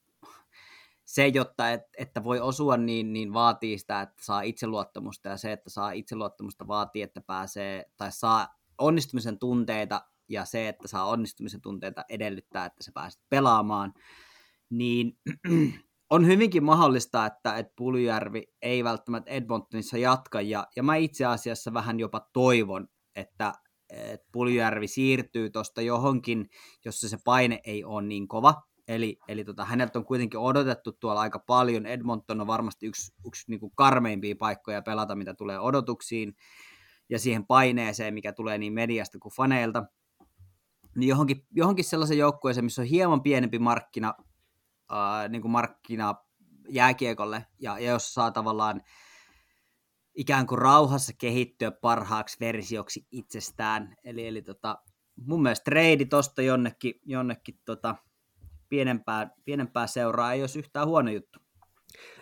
se, 1.11 1.27
jotta 1.27 1.71
et, 1.71 1.81
että 1.97 2.23
voi 2.23 2.39
osua, 2.39 2.77
niin, 2.77 3.13
niin 3.13 3.33
vaatii 3.33 3.77
sitä, 3.77 4.01
että 4.01 4.25
saa 4.25 4.41
itseluottamusta, 4.41 5.29
ja 5.29 5.37
se, 5.37 5.51
että 5.51 5.69
saa 5.69 5.91
itseluottamusta 5.91 6.67
vaatii, 6.67 7.01
että 7.01 7.21
pääsee, 7.21 7.85
tai 7.97 8.11
saa 8.11 8.47
onnistumisen 8.77 9.39
tunteita, 9.39 10.01
ja 10.29 10.45
se, 10.45 10.67
että 10.67 10.87
saa 10.87 11.05
onnistumisen 11.05 11.61
tunteita 11.61 12.05
edellyttää, 12.09 12.65
että 12.65 12.83
se 12.83 12.91
pääset 12.91 13.21
pelaamaan, 13.29 13.93
niin 14.69 15.17
on 16.09 16.27
hyvinkin 16.27 16.63
mahdollista, 16.63 17.25
että, 17.25 17.57
että 17.57 17.73
Puljärvi 17.75 18.43
ei 18.61 18.83
välttämättä 18.83 19.31
Edmontonissa 19.31 19.97
jatka, 19.97 20.41
ja, 20.41 20.67
ja 20.75 20.83
mä 20.83 20.95
itse 20.95 21.25
asiassa 21.25 21.73
vähän 21.73 21.99
jopa 21.99 22.29
toivon, 22.33 22.87
että, 23.15 23.53
että 23.89 24.27
Puljärvi 24.31 24.87
siirtyy 24.87 25.49
tuosta 25.49 25.81
johonkin, 25.81 26.49
jossa 26.85 27.09
se 27.09 27.17
paine 27.25 27.59
ei 27.63 27.83
ole 27.83 28.01
niin 28.01 28.27
kova, 28.27 28.61
Eli, 28.87 29.19
eli 29.27 29.45
tota, 29.45 29.65
häneltä 29.65 29.99
on 29.99 30.05
kuitenkin 30.05 30.39
odotettu 30.39 30.91
tuolla 30.91 31.21
aika 31.21 31.39
paljon. 31.39 31.85
Edmonton 31.85 32.41
on 32.41 32.47
varmasti 32.47 32.85
yksi, 32.85 33.13
yksi 33.27 33.43
niin 33.47 33.59
kuin 33.59 33.71
karmeimpia 33.75 34.35
paikkoja 34.39 34.81
pelata, 34.81 35.15
mitä 35.15 35.33
tulee 35.33 35.59
odotuksiin 35.59 36.35
ja 37.09 37.19
siihen 37.19 37.45
paineeseen, 37.45 38.13
mikä 38.13 38.33
tulee 38.33 38.57
niin 38.57 38.73
mediasta 38.73 39.19
kuin 39.19 39.33
faneilta. 39.33 39.83
Niin 40.95 41.09
johonkin, 41.09 41.45
johonkin 41.51 41.85
sellaisen 41.85 42.17
joukkueeseen, 42.17 42.65
missä 42.65 42.81
on 42.81 42.87
hieman 42.87 43.23
pienempi 43.23 43.59
markkina, 43.59 44.13
äh, 44.91 45.29
niin 45.29 45.41
kuin 45.41 45.51
markkina 45.51 46.15
jääkiekolle, 46.69 47.45
ja, 47.59 47.79
ja 47.79 47.91
jos 47.91 48.13
saa 48.13 48.31
tavallaan 48.31 48.81
ikään 50.15 50.47
kuin 50.47 50.59
rauhassa 50.59 51.13
kehittyä 51.17 51.71
parhaaksi 51.71 52.37
versioksi 52.39 53.07
itsestään. 53.11 53.95
Eli, 54.03 54.27
eli 54.27 54.41
tota, 54.41 54.77
mun 55.15 55.41
mielestä 55.41 55.63
trade 55.63 56.05
tosta 56.05 56.41
jonnekin, 56.41 56.93
jonnekin 57.05 57.59
tota, 57.65 57.95
pienempää, 58.71 59.29
pienempää 59.45 59.87
seuraa 59.87 60.33
ei 60.33 60.41
olisi 60.41 60.59
yhtään 60.59 60.87
huono 60.87 61.11
juttu. 61.11 61.39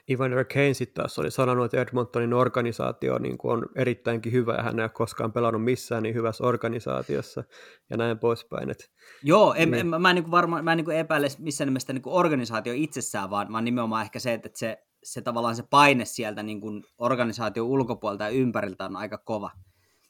Ivan 0.09 0.31
Kane 0.31 0.73
sitten 0.73 0.93
taas 0.93 1.19
oli 1.19 1.31
sanonut, 1.31 1.65
että 1.65 1.81
Edmontonin 1.81 2.33
organisaatio 2.33 3.17
niin 3.17 3.37
kuin 3.37 3.51
on 3.51 3.65
erittäinkin 3.75 4.31
hyvä 4.31 4.53
ja 4.53 4.63
hän 4.63 4.79
ei 4.79 4.83
ole 4.83 4.89
koskaan 4.89 5.33
pelannut 5.33 5.63
missään 5.63 6.03
niin 6.03 6.15
hyvässä 6.15 6.43
organisaatiossa 6.43 7.43
ja 7.89 7.97
näin 7.97 8.19
poispäin. 8.19 8.69
Että, 8.69 8.85
Joo, 9.23 9.53
en, 9.53 9.71
niin. 9.71 9.93
en, 9.93 10.01
mä 10.01 10.09
en 10.09 10.15
niin 10.15 10.31
varma, 10.31 10.61
mä 10.61 10.71
en 10.71 10.77
niin 10.77 10.91
epäile 10.91 11.27
missään 11.39 11.67
nimessä 11.67 11.93
niin 11.93 12.01
organisaatio 12.05 12.73
itsessään, 12.75 13.29
vaan, 13.29 13.51
vaan 13.51 13.65
nimenomaan 13.65 14.03
ehkä 14.03 14.19
se, 14.19 14.33
että 14.33 14.49
se, 14.55 14.77
se 15.03 15.21
tavallaan 15.21 15.55
se 15.55 15.63
paine 15.69 16.05
sieltä 16.05 16.43
niin 16.43 16.61
kuin 16.61 16.83
organisaation 16.97 17.67
ulkopuolelta 17.67 18.23
ja 18.23 18.29
ympäriltä 18.29 18.85
on 18.85 18.95
aika 18.95 19.17
kova. 19.17 19.51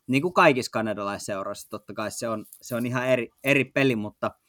Niin 0.08 0.22
kuin 0.22 0.34
kaikissa 0.34 0.72
kanadalaisseuroissa, 0.72 1.70
totta 1.70 1.94
kai 1.94 2.12
se 2.12 2.30
on, 2.30 2.46
se 2.62 2.76
on 2.76 2.86
ihan 2.86 3.08
eri, 3.08 3.30
eri 3.44 3.66
peli, 3.66 3.96
mutta– 3.96 4.32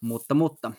mutta, 0.00 0.34
mutta. 0.34 0.72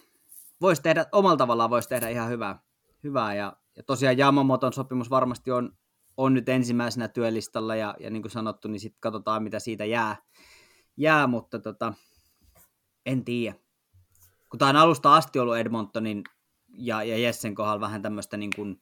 Voisi 0.62 0.82
tehdä, 0.82 1.06
omalla 1.12 1.38
tavallaan 1.38 1.70
voisi 1.70 1.90
tehdä 1.90 2.10
ihan 2.10 2.30
hyvää. 2.30 2.60
hyvää. 3.04 3.36
Ja, 3.36 3.58
ja 3.76 3.84
tosiaan 3.84 4.20
Yamamoton 4.20 4.74
sopimus 4.74 5.10
varmasti 5.10 5.52
on, 5.52 5.78
on 6.18 6.34
nyt 6.34 6.50
ensimmäisenä 6.50 7.08
työlistalla. 7.08 7.76
Ja, 7.76 7.96
ja 8.00 8.10
niin 8.10 8.22
kuin 8.22 8.32
sanottu, 8.32 8.68
niin 8.68 8.80
sitten 8.80 9.00
katsotaan 9.00 9.44
mitä 9.44 9.60
siitä 9.60 9.86
jää, 9.86 10.16
jää. 10.98 11.28
Mutta 11.28 11.60
tota, 11.60 11.94
en 13.06 13.26
tiedä. 13.26 13.56
Kun 14.50 14.60
tämä 14.60 14.70
on 14.70 14.76
alusta 14.76 15.16
asti 15.16 15.40
ollut 15.40 15.58
Edmontonin 15.58 16.24
ja, 16.78 17.04
ja 17.04 17.18
Jessen 17.18 17.56
kohdalla 17.56 17.82
vähän 17.82 18.02
tämmöistä 18.02 18.38
niin 18.38 18.52
kuin, 18.56 18.82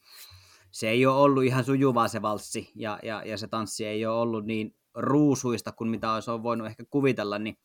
se 0.71 0.89
ei 0.89 1.05
ole 1.05 1.17
ollut 1.17 1.43
ihan 1.43 1.63
sujuvaa 1.63 2.07
se 2.07 2.21
valssi. 2.21 2.71
Ja, 2.75 2.99
ja, 3.03 3.23
ja 3.25 3.37
se 3.37 3.47
tanssi 3.47 3.85
ei 3.85 4.05
ole 4.05 4.19
ollut 4.19 4.45
niin 4.45 4.75
ruusuista 4.93 5.71
kuin 5.71 5.89
mitä 5.89 6.13
olisi 6.13 6.31
voinut 6.31 6.67
ehkä 6.67 6.83
kuvitella, 6.89 7.39
niin 7.39 7.57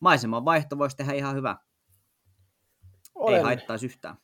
maiseman 0.00 0.44
vaihto 0.44 0.78
voisi 0.78 0.96
tehdä 0.96 1.12
ihan 1.12 1.34
hyvä 1.34 1.56
olen, 3.14 3.36
ei 3.36 3.42
haittaisi 3.42 3.86
yhtään. 3.86 4.16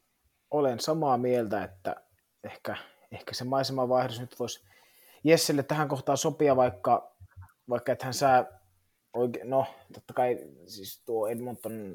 Olen 0.51 0.81
samaa 0.81 1.19
mieltä, 1.19 1.65
että 1.65 1.97
ehkä, 2.45 2.77
ehkä 3.13 3.35
se 3.35 3.45
maisemavaihdos 3.45 4.21
nyt 4.21 4.39
voisi 4.39 4.69
Jesselle 5.25 5.63
tähän 5.63 5.89
kohtaan 5.89 6.19
sopia, 6.19 6.57
vaikka, 6.57 7.17
vaikka 7.69 7.93
et 7.93 8.03
hän 8.03 8.15
saa 8.15 8.45
oikein, 9.13 9.51
no 9.51 9.67
totta 9.93 10.15
kai 10.15 10.39
siis 10.67 11.03
tuo 11.07 11.29
Edmonton 11.29 11.95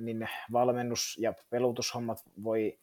niin 0.00 0.28
valmennus- 0.52 1.18
ja 1.18 1.34
pelutushommat 1.50 2.18
voi 2.44 2.78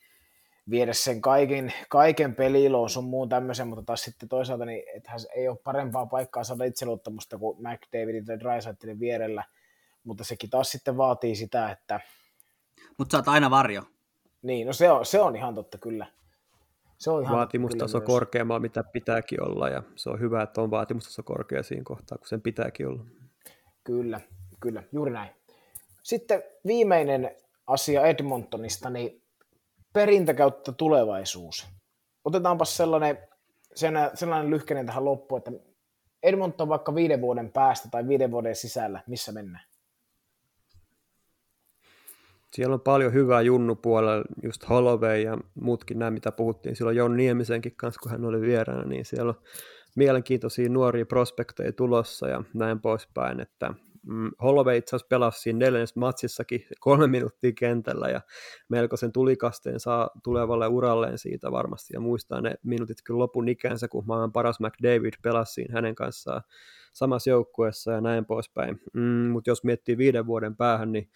viedä 0.69 0.93
sen 0.93 1.21
kaiken, 1.21 1.73
kaiken 1.89 2.35
peliloon 2.35 2.89
sun 2.89 3.03
muun 3.03 3.29
tämmöisen, 3.29 3.67
mutta 3.67 3.83
taas 3.85 4.01
sitten 4.01 4.29
toisaalta 4.29 4.65
niin 4.65 4.83
ethän 4.95 5.19
ei 5.35 5.47
ole 5.47 5.57
parempaa 5.63 6.05
paikkaa 6.05 6.43
saada 6.43 6.63
itseluottamusta 6.63 7.37
kuin 7.37 7.57
McDavidin 7.57 8.25
tai 8.25 8.39
Drysaitlin 8.39 8.99
vierellä, 8.99 9.43
mutta 10.03 10.23
sekin 10.23 10.49
taas 10.49 10.71
sitten 10.71 10.97
vaatii 10.97 11.35
sitä, 11.35 11.71
että 11.71 11.99
mutta 13.01 13.11
sä 13.11 13.17
oot 13.17 13.27
aina 13.27 13.49
varjo. 13.49 13.83
Niin, 14.41 14.67
no 14.67 14.73
se 14.73 14.91
on, 14.91 15.05
se 15.05 15.19
on 15.19 15.35
ihan 15.35 15.55
totta 15.55 15.77
kyllä. 15.77 16.07
Se 16.97 17.11
on 17.11 17.23
ihan 17.23 17.35
vaatimustaso 17.35 18.01
korkeammalla, 18.01 18.59
mitä 18.59 18.83
pitääkin 18.83 19.43
olla, 19.43 19.69
ja 19.69 19.83
se 19.95 20.09
on 20.09 20.19
hyvä, 20.19 20.43
että 20.43 20.61
on 20.61 20.71
vaatimustaso 20.71 21.23
korkea 21.23 21.63
siinä 21.63 21.83
kohtaa, 21.83 22.17
kun 22.17 22.27
sen 22.27 22.41
pitääkin 22.41 22.87
olla. 22.87 23.03
Kyllä, 23.83 24.21
kyllä, 24.59 24.83
juuri 24.91 25.11
näin. 25.11 25.31
Sitten 26.03 26.43
viimeinen 26.67 27.35
asia 27.67 28.05
Edmontonista, 28.05 28.89
niin 28.89 29.21
perintä 29.93 30.33
kautta 30.33 30.71
tulevaisuus. 30.71 31.67
Otetaanpa 32.25 32.65
sellainen, 32.65 33.17
sellainen, 33.75 34.17
sellainen 34.17 34.49
lyhkäinen 34.49 34.85
tähän 34.85 35.05
loppuun, 35.05 35.37
että 35.37 35.51
Edmonton 36.23 36.69
vaikka 36.69 36.95
viiden 36.95 37.21
vuoden 37.21 37.51
päästä 37.51 37.89
tai 37.91 38.07
viiden 38.07 38.31
vuoden 38.31 38.55
sisällä, 38.55 39.03
missä 39.07 39.31
mennään? 39.31 39.70
Siellä 42.53 42.73
on 42.73 42.81
paljon 42.81 43.13
hyvää 43.13 43.41
junnupuolella, 43.41 44.23
just 44.43 44.69
Holloway 44.69 45.21
ja 45.21 45.37
muutkin 45.55 45.99
nämä, 45.99 46.11
mitä 46.11 46.31
puhuttiin 46.31 46.75
silloin 46.75 46.97
Jon 46.97 47.17
Niemisenkin 47.17 47.75
kanssa, 47.75 48.01
kun 48.01 48.11
hän 48.11 48.25
oli 48.25 48.41
vieraana, 48.41 48.83
niin 48.83 49.05
siellä 49.05 49.29
on 49.29 49.41
mielenkiintoisia 49.95 50.69
nuoria 50.69 51.05
prospekteja 51.05 51.73
tulossa 51.73 52.27
ja 52.27 52.43
näin 52.53 52.81
poispäin, 52.81 53.39
että 53.39 53.73
mm, 54.03 54.31
Holloway 54.41 54.77
itse 54.77 54.95
asiassa 54.95 55.07
pelasi 55.09 55.41
siinä 55.41 55.59
neljännessä 55.59 55.99
matsissakin 55.99 56.65
kolme 56.79 57.07
minuuttia 57.07 57.51
kentällä 57.57 58.09
ja 58.09 58.21
melko 58.69 58.97
sen 58.97 59.11
tulikasteen 59.11 59.79
saa 59.79 60.09
tulevalle 60.23 60.67
uralleen 60.67 61.17
siitä 61.17 61.51
varmasti 61.51 61.93
ja 61.93 61.99
muistaa 61.99 62.41
ne 62.41 62.55
minuutit 62.63 62.97
kyllä 63.03 63.19
lopun 63.19 63.49
ikänsä, 63.49 63.87
kun 63.87 64.03
maailman 64.07 64.31
paras 64.31 64.59
McDavid 64.59 65.13
pelasi 65.21 65.53
siinä 65.53 65.73
hänen 65.73 65.95
kanssaan 65.95 66.41
samassa 66.93 67.29
joukkueessa 67.29 67.91
ja 67.91 68.01
näin 68.01 68.25
poispäin. 68.25 68.81
Mm, 68.93 69.01
Mutta 69.31 69.49
jos 69.49 69.63
miettii 69.63 69.97
viiden 69.97 70.25
vuoden 70.25 70.55
päähän, 70.55 70.91
niin 70.91 71.09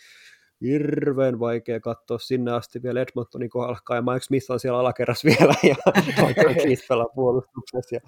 hirveän 0.62 1.39
vaikea 1.39 1.80
katsoa 1.80 2.20
sinne 2.20 2.51
asti 2.51 2.84
vielä 2.84 3.01
Edmontonin 3.01 3.49
kohdalla, 3.49 3.95
ja 3.95 4.01
Mike 4.01 4.20
Smith 4.20 4.51
on 4.51 4.60
siellä 4.60 4.80
alakerras 4.80 5.26
vielä, 5.26 5.56
ja 5.64 5.76
Keith 6.64 6.88
pelaa 6.89 7.10
puolustuksessa. 7.16 7.95
Ja 7.95 8.01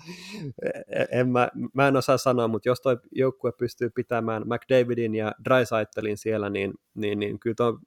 e, 0.62 0.70
e, 0.70 1.20
en 1.20 1.30
mä, 1.30 1.50
mä 1.74 1.88
en 1.88 1.96
osaa 1.96 2.18
sanoa, 2.18 2.48
mutta 2.48 2.70
jos 2.70 2.82
toi 2.82 2.98
joukkue 3.12 3.52
pystyy 3.52 3.90
pitämään 3.90 4.44
McDavidin 4.46 5.16
ja 5.16 5.32
Drysaitelin 5.46 6.18
siellä, 6.18 6.50
niin, 6.50 6.74
niin, 6.96 7.20
niin 7.20 7.40
kyllä 7.40 7.56
tuo 7.58 7.80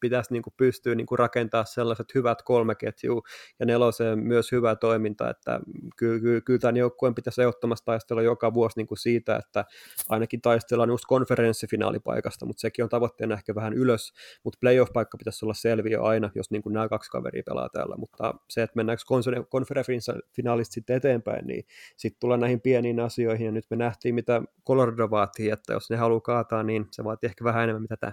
pitäisi 0.00 0.32
niin 0.32 0.42
kuin 0.42 0.54
pystyä 0.56 0.94
niin 0.94 1.06
kuin 1.06 1.18
rakentaa 1.18 1.64
sellaiset 1.64 2.14
hyvät 2.14 2.42
kolme 2.42 2.74
ketjua 2.74 3.22
ja 3.60 3.66
neloseen 3.66 4.18
myös 4.18 4.52
hyvä 4.52 4.76
toiminta, 4.76 5.30
että 5.30 5.60
kyllä, 5.96 6.20
kyllä, 6.20 6.40
kyllä 6.40 6.58
tämän 6.58 6.76
joukkueen 6.76 7.14
pitäisi 7.14 7.40
ehdottomasti 7.40 7.84
taistella 7.84 8.22
joka 8.22 8.54
vuosi 8.54 8.76
niin 8.76 8.86
kuin 8.86 8.98
siitä, 8.98 9.36
että 9.36 9.64
ainakin 10.08 10.40
taistellaan 10.40 10.88
just 10.88 11.04
konferenssifinaalipaikasta, 11.06 12.46
mutta 12.46 12.60
sekin 12.60 12.82
on 12.82 12.88
tavoitteena 12.88 13.34
ehkä 13.34 13.54
vähän 13.54 13.72
ylös, 13.72 14.12
mutta 14.44 14.58
playoff-paikka 14.60 15.18
pitäisi 15.18 15.44
olla 15.44 15.54
selviö 15.54 16.02
aina, 16.02 16.30
jos 16.34 16.50
niin 16.50 16.62
kuin 16.62 16.72
nämä 16.72 16.88
kaksi 16.88 17.10
kaveria 17.10 17.42
pelaa 17.46 17.68
täällä, 17.68 17.96
mutta 17.96 18.34
se, 18.48 18.62
että 18.62 18.76
mennäänkö 18.76 19.04
konferenssifinaalista 19.48 20.72
sitten 20.72 20.96
eteenpäin, 20.96 21.46
niin 21.46 21.64
sitten 21.96 22.20
tulee 22.20 22.38
näihin 22.38 22.60
pieniin 22.60 23.00
asioihin, 23.00 23.46
ja 23.46 23.52
nyt 23.52 23.66
me 23.70 23.76
nähtiin, 23.76 24.14
mitä 24.14 24.42
Colorado 24.66 25.10
vaatii, 25.10 25.50
että 25.50 25.72
jos 25.72 25.90
ne 25.90 25.96
haluaa 25.96 26.20
kaataa, 26.20 26.62
niin 26.62 26.86
se 26.90 27.04
vaatii 27.04 27.28
ehkä 27.28 27.44
vähän 27.44 27.64
enemmän 27.64 27.82
mitä 27.82 27.96
tämä. 27.96 28.12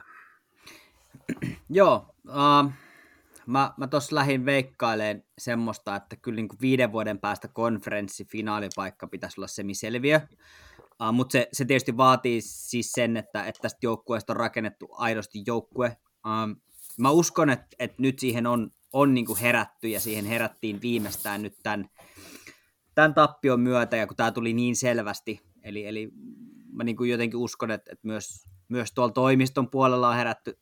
Joo, 1.69 2.15
uh, 2.27 2.71
mä, 3.45 3.73
mä 3.77 3.87
tuossa 3.87 4.15
lähdin 4.15 4.45
veikkaileen 4.45 5.23
semmoista, 5.37 5.95
että 5.95 6.15
kyllä 6.15 6.35
niin 6.35 6.47
kuin 6.47 6.61
viiden 6.61 6.91
vuoden 6.91 7.19
päästä 7.19 7.47
konferenssifinaalipaikka 7.47 9.07
pitäisi 9.07 9.39
olla 9.39 9.47
semiselviö, 9.47 10.19
uh, 10.79 11.13
mutta 11.13 11.31
se, 11.31 11.47
se 11.53 11.65
tietysti 11.65 11.97
vaatii 11.97 12.41
siis 12.41 12.91
sen, 12.91 13.17
että, 13.17 13.45
että 13.45 13.61
tästä 13.61 13.79
joukkueesta 13.81 14.33
on 14.33 14.37
rakennettu 14.37 14.87
aidosti 14.91 15.43
joukkue. 15.45 15.97
Uh, 16.07 16.61
mä 16.99 17.09
uskon, 17.09 17.49
että, 17.49 17.67
että 17.79 18.01
nyt 18.01 18.19
siihen 18.19 18.47
on, 18.47 18.71
on 18.93 19.13
niin 19.13 19.25
kuin 19.25 19.39
herätty 19.39 19.87
ja 19.87 19.99
siihen 19.99 20.25
herättiin 20.25 20.81
viimeistään 20.81 21.41
nyt 21.41 21.55
tämän, 21.63 21.89
tämän 22.95 23.13
tappion 23.13 23.59
myötä 23.59 23.97
ja 23.97 24.07
kun 24.07 24.17
tämä 24.17 24.31
tuli 24.31 24.53
niin 24.53 24.75
selvästi, 24.75 25.41
eli, 25.63 25.87
eli 25.87 26.11
mä 26.71 26.83
niin 26.83 26.95
kuin 26.95 27.09
jotenkin 27.09 27.39
uskon, 27.39 27.71
että, 27.71 27.91
että 27.93 28.07
myös, 28.07 28.45
myös 28.69 28.91
tuolla 28.91 29.13
toimiston 29.13 29.69
puolella 29.69 30.09
on 30.09 30.15
herätty, 30.15 30.59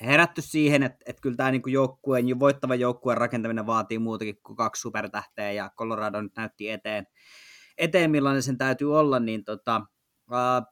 herätty 0.00 0.42
siihen, 0.42 0.82
että, 0.82 0.98
että 1.06 1.20
kyllä 1.22 1.36
tämä 1.36 1.50
niin 1.50 1.62
joukkueen, 1.66 2.40
voittava 2.40 2.74
joukkueen 2.74 3.18
rakentaminen 3.18 3.66
vaatii 3.66 3.98
muutakin 3.98 4.42
kuin 4.42 4.56
kaksi 4.56 4.80
supertähteä, 4.80 5.52
ja 5.52 5.70
Colorado 5.76 6.22
nyt 6.22 6.36
näytti 6.36 6.70
eteen, 6.70 7.06
eteen 7.78 8.10
millainen 8.10 8.42
sen 8.42 8.58
täytyy 8.58 8.98
olla, 8.98 9.20
niin 9.20 9.44
tota, 9.44 9.80
ää, 10.30 10.62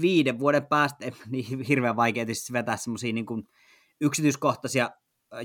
viiden 0.00 0.38
vuoden 0.38 0.66
päästä, 0.66 1.04
ei 1.04 1.12
niin 1.30 1.60
hirveän 1.60 1.96
vaikea 1.96 2.24
tietysti 2.26 2.52
vetää 2.52 2.76
semmoisia 2.76 3.12
niin 3.12 3.26
yksityiskohtaisia 4.00 4.90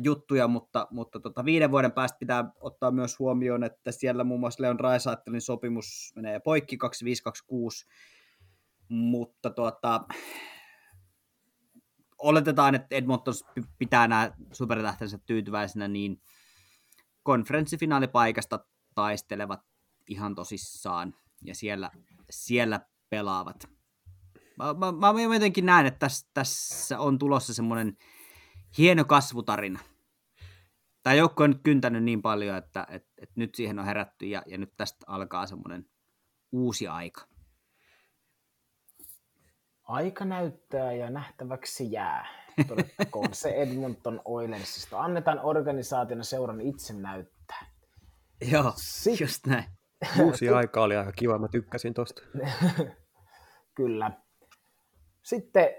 juttuja, 0.04 0.48
mutta, 0.48 0.88
mutta 0.92 1.20
tota, 1.20 1.46
viiden 1.46 1.72
vuoden 1.72 1.92
päästä 1.92 2.18
pitää 2.20 2.52
ottaa 2.60 2.92
myös 2.92 3.20
huomioon, 3.20 3.64
että 3.64 3.92
siellä 3.92 4.24
muun 4.24 4.40
muassa 4.40 4.64
Leon 4.64 4.80
Raisaittelin 4.80 5.42
sopimus 5.42 6.14
menee 6.16 6.40
poikki 6.40 6.78
2526, 6.78 7.86
mutta 8.90 9.50
tuota, 9.50 10.02
oletetaan, 12.22 12.76
että 12.76 12.96
Edmonton 12.96 13.34
pitää 13.78 14.08
nämä 14.08 14.32
supertähtensä 14.52 15.18
tyytyväisenä, 15.26 15.88
niin 15.88 16.22
konferenssifinaalipaikasta 17.24 18.66
taistelevat 18.96 19.62
ihan 20.08 20.36
tosissaan 20.36 21.16
ja 21.44 21.56
siellä, 21.56 21.92
siellä 22.30 22.80
pelaavat. 23.10 23.70
Mä, 24.58 24.74
mä, 24.74 25.14
mä 25.14 25.34
jotenkin 25.34 25.66
näen, 25.66 25.86
että 25.86 26.00
tässä, 26.00 26.28
tässä 26.34 27.00
on 27.00 27.18
tulossa 27.18 27.54
semmoinen 27.54 27.98
hieno 28.78 29.06
kasvutarina. 29.06 29.80
Tämä 31.04 31.14
joukko 31.14 31.44
on 31.44 31.50
nyt 31.50 31.62
kyntänyt 31.64 32.04
niin 32.04 32.22
paljon, 32.22 32.58
että, 32.58 32.88
että, 32.90 33.10
että 33.18 33.34
nyt 33.36 33.56
siihen 33.56 33.80
on 33.80 33.86
herätty 33.86 34.26
ja, 34.26 34.44
ja 34.46 34.58
nyt 34.58 34.74
tästä 34.78 35.06
alkaa 35.08 35.48
semmoinen 35.48 35.90
uusi 36.52 36.88
aika. 36.88 37.31
Aika 39.92 40.26
näyttää 40.26 40.94
ja 40.94 41.10
nähtäväksi 41.10 41.92
jää. 41.92 42.28
Todettakoon 42.68 43.34
se 43.34 43.50
Edmonton 43.50 44.22
Oilersista. 44.26 45.02
Annetaan 45.02 45.39
organisaationa 45.44 46.24
seuran 46.24 46.62
itse 46.62 46.94
näyttää. 46.94 47.66
Joo, 48.52 48.74
Sit... 48.76 49.20
just 49.20 49.46
näin. 49.48 49.66
Uusi 50.24 50.50
aika 50.50 50.82
oli 50.82 50.96
aika 50.96 51.12
kiva, 51.12 51.38
mä 51.38 51.48
tykkäsin 51.48 51.94
tosta. 51.94 52.22
Kyllä. 53.76 54.12
Sitten 55.24 55.70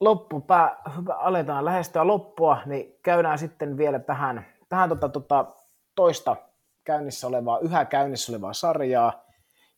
loppupää, 0.00 0.82
aletaan 1.16 1.64
lähestyä 1.64 2.06
loppua, 2.06 2.62
niin 2.66 2.98
käydään 3.02 3.38
sitten 3.38 3.76
vielä 3.76 3.98
tähän, 3.98 4.46
tähän 4.68 4.88
tota, 4.88 5.08
tota, 5.08 5.54
toista 5.94 6.36
käynnissä 6.84 7.26
olevaa, 7.26 7.58
yhä 7.58 7.84
käynnissä 7.84 8.32
olevaa 8.32 8.52
sarjaa, 8.52 9.24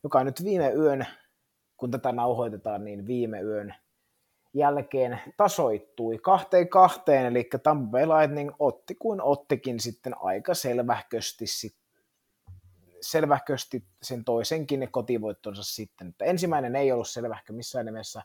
joka 0.03 0.23
nyt 0.23 0.43
viime 0.43 0.71
yön 0.71 1.07
kun 1.81 1.91
tätä 1.91 2.11
nauhoitetaan, 2.11 2.83
niin 2.83 3.07
viime 3.07 3.41
yön 3.41 3.75
jälkeen 4.53 5.19
tasoittui 5.37 6.17
kahteen 6.17 6.69
kahteen, 6.69 7.25
eli 7.25 7.49
Tampa 7.63 7.91
Bay 7.91 8.05
Lightning 8.07 8.51
otti 8.59 8.95
kuin 8.95 9.21
ottikin 9.21 9.79
sitten 9.79 10.15
aika 10.17 10.53
selvähkösti, 10.53 11.45
selvähkösti 13.01 13.83
sen 14.01 14.25
toisenkin 14.25 14.87
kotivoittonsa 14.91 15.63
sitten. 15.63 16.07
Että 16.07 16.25
ensimmäinen 16.25 16.75
ei 16.75 16.91
ollut 16.91 17.09
selvähkö 17.09 17.53
missään 17.53 17.85
nimessä, 17.85 18.21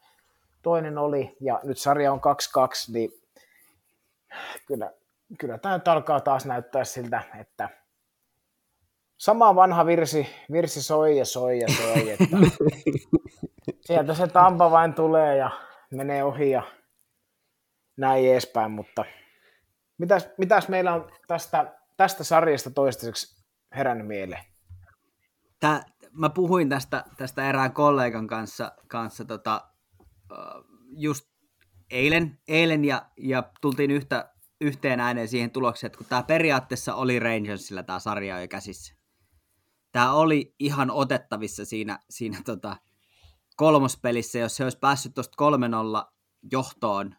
toinen 0.62 0.98
oli, 0.98 1.36
ja 1.40 1.61
nyt 1.64 1.78
sarja 1.78 2.12
on 2.12 2.20
2-2, 2.20 2.92
niin 2.92 3.11
kyllä, 4.66 4.92
kyllä 5.38 5.59
tämä 5.59 5.76
nyt 5.78 5.88
alkaa 5.88 6.20
taas 6.20 6.46
näyttää 6.46 6.84
siltä, 6.84 7.22
että 7.40 7.68
sama 9.19 9.55
vanha 9.55 9.87
virsi, 9.87 10.27
virsi 10.53 10.83
soi 10.83 11.19
ja 11.19 11.25
soi 11.25 11.59
ja 11.59 11.69
soi, 11.69 12.11
että 12.11 12.27
sieltä 13.87 14.14
se 14.14 14.27
Tampa 14.27 14.71
vain 14.71 14.95
tulee 14.95 15.37
ja 15.37 15.51
menee 15.91 16.25
ohi 16.25 16.51
ja 16.51 16.62
näin 17.97 18.33
edespäin, 18.33 18.71
mutta 18.71 19.05
mitäs, 19.99 20.29
mitäs 20.39 20.69
meillä 20.69 20.95
on 20.95 21.11
tästä, 21.27 21.75
tästä 21.97 22.25
sarjasta 22.25 22.71
toistaiseksi 22.71 23.45
herännyt 23.77 24.07
mieleen? 24.07 24.45
Tää, 25.61 25.83
mä 26.12 26.31
puhuin 26.31 26.69
tästä, 26.69 27.05
tästä 27.17 27.49
erään 27.49 27.73
kollegan 27.73 28.27
kanssa, 28.27 28.73
kanssa 28.89 29.25
tota, 29.25 29.61
just 30.91 31.27
eilen, 31.91 32.39
eilen 32.49 32.85
ja, 32.85 33.07
ja 33.17 33.43
tultiin 33.61 33.91
yhtä, 33.91 34.33
yhteen 34.61 35.01
ääneen 35.01 35.29
siihen 35.29 35.51
tulokseen, 35.51 35.89
että 35.89 35.99
kun 35.99 36.07
tämä 36.07 36.23
periaatteessa 36.23 36.95
oli 36.95 37.19
Rangersilla 37.19 37.83
tämä 37.83 37.99
sarja 37.99 38.41
jo 38.41 38.49
käsissä, 38.49 38.95
tämä 39.97 40.12
oli 40.12 40.55
ihan 40.59 40.90
otettavissa 40.90 41.64
siinä, 41.64 41.99
siinä 42.11 42.38
tota, 42.44 42.76
kolmospelissä, 43.57 44.38
jos 44.38 44.57
se 44.57 44.64
olisi 44.64 44.78
päässyt 44.78 45.14
tuosta 45.14 45.44
3-0 46.05 46.12
johtoon, 46.53 47.14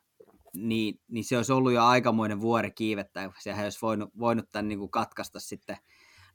niin, 0.55 0.99
niin 1.07 1.25
se 1.25 1.37
olisi 1.37 1.53
ollut 1.53 1.71
jo 1.71 1.83
aikamoinen 1.83 2.41
vuori 2.41 2.71
kiivettä. 2.71 3.31
Sehän 3.39 3.63
olisi 3.63 3.79
voinut, 3.81 4.09
voinut 4.19 4.49
tämän 4.51 4.67
niin 4.67 4.79
kuin 4.79 4.91
katkaista 4.91 5.39
sitten 5.39 5.77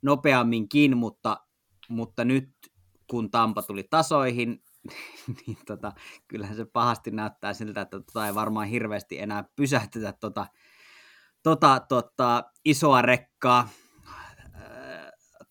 nopeamminkin, 0.02 0.96
mutta, 0.96 1.36
mutta 1.88 2.24
nyt 2.24 2.50
kun 3.10 3.30
Tampa 3.30 3.62
tuli 3.62 3.84
tasoihin, 3.90 4.62
niin 5.46 5.58
tota, 5.66 5.92
kyllähän 6.28 6.56
se 6.56 6.64
pahasti 6.64 7.10
näyttää 7.10 7.54
siltä, 7.54 7.80
että 7.80 8.00
tota 8.00 8.26
ei 8.26 8.34
varmaan 8.34 8.68
hirveästi 8.68 9.18
enää 9.18 9.44
pysähtytä 9.56 10.12
tota, 10.20 10.46
tota, 11.42 11.80
tota, 11.88 12.44
isoa 12.64 13.02
rekkaa 13.02 13.68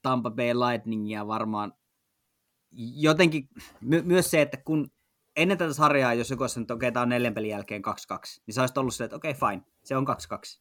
Tampa 0.01 0.31
Bay 0.31 0.53
Lightningia 0.53 1.27
varmaan 1.27 1.73
jotenkin, 2.95 3.49
my, 3.81 4.01
myös 4.01 4.31
se, 4.31 4.41
että 4.41 4.57
kun 4.57 4.91
ennen 5.35 5.57
tätä 5.57 5.73
sarjaa, 5.73 6.13
jos 6.13 6.29
joku 6.29 6.43
olisi 6.43 6.53
sanonut, 6.53 6.65
että 6.65 6.73
okei, 6.73 6.91
tämä 6.91 7.03
on 7.03 7.09
neljän 7.09 7.33
pelin 7.33 7.49
jälkeen 7.49 7.81
2-2, 7.81 7.91
niin 8.45 8.53
se 8.53 8.61
olisi 8.61 8.79
ollut 8.79 8.95
se, 8.95 9.03
että 9.03 9.15
okei, 9.15 9.33
fine, 9.33 9.61
se 9.83 9.97
on 9.97 10.07
2-2, 10.07 10.11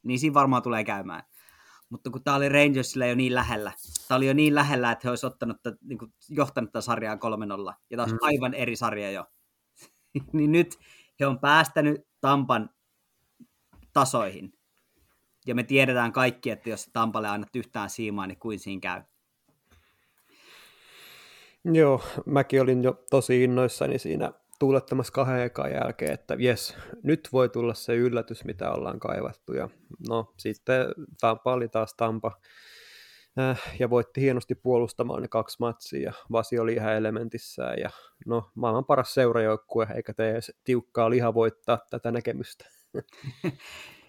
niin 0.02 0.18
siinä 0.18 0.34
varmaan 0.34 0.62
tulee 0.62 0.84
käymään. 0.84 1.22
Mutta 1.88 2.10
kun 2.10 2.24
tämä 2.24 2.36
oli 2.36 2.48
Rangersilla 2.48 3.06
jo 3.06 3.14
niin 3.14 3.34
lähellä, 3.34 3.72
tämä 4.08 4.16
oli 4.16 4.26
jo 4.26 4.32
niin 4.32 4.54
lähellä, 4.54 4.92
että 4.92 5.02
he 5.04 5.10
olisivat 5.10 5.32
ottanut, 5.32 5.56
niin 5.80 5.98
kuin, 5.98 6.14
johtanut 6.28 6.72
tätä 6.72 6.80
sarjaa 6.80 7.14
3-0, 7.14 7.18
ja 7.90 7.96
taas 7.96 8.12
mm. 8.12 8.18
aivan 8.20 8.54
eri 8.54 8.76
sarja 8.76 9.10
jo. 9.10 9.24
niin 10.32 10.52
nyt 10.52 10.78
he 11.20 11.26
on 11.26 11.38
päästänyt 11.38 12.06
Tampan 12.20 12.70
tasoihin. 13.92 14.52
Ja 15.46 15.54
me 15.54 15.62
tiedetään 15.62 16.12
kaikki, 16.12 16.50
että 16.50 16.70
jos 16.70 16.90
Tampalle 16.92 17.28
annat 17.28 17.56
yhtään 17.56 17.90
siimaa, 17.90 18.26
niin 18.26 18.38
kuin 18.38 18.58
siinä 18.58 18.80
käy. 18.80 19.02
Joo, 21.64 22.02
mäkin 22.26 22.62
olin 22.62 22.84
jo 22.84 23.04
tosi 23.10 23.44
innoissani 23.44 23.98
siinä 23.98 24.32
tuulettamassa 24.58 25.12
kahden 25.12 25.42
ekan 25.42 25.72
jälkeen, 25.72 26.12
että 26.12 26.36
jes, 26.38 26.76
nyt 27.02 27.28
voi 27.32 27.48
tulla 27.48 27.74
se 27.74 27.94
yllätys, 27.94 28.44
mitä 28.44 28.70
ollaan 28.70 29.00
kaivattu. 29.00 29.52
Ja 29.52 29.68
no 30.08 30.34
sitten 30.38 30.86
Tampa 31.20 31.52
oli 31.52 31.68
taas 31.68 31.94
Tampa 31.94 32.32
äh, 33.38 33.62
ja 33.78 33.90
voitti 33.90 34.20
hienosti 34.20 34.54
puolustamaan 34.54 35.22
ne 35.22 35.28
kaksi 35.28 35.56
matsia 35.60 36.02
ja 36.02 36.12
Vasi 36.32 36.58
oli 36.58 36.72
ihan 36.72 36.94
elementissään 36.94 37.78
ja 37.78 37.90
no 38.26 38.50
maailman 38.54 38.84
paras 38.84 39.14
seurajoukkue, 39.14 39.86
eikä 39.94 40.14
tee 40.14 40.30
edes 40.30 40.52
tiukkaa 40.64 41.10
liha 41.10 41.34
voittaa 41.34 41.78
tätä 41.90 42.10
näkemystä. 42.10 42.64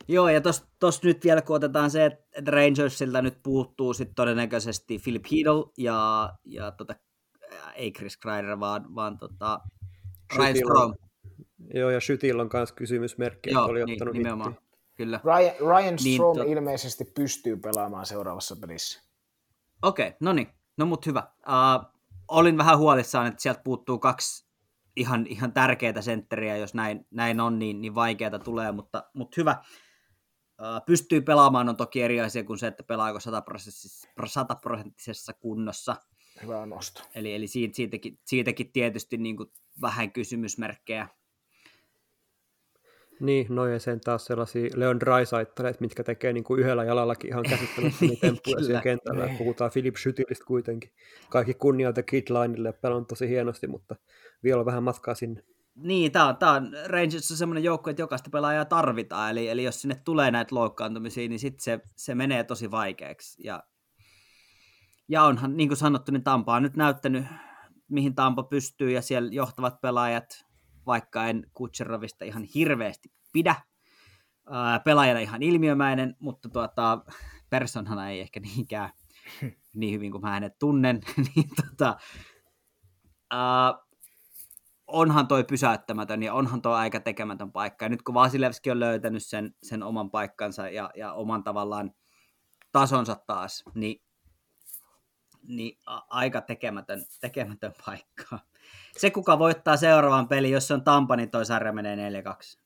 Joo, 0.08 0.30
ja 0.30 0.42
tuossa 0.80 1.02
nyt 1.04 1.24
vielä 1.24 1.42
kun 1.42 1.56
otetaan 1.56 1.92
se, 1.92 2.06
että 2.06 2.52
Rangersilta 2.52 3.22
nyt 3.22 3.38
puuttuu 3.44 3.94
sitten 3.94 4.16
todennäköisesti 4.16 5.00
Philip 5.04 5.26
Heedle 5.32 5.72
ja, 5.78 6.30
ja 6.46 6.72
tota, 6.72 6.96
ei 7.76 7.92
Chris 7.92 8.18
Kreider, 8.18 8.60
vaan, 8.60 8.96
vaan 8.96 9.18
tota, 9.18 9.60
Ryan 10.36 10.56
Strom. 10.56 10.94
Joo, 11.74 11.90
ja 11.90 12.00
Shytillä 12.00 12.42
on 12.42 12.50
myös 12.54 12.72
kysymysmerkki, 12.72 13.52
Joo, 13.52 13.64
että 13.64 13.72
oli 13.72 13.86
niin, 13.86 13.94
ottanut 13.94 14.14
nimenomaan. 14.14 14.58
Kyllä. 14.96 15.20
Ryan, 15.24 15.56
Ryan 15.60 15.96
niin, 16.04 16.14
Strom 16.16 16.38
niin, 16.38 16.46
to... 16.46 16.52
ilmeisesti 16.52 17.06
pystyy 17.06 17.58
pelaamaan 17.58 18.06
seuraavassa 18.06 18.56
pelissä. 18.56 19.02
Okei, 19.82 20.08
okay, 20.08 20.18
no 20.20 20.34
niin. 20.34 20.48
No 20.78 20.86
mut 20.86 21.06
hyvä. 21.06 21.28
Uh, 21.48 22.02
olin 22.28 22.58
vähän 22.58 22.78
huolissaan, 22.78 23.28
että 23.28 23.42
sieltä 23.42 23.62
puuttuu 23.64 24.00
kaksi 24.00 24.46
ihan, 24.96 25.28
ihan 25.28 25.54
tärkeää 25.54 26.02
sentteriä, 26.02 26.58
jos 26.58 26.74
näin, 26.74 27.08
näin 27.12 27.40
on, 27.40 27.60
niin, 27.60 27.82
niin 27.82 27.96
vaikeaa 27.96 28.40
tulee, 28.40 28.72
mutta, 28.72 29.04
mutta 29.14 29.36
hyvä. 29.38 29.56
Uh, 30.62 30.86
pystyy 30.86 31.22
pelaamaan 31.22 31.70
on 31.70 31.78
toki 31.78 32.02
eri 32.02 32.22
asia 32.22 32.44
kuin 32.44 32.60
se, 32.60 32.68
että 32.68 32.84
pelaako 32.84 33.20
sataprosenttisessa 34.26 35.34
kunnossa. 35.34 35.96
Hyvä 36.44 36.66
nosto. 36.66 37.02
Eli, 37.16 37.34
eli 37.34 37.48
siitä, 37.48 37.76
siitäkin, 37.76 38.20
siitäkin 38.26 38.72
tietysti 38.72 39.18
niin 39.18 39.38
kuin 39.38 39.52
vähän 39.82 40.12
kysymysmerkkejä. 40.12 41.08
Niin, 43.20 43.46
no 43.50 43.68
ja 43.68 43.80
sen 43.80 44.02
taas 44.02 44.26
sellaisia 44.26 44.70
Leon 44.76 45.00
Drysaitteleet, 45.00 45.82
mitkä 45.82 46.04
tekee 46.04 46.34
niin 46.34 46.44
kuin 46.44 46.60
yhdellä 46.60 46.84
jalallakin 46.84 47.30
ihan 47.30 47.44
käsittämättömiä 47.44 48.16
temppuja 48.22 48.64
siellä 48.64 48.82
kentällä. 48.82 49.26
Niin. 49.26 49.38
Puhutaan 49.38 49.72
Philip 49.72 49.96
Schüttilistä 49.96 50.46
kuitenkin. 50.48 50.92
Kaikki 51.30 51.54
kunnialta 51.54 52.04
Kidlinelle, 52.04 52.74
pelannut 52.74 53.08
tosi 53.08 53.30
hienosti, 53.30 53.68
mutta 53.68 53.96
vielä 54.44 54.60
on 54.60 54.66
vähän 54.66 54.84
matkaa 54.84 55.16
sinne. 55.16 55.44
Niin, 55.76 56.12
tämä 56.12 56.28
on, 56.28 56.38
tää 56.38 56.52
on 56.52 56.72
Rangersissa 56.86 57.38
semmoinen 57.38 57.64
joukko, 57.64 57.90
että 57.90 58.02
jokaista 58.02 58.30
pelaajaa 58.30 58.66
tarvitaan, 58.66 59.32
eli, 59.32 59.50
eli 59.50 59.64
jos 59.64 59.82
sinne 59.82 59.96
tulee 59.96 60.32
näitä 60.32 60.56
loukkaantumisia, 60.56 61.30
niin 61.30 61.40
sitten 61.40 61.64
se, 61.64 61.80
se 61.96 62.16
menee 62.16 62.44
tosi 62.44 62.72
vaikeaksi. 62.72 63.42
Ja, 63.44 63.64
ja 65.12 65.24
onhan, 65.24 65.58
niin 65.58 65.70
kuin 65.70 65.78
sanottu, 65.78 66.12
niin 66.12 66.24
Tampa 66.24 66.56
on 66.56 66.64
nyt 66.64 66.76
näyttänyt, 66.76 67.26
mihin 67.88 68.16
Tampa 68.16 68.44
pystyy, 68.44 68.92
ja 68.92 69.02
siellä 69.02 69.30
johtavat 69.32 69.82
pelaajat, 69.82 70.46
vaikka 70.86 71.26
en 71.26 71.52
Kutserovista 71.54 72.26
ihan 72.26 72.44
hirveästi 72.44 73.10
pidä, 73.34 73.56
pelaajana 74.86 75.20
ihan 75.20 75.44
ilmiömäinen, 75.44 76.16
mutta 76.20 76.50
tuota, 76.50 77.02
personana 77.50 78.10
ei 78.10 78.20
ehkä 78.20 78.40
niinkään 78.40 78.90
niin 79.74 79.94
hyvin 79.94 80.12
kuin 80.12 80.22
mä 80.22 80.30
hänet 80.30 80.60
tunnen, 80.60 81.02
niin 81.36 81.50
ää, 83.32 83.74
onhan 84.88 85.28
toi 85.28 85.44
pysäyttämätön 85.44 86.24
ja 86.24 86.34
onhan 86.34 86.62
toi 86.62 86.76
aika 86.76 87.00
tekemätön 87.00 87.52
paikka. 87.52 87.86
Ja 87.86 87.90
nyt 87.90 88.02
kun 88.02 88.16
Vasilevski 88.16 88.72
on 88.72 88.80
löytänyt 88.80 89.26
sen, 89.26 89.56
sen 89.64 89.84
oman 89.84 90.12
paikkansa 90.12 90.70
ja, 90.70 90.90
ja 90.96 91.14
oman 91.14 91.44
tavallaan 91.44 91.92
tasonsa 92.72 93.16
taas, 93.28 93.64
niin, 93.76 94.11
niin 95.48 95.78
aika 96.10 96.42
tekemätön, 96.42 97.02
tekemätön 97.22 97.74
paikka. 97.86 98.40
Se, 98.98 99.12
kuka 99.12 99.40
voittaa 99.40 99.78
seuraavan 99.78 100.28
pelin, 100.28 100.52
jos 100.52 100.68
se 100.68 100.74
on 100.74 100.84
Tampa, 100.84 101.16
niin 101.16 101.30
toi 101.30 101.46
sarja 101.46 101.74
menee 101.74 102.22
4-2. 102.22 102.62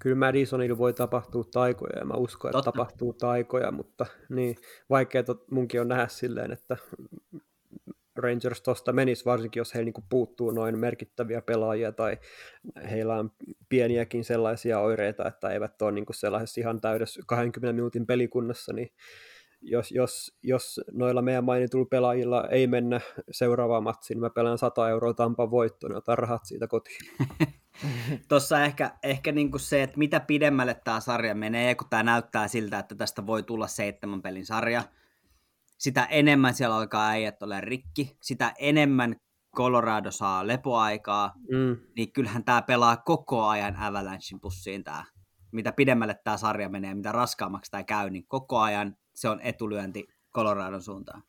Kyllä 0.00 0.16
Madisonilla 0.16 0.78
voi 0.78 0.92
tapahtua 0.92 1.44
taikoja 1.52 1.98
ja 1.98 2.04
mä 2.04 2.14
uskon, 2.14 2.48
että 2.48 2.58
Totta. 2.58 2.72
tapahtuu 2.72 3.12
taikoja, 3.12 3.72
mutta 3.72 4.06
niin, 4.28 4.56
vaikeaa 4.90 5.24
munkin 5.50 5.80
on 5.80 5.88
nähdä 5.88 6.08
silleen, 6.08 6.52
että 6.52 6.76
Rangers 8.16 8.62
tuosta 8.62 8.92
menisi, 8.92 9.24
varsinkin 9.24 9.60
jos 9.60 9.74
heillä 9.74 9.84
niin 9.84 10.06
puuttuu 10.08 10.50
noin 10.50 10.78
merkittäviä 10.78 11.42
pelaajia 11.42 11.92
tai 11.92 12.18
heillä 12.90 13.14
on 13.14 13.30
pieniäkin 13.68 14.24
sellaisia 14.24 14.80
oireita, 14.80 15.28
että 15.28 15.50
eivät 15.50 15.82
ole 15.82 15.92
niin 15.92 16.06
sellaisessa 16.10 16.60
ihan 16.60 16.80
täydessä 16.80 17.20
20 17.26 17.72
minuutin 17.72 18.06
pelikunnassa, 18.06 18.72
niin 18.72 18.92
jos, 19.64 19.92
jos, 19.92 20.38
jos 20.42 20.80
noilla 20.92 21.22
meidän 21.22 21.44
mainituilla 21.44 21.88
pelaajilla 21.90 22.48
ei 22.48 22.66
mennä 22.66 23.00
seuraavaan 23.30 23.82
matsiin, 23.82 24.16
niin 24.16 24.20
mä 24.20 24.30
pelaan 24.30 24.58
100 24.58 24.88
euroa 24.88 25.14
Tampan 25.14 25.50
voittoon, 25.50 25.90
niin 25.90 25.98
otan 25.98 26.18
rahat 26.18 26.44
siitä 26.44 26.66
kotiin. 26.66 27.00
Tuossa 28.28 28.64
ehkä, 28.64 28.90
ehkä 29.02 29.32
niin 29.32 29.50
kuin 29.50 29.60
se, 29.60 29.82
että 29.82 29.98
mitä 29.98 30.20
pidemmälle 30.20 30.80
tämä 30.84 31.00
sarja 31.00 31.34
menee, 31.34 31.74
kun 31.74 31.86
tämä 31.90 32.02
näyttää 32.02 32.48
siltä, 32.48 32.78
että 32.78 32.94
tästä 32.94 33.26
voi 33.26 33.42
tulla 33.42 33.66
seitsemän 33.66 34.22
pelin 34.22 34.46
sarja, 34.46 34.82
sitä 35.78 36.04
enemmän 36.04 36.54
siellä 36.54 36.76
alkaa 36.76 37.08
äijät 37.08 37.42
ole 37.42 37.60
rikki, 37.60 38.16
sitä 38.20 38.54
enemmän 38.58 39.16
Colorado 39.56 40.10
saa 40.10 40.46
lepoaikaa, 40.46 41.32
mm. 41.50 41.76
niin 41.96 42.12
kyllähän 42.12 42.44
tämä 42.44 42.62
pelaa 42.62 42.96
koko 42.96 43.46
ajan 43.46 43.76
Avalanchein 43.76 44.40
pussiin 44.40 44.84
tämä. 44.84 45.04
Mitä 45.52 45.72
pidemmälle 45.72 46.20
tämä 46.24 46.36
sarja 46.36 46.68
menee, 46.68 46.94
mitä 46.94 47.12
raskaammaksi 47.12 47.70
tämä 47.70 47.84
käy, 47.84 48.10
niin 48.10 48.26
koko 48.26 48.58
ajan 48.58 48.96
se 49.14 49.28
on 49.28 49.40
etulyönti 49.40 50.08
Coloradon 50.34 50.82
suuntaan. 50.82 51.22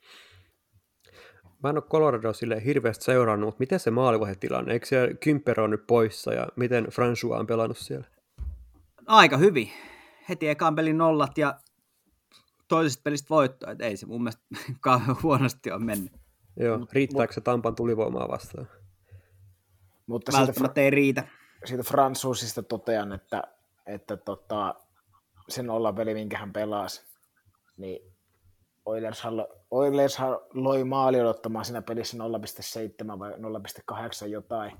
Mä 1.63 1.69
en 1.69 1.77
ole 1.77 1.83
Colorado 1.83 2.33
sille 2.33 2.65
hirveästi 2.65 3.05
seurannut, 3.05 3.47
mutta 3.47 3.59
miten 3.59 3.79
se 3.79 3.91
maalivahdetilanne? 3.91 4.73
Eikö 4.73 4.85
siellä 4.85 5.13
Kymper 5.13 5.61
on 5.61 5.69
nyt 5.71 5.87
poissa 5.87 6.33
ja 6.33 6.47
miten 6.55 6.85
François 6.85 7.39
on 7.39 7.47
pelannut 7.47 7.77
siellä? 7.77 8.07
Aika 9.05 9.37
hyvin. 9.37 9.71
Heti 10.29 10.49
ekaan 10.49 10.75
pelin 10.75 10.97
nollat 10.97 11.37
ja 11.37 11.59
toisesta 12.67 13.01
pelistä 13.03 13.29
voittoa, 13.29 13.71
että 13.71 13.85
ei 13.85 13.97
se 13.97 14.05
mun 14.05 14.23
mielestä 14.23 14.43
kauhean 14.79 15.17
huonosti 15.23 15.71
on 15.71 15.85
mennyt. 15.85 16.11
Joo, 16.59 16.87
riittääkö 16.91 17.33
se 17.33 17.41
Tampan 17.41 17.75
tulivoimaa 17.75 18.27
vastaan? 18.27 18.67
Mutta 20.07 20.31
Välttämättä 20.31 20.67
siitä, 20.67 20.81
ei 20.81 20.89
riitä. 20.89 21.27
Siitä 21.65 21.83
Fransuusista 21.83 22.63
totean, 22.63 23.13
että, 23.13 23.43
että 23.85 24.17
tota, 24.17 24.75
sen 25.49 25.69
olla 25.69 25.93
peli, 25.93 26.13
minkä 26.13 26.37
hän 26.37 26.53
pelasi, 26.53 27.03
niin 27.77 28.15
Oilershan, 28.85 29.33
Oilershan 29.71 30.39
loi 30.53 30.83
maali 30.83 31.21
odottamaan 31.21 31.65
siinä 31.65 31.81
pelissä 31.81 32.17
0,7 32.17 33.19
vai 33.19 33.31
0,8 33.31 34.27
jotain. 34.27 34.71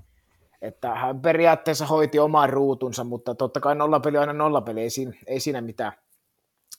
Että 0.62 0.94
hän 0.94 1.20
periaatteessa 1.20 1.86
hoiti 1.86 2.18
oman 2.18 2.50
ruutunsa, 2.50 3.04
mutta 3.04 3.34
totta 3.34 3.60
kai 3.60 3.74
nollapeli 3.74 4.16
on 4.16 4.20
aina 4.20 4.32
nollapeli, 4.32 4.80
ei 4.80 4.90
siinä, 4.90 5.12
ei 5.26 5.40
siinä 5.40 5.60
mitään. 5.60 5.92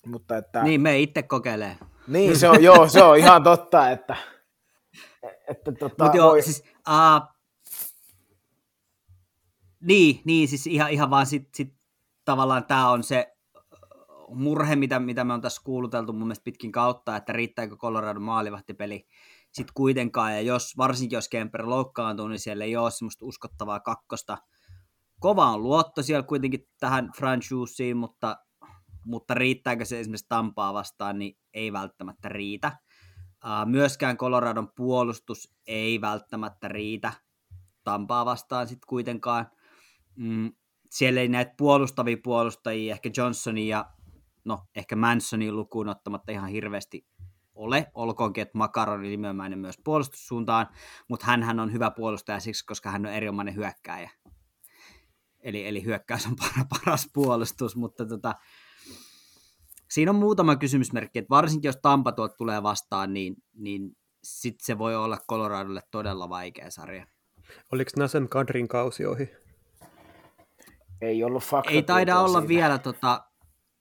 Mutta 0.05 0.37
että, 0.37 0.63
niin, 0.63 0.81
me 0.81 0.99
itse 0.99 1.23
kokeilee. 1.23 1.77
Niin, 2.07 2.37
se 2.37 2.49
on, 2.49 2.63
joo, 2.63 2.87
se 2.87 3.03
on 3.03 3.17
ihan 3.17 3.43
totta, 3.43 3.89
että, 3.89 4.15
että 5.47 5.71
tota, 5.71 6.05
Mut 6.05 6.15
joo, 6.15 6.29
voi... 6.29 6.41
siis, 6.41 6.63
uh, 6.89 7.27
niin, 9.81 10.21
niin, 10.25 10.47
siis 10.47 10.67
ihan, 10.67 10.91
ihan 10.91 11.09
vaan 11.09 11.25
sit, 11.25 11.49
sit 11.55 11.73
tavallaan 12.25 12.65
tämä 12.65 12.89
on 12.89 13.03
se 13.03 13.36
murhe, 14.29 14.75
mitä, 14.75 14.99
mitä 14.99 15.23
me 15.23 15.33
on 15.33 15.41
tässä 15.41 15.61
kuuluteltu 15.65 16.13
mun 16.13 16.27
mielestä 16.27 16.43
pitkin 16.43 16.71
kautta, 16.71 17.15
että 17.15 17.33
riittääkö 17.33 17.77
Colorado 17.77 18.19
maalivahtipeli 18.19 19.07
sitten 19.51 19.73
kuitenkaan, 19.73 20.33
ja 20.33 20.41
jos, 20.41 20.77
varsinkin 20.77 21.17
jos 21.17 21.29
Kemper 21.29 21.69
loukkaantuu, 21.69 22.27
niin 22.27 22.39
siellä 22.39 22.63
ei 22.63 22.75
ole 22.75 22.91
semmoista 22.91 23.25
uskottavaa 23.25 23.79
kakkosta. 23.79 24.37
Kova 25.19 25.51
on 25.51 25.63
luotto 25.63 26.03
siellä 26.03 26.23
kuitenkin 26.23 26.67
tähän 26.79 27.11
franchiseen, 27.17 27.97
mutta 27.97 28.37
mutta 29.05 29.33
riittääkö 29.33 29.85
se 29.85 29.99
esimerkiksi 29.99 30.25
Tampaa 30.29 30.73
vastaan, 30.73 31.19
niin 31.19 31.37
ei 31.53 31.73
välttämättä 31.73 32.29
riitä. 32.29 32.77
Myöskään 33.65 34.17
Coloradon 34.17 34.71
puolustus 34.75 35.53
ei 35.67 36.01
välttämättä 36.01 36.67
riitä 36.67 37.13
Tampaa 37.83 38.25
vastaan 38.25 38.67
sitten 38.67 38.87
kuitenkaan. 38.87 39.51
Mm, 40.15 40.51
siellä 40.91 41.21
ei 41.21 41.27
näitä 41.27 41.53
puolustavia 41.57 42.17
puolustajia, 42.23 42.93
ehkä 42.93 43.09
Johnsonin 43.17 43.67
ja 43.67 43.85
no 44.47 44.59
ehkä 44.75 44.95
Mansonin 44.95 45.55
lukuun 45.55 45.89
ottamatta 45.89 46.31
ihan 46.31 46.49
hirveästi 46.49 47.05
ole, 47.55 47.87
olkoonkin, 47.93 48.41
että 48.41 48.57
Makaron 48.57 48.95
on 48.95 49.01
nimeämäinen 49.01 49.59
myös 49.59 49.75
puolustussuuntaan, 49.83 50.67
mutta 51.07 51.25
hän 51.25 51.59
on 51.59 51.73
hyvä 51.73 51.91
puolustaja 51.91 52.39
siksi, 52.39 52.65
koska 52.65 52.91
hän 52.91 53.05
on 53.05 53.11
erinomainen 53.11 53.55
hyökkääjä. 53.55 54.09
Eli, 55.39 55.67
eli 55.67 55.83
hyökkäys 55.83 56.25
on 56.25 56.35
paras 56.69 57.09
puolustus, 57.13 57.75
mutta 57.75 58.05
tota, 58.05 58.35
siinä 59.89 60.11
on 60.11 60.15
muutama 60.15 60.55
kysymysmerkki, 60.55 61.19
että 61.19 61.29
varsinkin 61.29 61.69
jos 61.69 61.79
Tampa 61.81 62.11
tuot 62.11 62.37
tulee 62.37 62.63
vastaan, 62.63 63.13
niin, 63.13 63.35
niin 63.53 63.97
sitten 64.23 64.65
se 64.65 64.77
voi 64.77 64.95
olla 64.95 65.17
Coloradolle 65.29 65.81
todella 65.91 66.29
vaikea 66.29 66.71
sarja. 66.71 67.07
Oliko 67.71 67.91
Nasem 67.97 68.27
Kadrin 68.27 68.67
kausi 68.67 69.05
ohi? 69.05 69.29
Ei 71.01 71.23
ollut 71.23 71.43
fakta. 71.43 71.71
Ei 71.71 71.83
taida 71.83 72.19
olla 72.19 72.39
siitä. 72.39 72.47
vielä, 72.47 72.77
tota, 72.77 73.26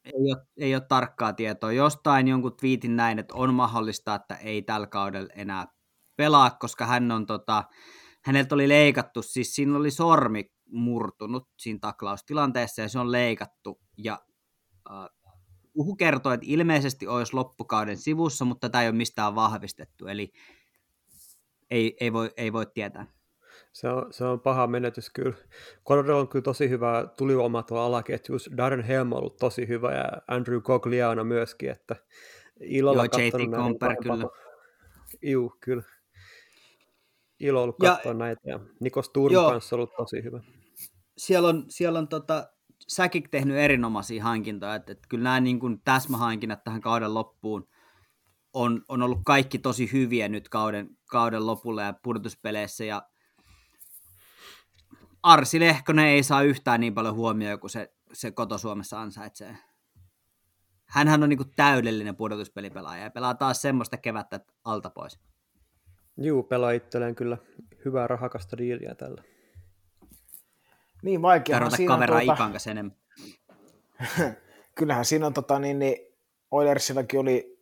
ei, 0.06 0.32
ole, 0.32 0.46
ei 0.56 0.74
ole 0.74 0.82
tarkkaa 0.88 1.32
tietoa. 1.32 1.72
Jostain 1.72 2.28
jonkun 2.28 2.56
twiitin 2.56 2.96
näin, 2.96 3.18
että 3.18 3.34
on 3.34 3.54
mahdollista, 3.54 4.14
että 4.14 4.34
ei 4.34 4.62
tällä 4.62 4.86
kaudella 4.86 5.28
enää 5.36 5.66
pelaa, 6.16 6.50
koska 6.50 6.86
hän 6.86 7.12
on, 7.12 7.26
tota, 7.26 7.64
häneltä 8.24 8.54
oli 8.54 8.68
leikattu, 8.68 9.22
siis 9.22 9.54
siinä 9.54 9.76
oli 9.76 9.90
sormi 9.90 10.50
murtunut 10.70 11.48
siinä 11.58 11.78
taklaustilanteessa 11.80 12.82
ja 12.82 12.88
se 12.88 12.98
on 12.98 13.12
leikattu. 13.12 13.80
Ja 13.98 14.18
äh, 14.90 15.08
Uhu 15.78 15.96
kertoi, 15.96 16.34
että 16.34 16.46
ilmeisesti 16.48 17.06
olisi 17.06 17.34
loppukauden 17.34 17.96
sivussa, 17.96 18.44
mutta 18.44 18.70
tämä 18.70 18.82
ei 18.82 18.88
ole 18.88 18.96
mistään 18.96 19.34
vahvistettu, 19.34 20.06
eli 20.06 20.32
ei, 21.70 21.96
ei, 22.00 22.12
voi, 22.12 22.30
ei 22.36 22.52
voi 22.52 22.66
tietää. 22.74 23.06
Se 23.76 23.88
on, 23.88 24.12
se 24.12 24.24
on 24.24 24.40
paha 24.40 24.66
menetys 24.66 25.10
kyllä. 25.10 25.36
Colorado 25.88 26.18
on 26.18 26.28
kyllä 26.28 26.42
tosi 26.42 26.68
hyvä 26.70 27.08
tulivoima 27.18 27.62
tuolla 27.62 27.86
alaketjus. 27.86 28.50
Darren 28.56 28.82
Helm 28.82 29.12
on 29.12 29.18
ollut 29.18 29.36
tosi 29.36 29.68
hyvä 29.68 29.92
ja 29.92 30.04
Andrew 30.28 30.60
Cogliano 30.60 31.24
myöskin, 31.24 31.70
että 31.70 31.96
ilolla 32.60 33.04
Joo, 33.04 33.26
JT 33.26 33.50
Comper 33.56 33.96
kyllä. 34.02 34.24
Juu, 35.22 35.52
kyllä. 35.60 35.82
Ilo 37.40 37.62
ollut 37.62 37.76
katsoa 37.80 38.14
näitä 38.14 38.40
ja 38.44 38.60
Nikos 38.80 39.08
Turm 39.08 39.34
kanssa 39.34 39.76
ollut 39.76 39.96
tosi 39.96 40.22
hyvä. 40.24 40.40
Siellä 41.16 41.48
on, 41.48 41.64
siellä 41.68 41.98
on 41.98 42.08
tota, 42.08 42.48
säkin 42.88 43.30
tehnyt 43.30 43.56
erinomaisia 43.56 44.22
hankintoja, 44.22 44.74
että, 44.74 44.92
että 44.92 45.08
kyllä 45.08 45.24
nämä 45.24 45.40
niin 45.40 45.60
kuin 45.60 45.80
täsmähankinnat 45.84 46.64
tähän 46.64 46.80
kauden 46.80 47.14
loppuun 47.14 47.68
on, 48.52 48.82
on 48.88 49.02
ollut 49.02 49.20
kaikki 49.26 49.58
tosi 49.58 49.92
hyviä 49.92 50.28
nyt 50.28 50.48
kauden, 50.48 50.88
kauden 51.10 51.46
lopulla 51.46 51.82
ja 51.82 51.94
pudotuspeleissä 52.02 52.84
ja 52.84 53.02
Arsi 55.26 55.60
Lehkonen 55.60 56.06
ei 56.06 56.22
saa 56.22 56.42
yhtään 56.42 56.80
niin 56.80 56.94
paljon 56.94 57.14
huomioon 57.14 57.60
kuin 57.60 57.70
se, 57.70 57.92
se 58.12 58.30
koto-Suomessa 58.30 59.00
ansaitsee. 59.00 59.56
Hänhän 60.86 61.22
on 61.22 61.28
niin 61.28 61.36
kuin 61.36 61.52
täydellinen 61.56 62.16
pudotuspelipelaaja 62.16 63.04
ja 63.04 63.10
pelaa 63.10 63.34
taas 63.34 63.62
semmoista 63.62 63.96
kevättä 63.96 64.40
alta 64.64 64.90
pois. 64.90 65.18
Juu, 66.16 66.42
pelaa 66.42 66.70
itselleen 66.70 67.14
kyllä 67.14 67.38
hyvää 67.84 68.06
rahakasta 68.06 68.58
diiliä 68.58 68.94
tällä. 68.94 69.22
Niin 71.02 71.22
vaikea. 71.22 71.70
siinä 71.70 71.94
kaveraa 71.94 72.20
tuota... 72.20 72.34
Ikan 72.34 72.52
kanssa 72.52 72.70
enemmän. 72.70 72.96
Kyllähän 74.78 75.04
siinä 75.04 75.26
on 75.26 75.34
tota, 75.34 75.58
niin, 75.58 75.78
niin 75.78 75.96
Oilersillakin 76.50 77.20
oli, 77.20 77.58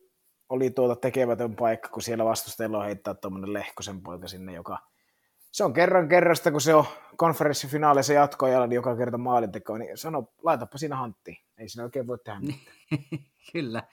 oli 0.49 0.69
tuota 0.69 0.95
tekemätön 0.95 1.55
paikka, 1.55 1.89
kun 1.89 2.01
siellä 2.01 2.25
vastustajilla 2.25 2.77
on 2.77 2.85
heittää 2.85 3.13
tuommoinen 3.13 3.53
Lehkosen 3.53 4.01
poika 4.01 4.27
sinne, 4.27 4.53
joka 4.53 4.79
se 5.55 5.63
on 5.63 5.73
kerran 5.73 6.07
kerrasta, 6.07 6.51
kun 6.51 6.61
se 6.61 6.75
on 6.75 6.85
konferenssifinaaleissa 7.17 8.13
jatkoajalla, 8.13 8.67
niin 8.67 8.75
joka 8.75 8.95
kerta 8.95 9.17
maalinteko, 9.17 9.77
niin 9.77 9.97
sano, 9.97 10.33
laitapa 10.43 10.77
siinä 10.77 10.95
hantti. 10.95 11.45
Ei 11.57 11.69
siinä 11.69 11.83
oikein 11.83 12.07
voi 12.07 12.17
tehdä 12.19 12.39
mitään. 12.39 12.77
Kyllä. 13.51 13.83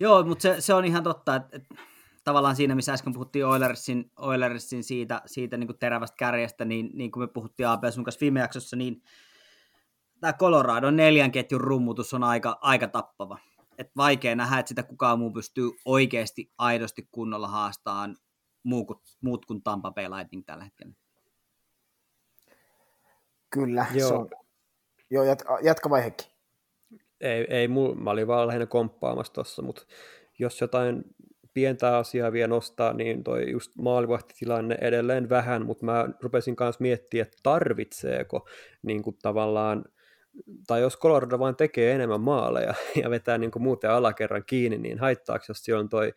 Joo, 0.00 0.24
mutta 0.24 0.42
se, 0.42 0.60
se, 0.60 0.74
on 0.74 0.84
ihan 0.84 1.02
totta, 1.02 1.36
että, 1.36 1.56
että 1.56 1.74
tavallaan 2.24 2.56
siinä, 2.56 2.74
missä 2.74 2.92
äsken 2.92 3.12
puhuttiin 3.12 3.46
Oilersin, 3.46 4.10
Oilersin 4.16 4.84
siitä, 4.84 5.22
siitä 5.26 5.56
niin 5.56 5.66
kuin 5.66 5.78
terävästä 5.78 6.16
kärjestä, 6.16 6.64
niin, 6.64 6.90
niin 6.94 7.10
kuin 7.10 7.22
me 7.22 7.26
puhuttiin 7.26 7.68
AP 7.68 7.82
sun 7.90 8.04
kanssa 8.04 8.20
viime 8.20 8.40
jaksossa, 8.40 8.76
niin 8.76 9.02
tämä 10.20 10.32
Colorado 10.32 10.90
neljän 10.90 11.32
ketjun 11.32 11.60
rummutus 11.60 12.14
on 12.14 12.24
aika, 12.24 12.58
aika 12.60 12.88
tappava. 12.88 13.38
Et 13.78 13.90
vaikea 13.96 14.36
nähdä, 14.36 14.58
että 14.58 14.68
sitä 14.68 14.82
kukaan 14.82 15.18
muu 15.18 15.32
pystyy 15.32 15.70
oikeasti 15.84 16.52
aidosti 16.58 17.08
kunnolla 17.12 17.48
haastamaan 17.48 18.16
muu 18.68 18.84
kuin, 18.84 18.98
muut 19.20 19.46
kuin 19.46 19.62
Tampa 19.62 19.90
Bay 19.90 20.04
Lightning 20.04 20.42
tällä 20.46 20.64
hetkellä. 20.64 20.94
Kyllä, 23.50 23.86
Joo. 23.94 24.08
se 24.08 24.14
on. 24.14 24.30
Joo, 25.10 25.24
jatka, 25.24 25.58
jatka 25.62 25.90
vaihekin. 25.90 26.26
Ei, 27.20 27.46
ei 27.48 27.68
mä 28.02 28.10
olin 28.10 28.26
vaan 28.26 28.46
lähinnä 28.46 28.66
komppaamassa 28.66 29.32
tuossa, 29.32 29.62
mutta 29.62 29.86
jos 30.38 30.60
jotain 30.60 31.04
pientä 31.54 31.96
asiaa 31.96 32.32
vielä 32.32 32.48
nostaa, 32.48 32.92
niin 32.92 33.24
toi 33.24 33.50
just 33.50 33.72
maalivahtitilanne 33.76 34.78
edelleen 34.80 35.28
vähän, 35.28 35.66
mutta 35.66 35.84
mä 35.84 36.08
rupesin 36.20 36.56
kanssa 36.56 36.82
miettimään, 36.82 37.22
että 37.22 37.36
tarvitseeko 37.42 38.48
niin 38.82 39.02
kuin 39.02 39.16
tavallaan, 39.22 39.84
tai 40.66 40.80
jos 40.80 40.98
Colorado 40.98 41.38
vain 41.38 41.56
tekee 41.56 41.92
enemmän 41.92 42.20
maaleja 42.20 42.74
ja 43.02 43.10
vetää 43.10 43.38
niin 43.38 43.50
kuin 43.50 43.62
muuten 43.62 43.90
alakerran 43.90 44.44
kiinni, 44.46 44.78
niin 44.78 44.98
haittaako, 44.98 45.44
jos 45.48 45.64
siellä 45.64 45.80
on 45.80 45.88
toi 45.88 46.12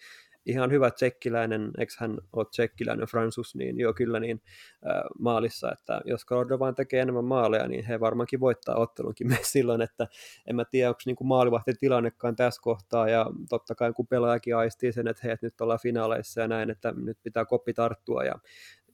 ihan 0.45 0.71
hyvä 0.71 0.91
tsekkiläinen, 0.91 1.71
eikö 1.77 1.93
hän 1.97 2.17
ole 2.33 2.45
tsekkiläinen 2.45 3.07
Fransus, 3.07 3.55
niin 3.55 3.79
joo 3.79 3.93
kyllä 3.93 4.19
niin 4.19 4.41
äh, 4.87 5.01
maalissa, 5.19 5.71
että 5.71 6.01
jos 6.05 6.25
Colorado 6.25 6.59
vain 6.59 6.75
tekee 6.75 7.01
enemmän 7.01 7.25
maaleja, 7.25 7.67
niin 7.67 7.85
he 7.85 7.99
varmaankin 7.99 8.39
voittaa 8.39 8.75
ottelunkin 8.75 9.27
me 9.27 9.37
silloin, 9.53 9.81
että 9.81 10.07
en 10.47 10.55
mä 10.55 10.65
tiedä, 10.65 10.89
onko 10.89 11.01
niinku 11.05 11.23
maalivahti 11.23 11.73
tilannekaan 11.73 12.35
tässä 12.35 12.61
kohtaa, 12.61 13.09
ja 13.09 13.25
totta 13.49 13.75
kai 13.75 13.93
kun 13.93 14.07
pelaajakin 14.07 14.55
aistii 14.55 14.91
sen, 14.91 15.07
että 15.07 15.21
hei, 15.23 15.31
että 15.31 15.45
nyt 15.45 15.61
ollaan 15.61 15.79
finaaleissa 15.83 16.41
ja 16.41 16.47
näin, 16.47 16.69
että 16.69 16.93
nyt 16.97 17.17
pitää 17.23 17.45
koppi 17.45 17.73
tarttua, 17.73 18.23
ja 18.23 18.35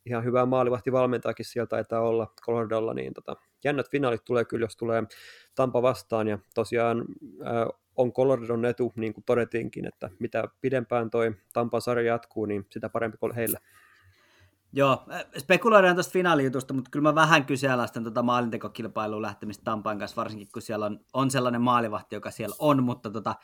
ihan 0.05 0.23
hyvää 0.23 0.45
maalivahti 0.45 0.91
valmentaakin 0.91 1.45
sieltä 1.45 1.69
taitaa 1.69 2.01
olla 2.01 2.33
Coloradolla, 2.41 2.93
niin 2.93 3.13
tota, 3.13 3.35
jännät 3.63 3.89
finaalit 3.89 4.25
tulee 4.25 4.45
kyllä, 4.45 4.63
jos 4.63 4.77
tulee 4.77 5.03
Tampa 5.55 5.81
vastaan, 5.81 6.27
ja 6.27 6.39
tosiaan 6.55 7.05
on 7.97 8.13
Coloradon 8.13 8.65
etu, 8.65 8.93
niin 8.95 9.13
kuin 9.13 9.23
todettiinkin, 9.23 9.87
että 9.87 10.09
mitä 10.19 10.43
pidempään 10.61 11.09
toi 11.09 11.35
Tampan 11.53 11.81
sarja 11.81 12.13
jatkuu, 12.13 12.45
niin 12.45 12.65
sitä 12.69 12.89
parempi 12.89 13.17
kuin 13.17 13.35
heillä. 13.35 13.59
Joo, 14.73 15.05
äh, 15.11 15.25
spekuloidaan 15.37 15.95
tuosta 15.95 16.11
finaalijutusta, 16.11 16.73
mutta 16.73 16.91
kyllä 16.91 17.09
mä 17.09 17.15
vähän 17.15 17.45
kyseenalaistan 17.45 18.03
tuota 18.03 18.23
maalintekokilpailuun 18.23 19.21
lähtemistä 19.21 19.63
Tampan 19.63 19.99
kanssa, 19.99 20.15
varsinkin 20.15 20.47
kun 20.53 20.61
siellä 20.61 20.85
on, 20.85 20.99
on 21.13 21.31
sellainen 21.31 21.61
maalivahti, 21.61 22.15
joka 22.15 22.31
siellä 22.31 22.55
on, 22.59 22.83
mutta 22.83 23.11
tota, 23.11 23.35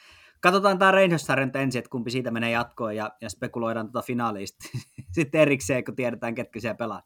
katsotaan 0.41 0.79
tämä 0.79 0.91
Rangers-sarjan 0.91 1.51
ensin, 1.53 1.79
että 1.79 1.89
kumpi 1.89 2.11
siitä 2.11 2.31
menee 2.31 2.51
jatkoon 2.51 2.95
ja, 2.95 3.11
ja 3.21 3.29
spekuloidaan 3.29 3.91
tuota 3.91 4.05
finaalista 4.05 4.65
sitten 5.11 5.41
erikseen, 5.45 5.83
kun 5.83 5.95
tiedetään, 5.95 6.35
ketkä 6.35 6.59
siellä 6.59 6.75
pelaa. 6.75 7.01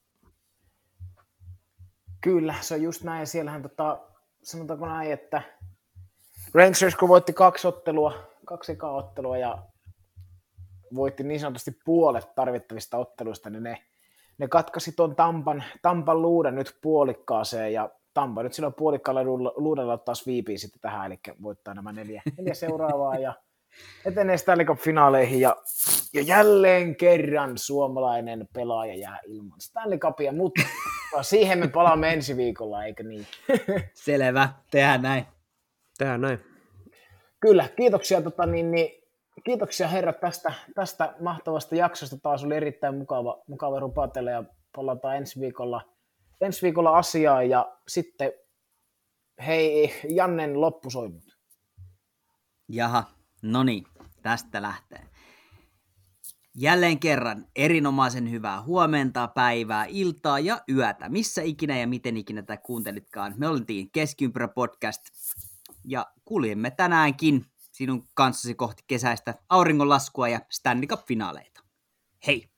Kyllä, 2.21 2.55
se 2.61 2.73
on 2.75 2.81
just 2.81 3.03
näin, 3.03 3.27
siellähän 3.27 3.61
tota, 3.61 3.99
sanotaanko 4.43 4.85
näin, 4.87 5.11
että 5.11 5.41
Rangers 6.53 6.95
kun 6.99 7.09
voitti 7.09 7.33
kaksi 7.33 7.67
ottelua, 7.67 8.13
kaksi 8.45 8.77
ottelua 8.81 9.37
ja 9.37 9.57
voitti 10.95 11.23
niin 11.23 11.39
sanotusti 11.39 11.71
puolet 11.85 12.35
tarvittavista 12.35 12.97
otteluista, 12.97 13.49
niin 13.49 13.63
ne, 13.63 13.77
ne 14.37 14.47
katkasi 14.47 14.91
tuon 14.91 15.15
Tampan, 15.15 15.63
Tampan 15.81 16.21
luuden 16.21 16.55
nyt 16.55 16.77
puolikkaaseen 16.81 17.73
ja 17.73 17.89
Tampa 18.13 18.43
nyt 18.43 18.53
silloin 18.53 18.73
puolikkaalla 18.73 19.23
luudella 19.55 19.97
taas 19.97 20.25
viipii 20.27 20.57
sitten 20.57 20.81
tähän, 20.81 21.05
eli 21.05 21.19
voittaa 21.41 21.73
nämä 21.73 21.91
neljä, 21.91 22.21
neljä 22.37 22.53
seuraavaa 22.53 23.15
ja 23.15 23.33
etenee 24.05 24.37
Stanley 24.37 24.65
Cup-finaaleihin 24.65 25.39
ja, 25.39 25.55
ja 26.13 26.21
jälleen 26.21 26.95
kerran 26.95 27.57
suomalainen 27.57 28.47
pelaaja 28.53 28.95
jää 28.95 29.19
ilman 29.25 29.61
Stanley 29.61 29.97
Cupia, 29.97 30.31
mutta 30.31 30.61
siihen 31.21 31.59
me 31.59 31.67
palaamme 31.67 32.13
ensi 32.13 32.37
viikolla, 32.37 32.85
eikö 32.85 33.03
niin? 33.03 33.27
Selvä, 33.93 34.49
tehdään 34.71 35.01
näin. 35.01 35.36
Tehdään 35.97 36.21
näin. 36.21 36.39
Kyllä, 37.39 37.69
kiitoksia, 37.77 38.21
tota, 38.21 38.45
niin, 38.45 38.71
niin, 38.71 39.03
kiitoksia 39.43 39.87
herrat 39.87 40.19
tästä, 40.19 40.53
tästä 40.75 41.15
mahtavasta 41.19 41.75
jaksosta. 41.75 42.17
Taas 42.23 42.43
oli 42.43 42.55
erittäin 42.55 42.95
mukava, 42.95 43.43
mukava 43.47 43.79
rupatella 43.79 44.31
ja 44.31 44.43
palataan 44.75 45.17
ensi 45.17 45.39
viikolla, 45.39 45.81
ensi 46.41 46.61
viikolla 46.61 46.97
asiaan 46.97 47.49
ja 47.49 47.77
sitten 47.87 48.31
hei 49.45 49.93
Jannen 50.09 50.61
loppusoinnut. 50.61 51.37
Jaha, 52.69 53.03
no 53.41 53.63
niin, 53.63 53.83
tästä 54.21 54.61
lähtee. 54.61 54.99
Jälleen 56.59 56.99
kerran 56.99 57.45
erinomaisen 57.55 58.31
hyvää 58.31 58.61
huomenta, 58.61 59.27
päivää, 59.27 59.85
iltaa 59.89 60.39
ja 60.39 60.61
yötä. 60.71 61.09
Missä 61.09 61.41
ikinä 61.41 61.79
ja 61.79 61.87
miten 61.87 62.17
ikinä 62.17 62.41
tätä 62.41 62.57
kuuntelitkaan. 62.57 63.33
Me 63.37 63.47
oltiin 63.47 63.91
Keskiympyrä 63.91 64.47
podcast 64.47 65.01
ja 65.87 66.05
kuljemme 66.25 66.71
tänäänkin 66.71 67.45
sinun 67.71 68.03
kanssasi 68.13 68.55
kohti 68.55 68.83
kesäistä 68.87 69.35
auringonlaskua 69.49 70.27
ja 70.27 70.39
Stanley 70.49 70.87
Cup-finaaleita. 70.87 71.63
Hei! 72.27 72.49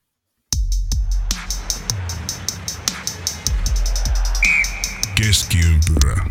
Keskiympyrä. 5.14 6.24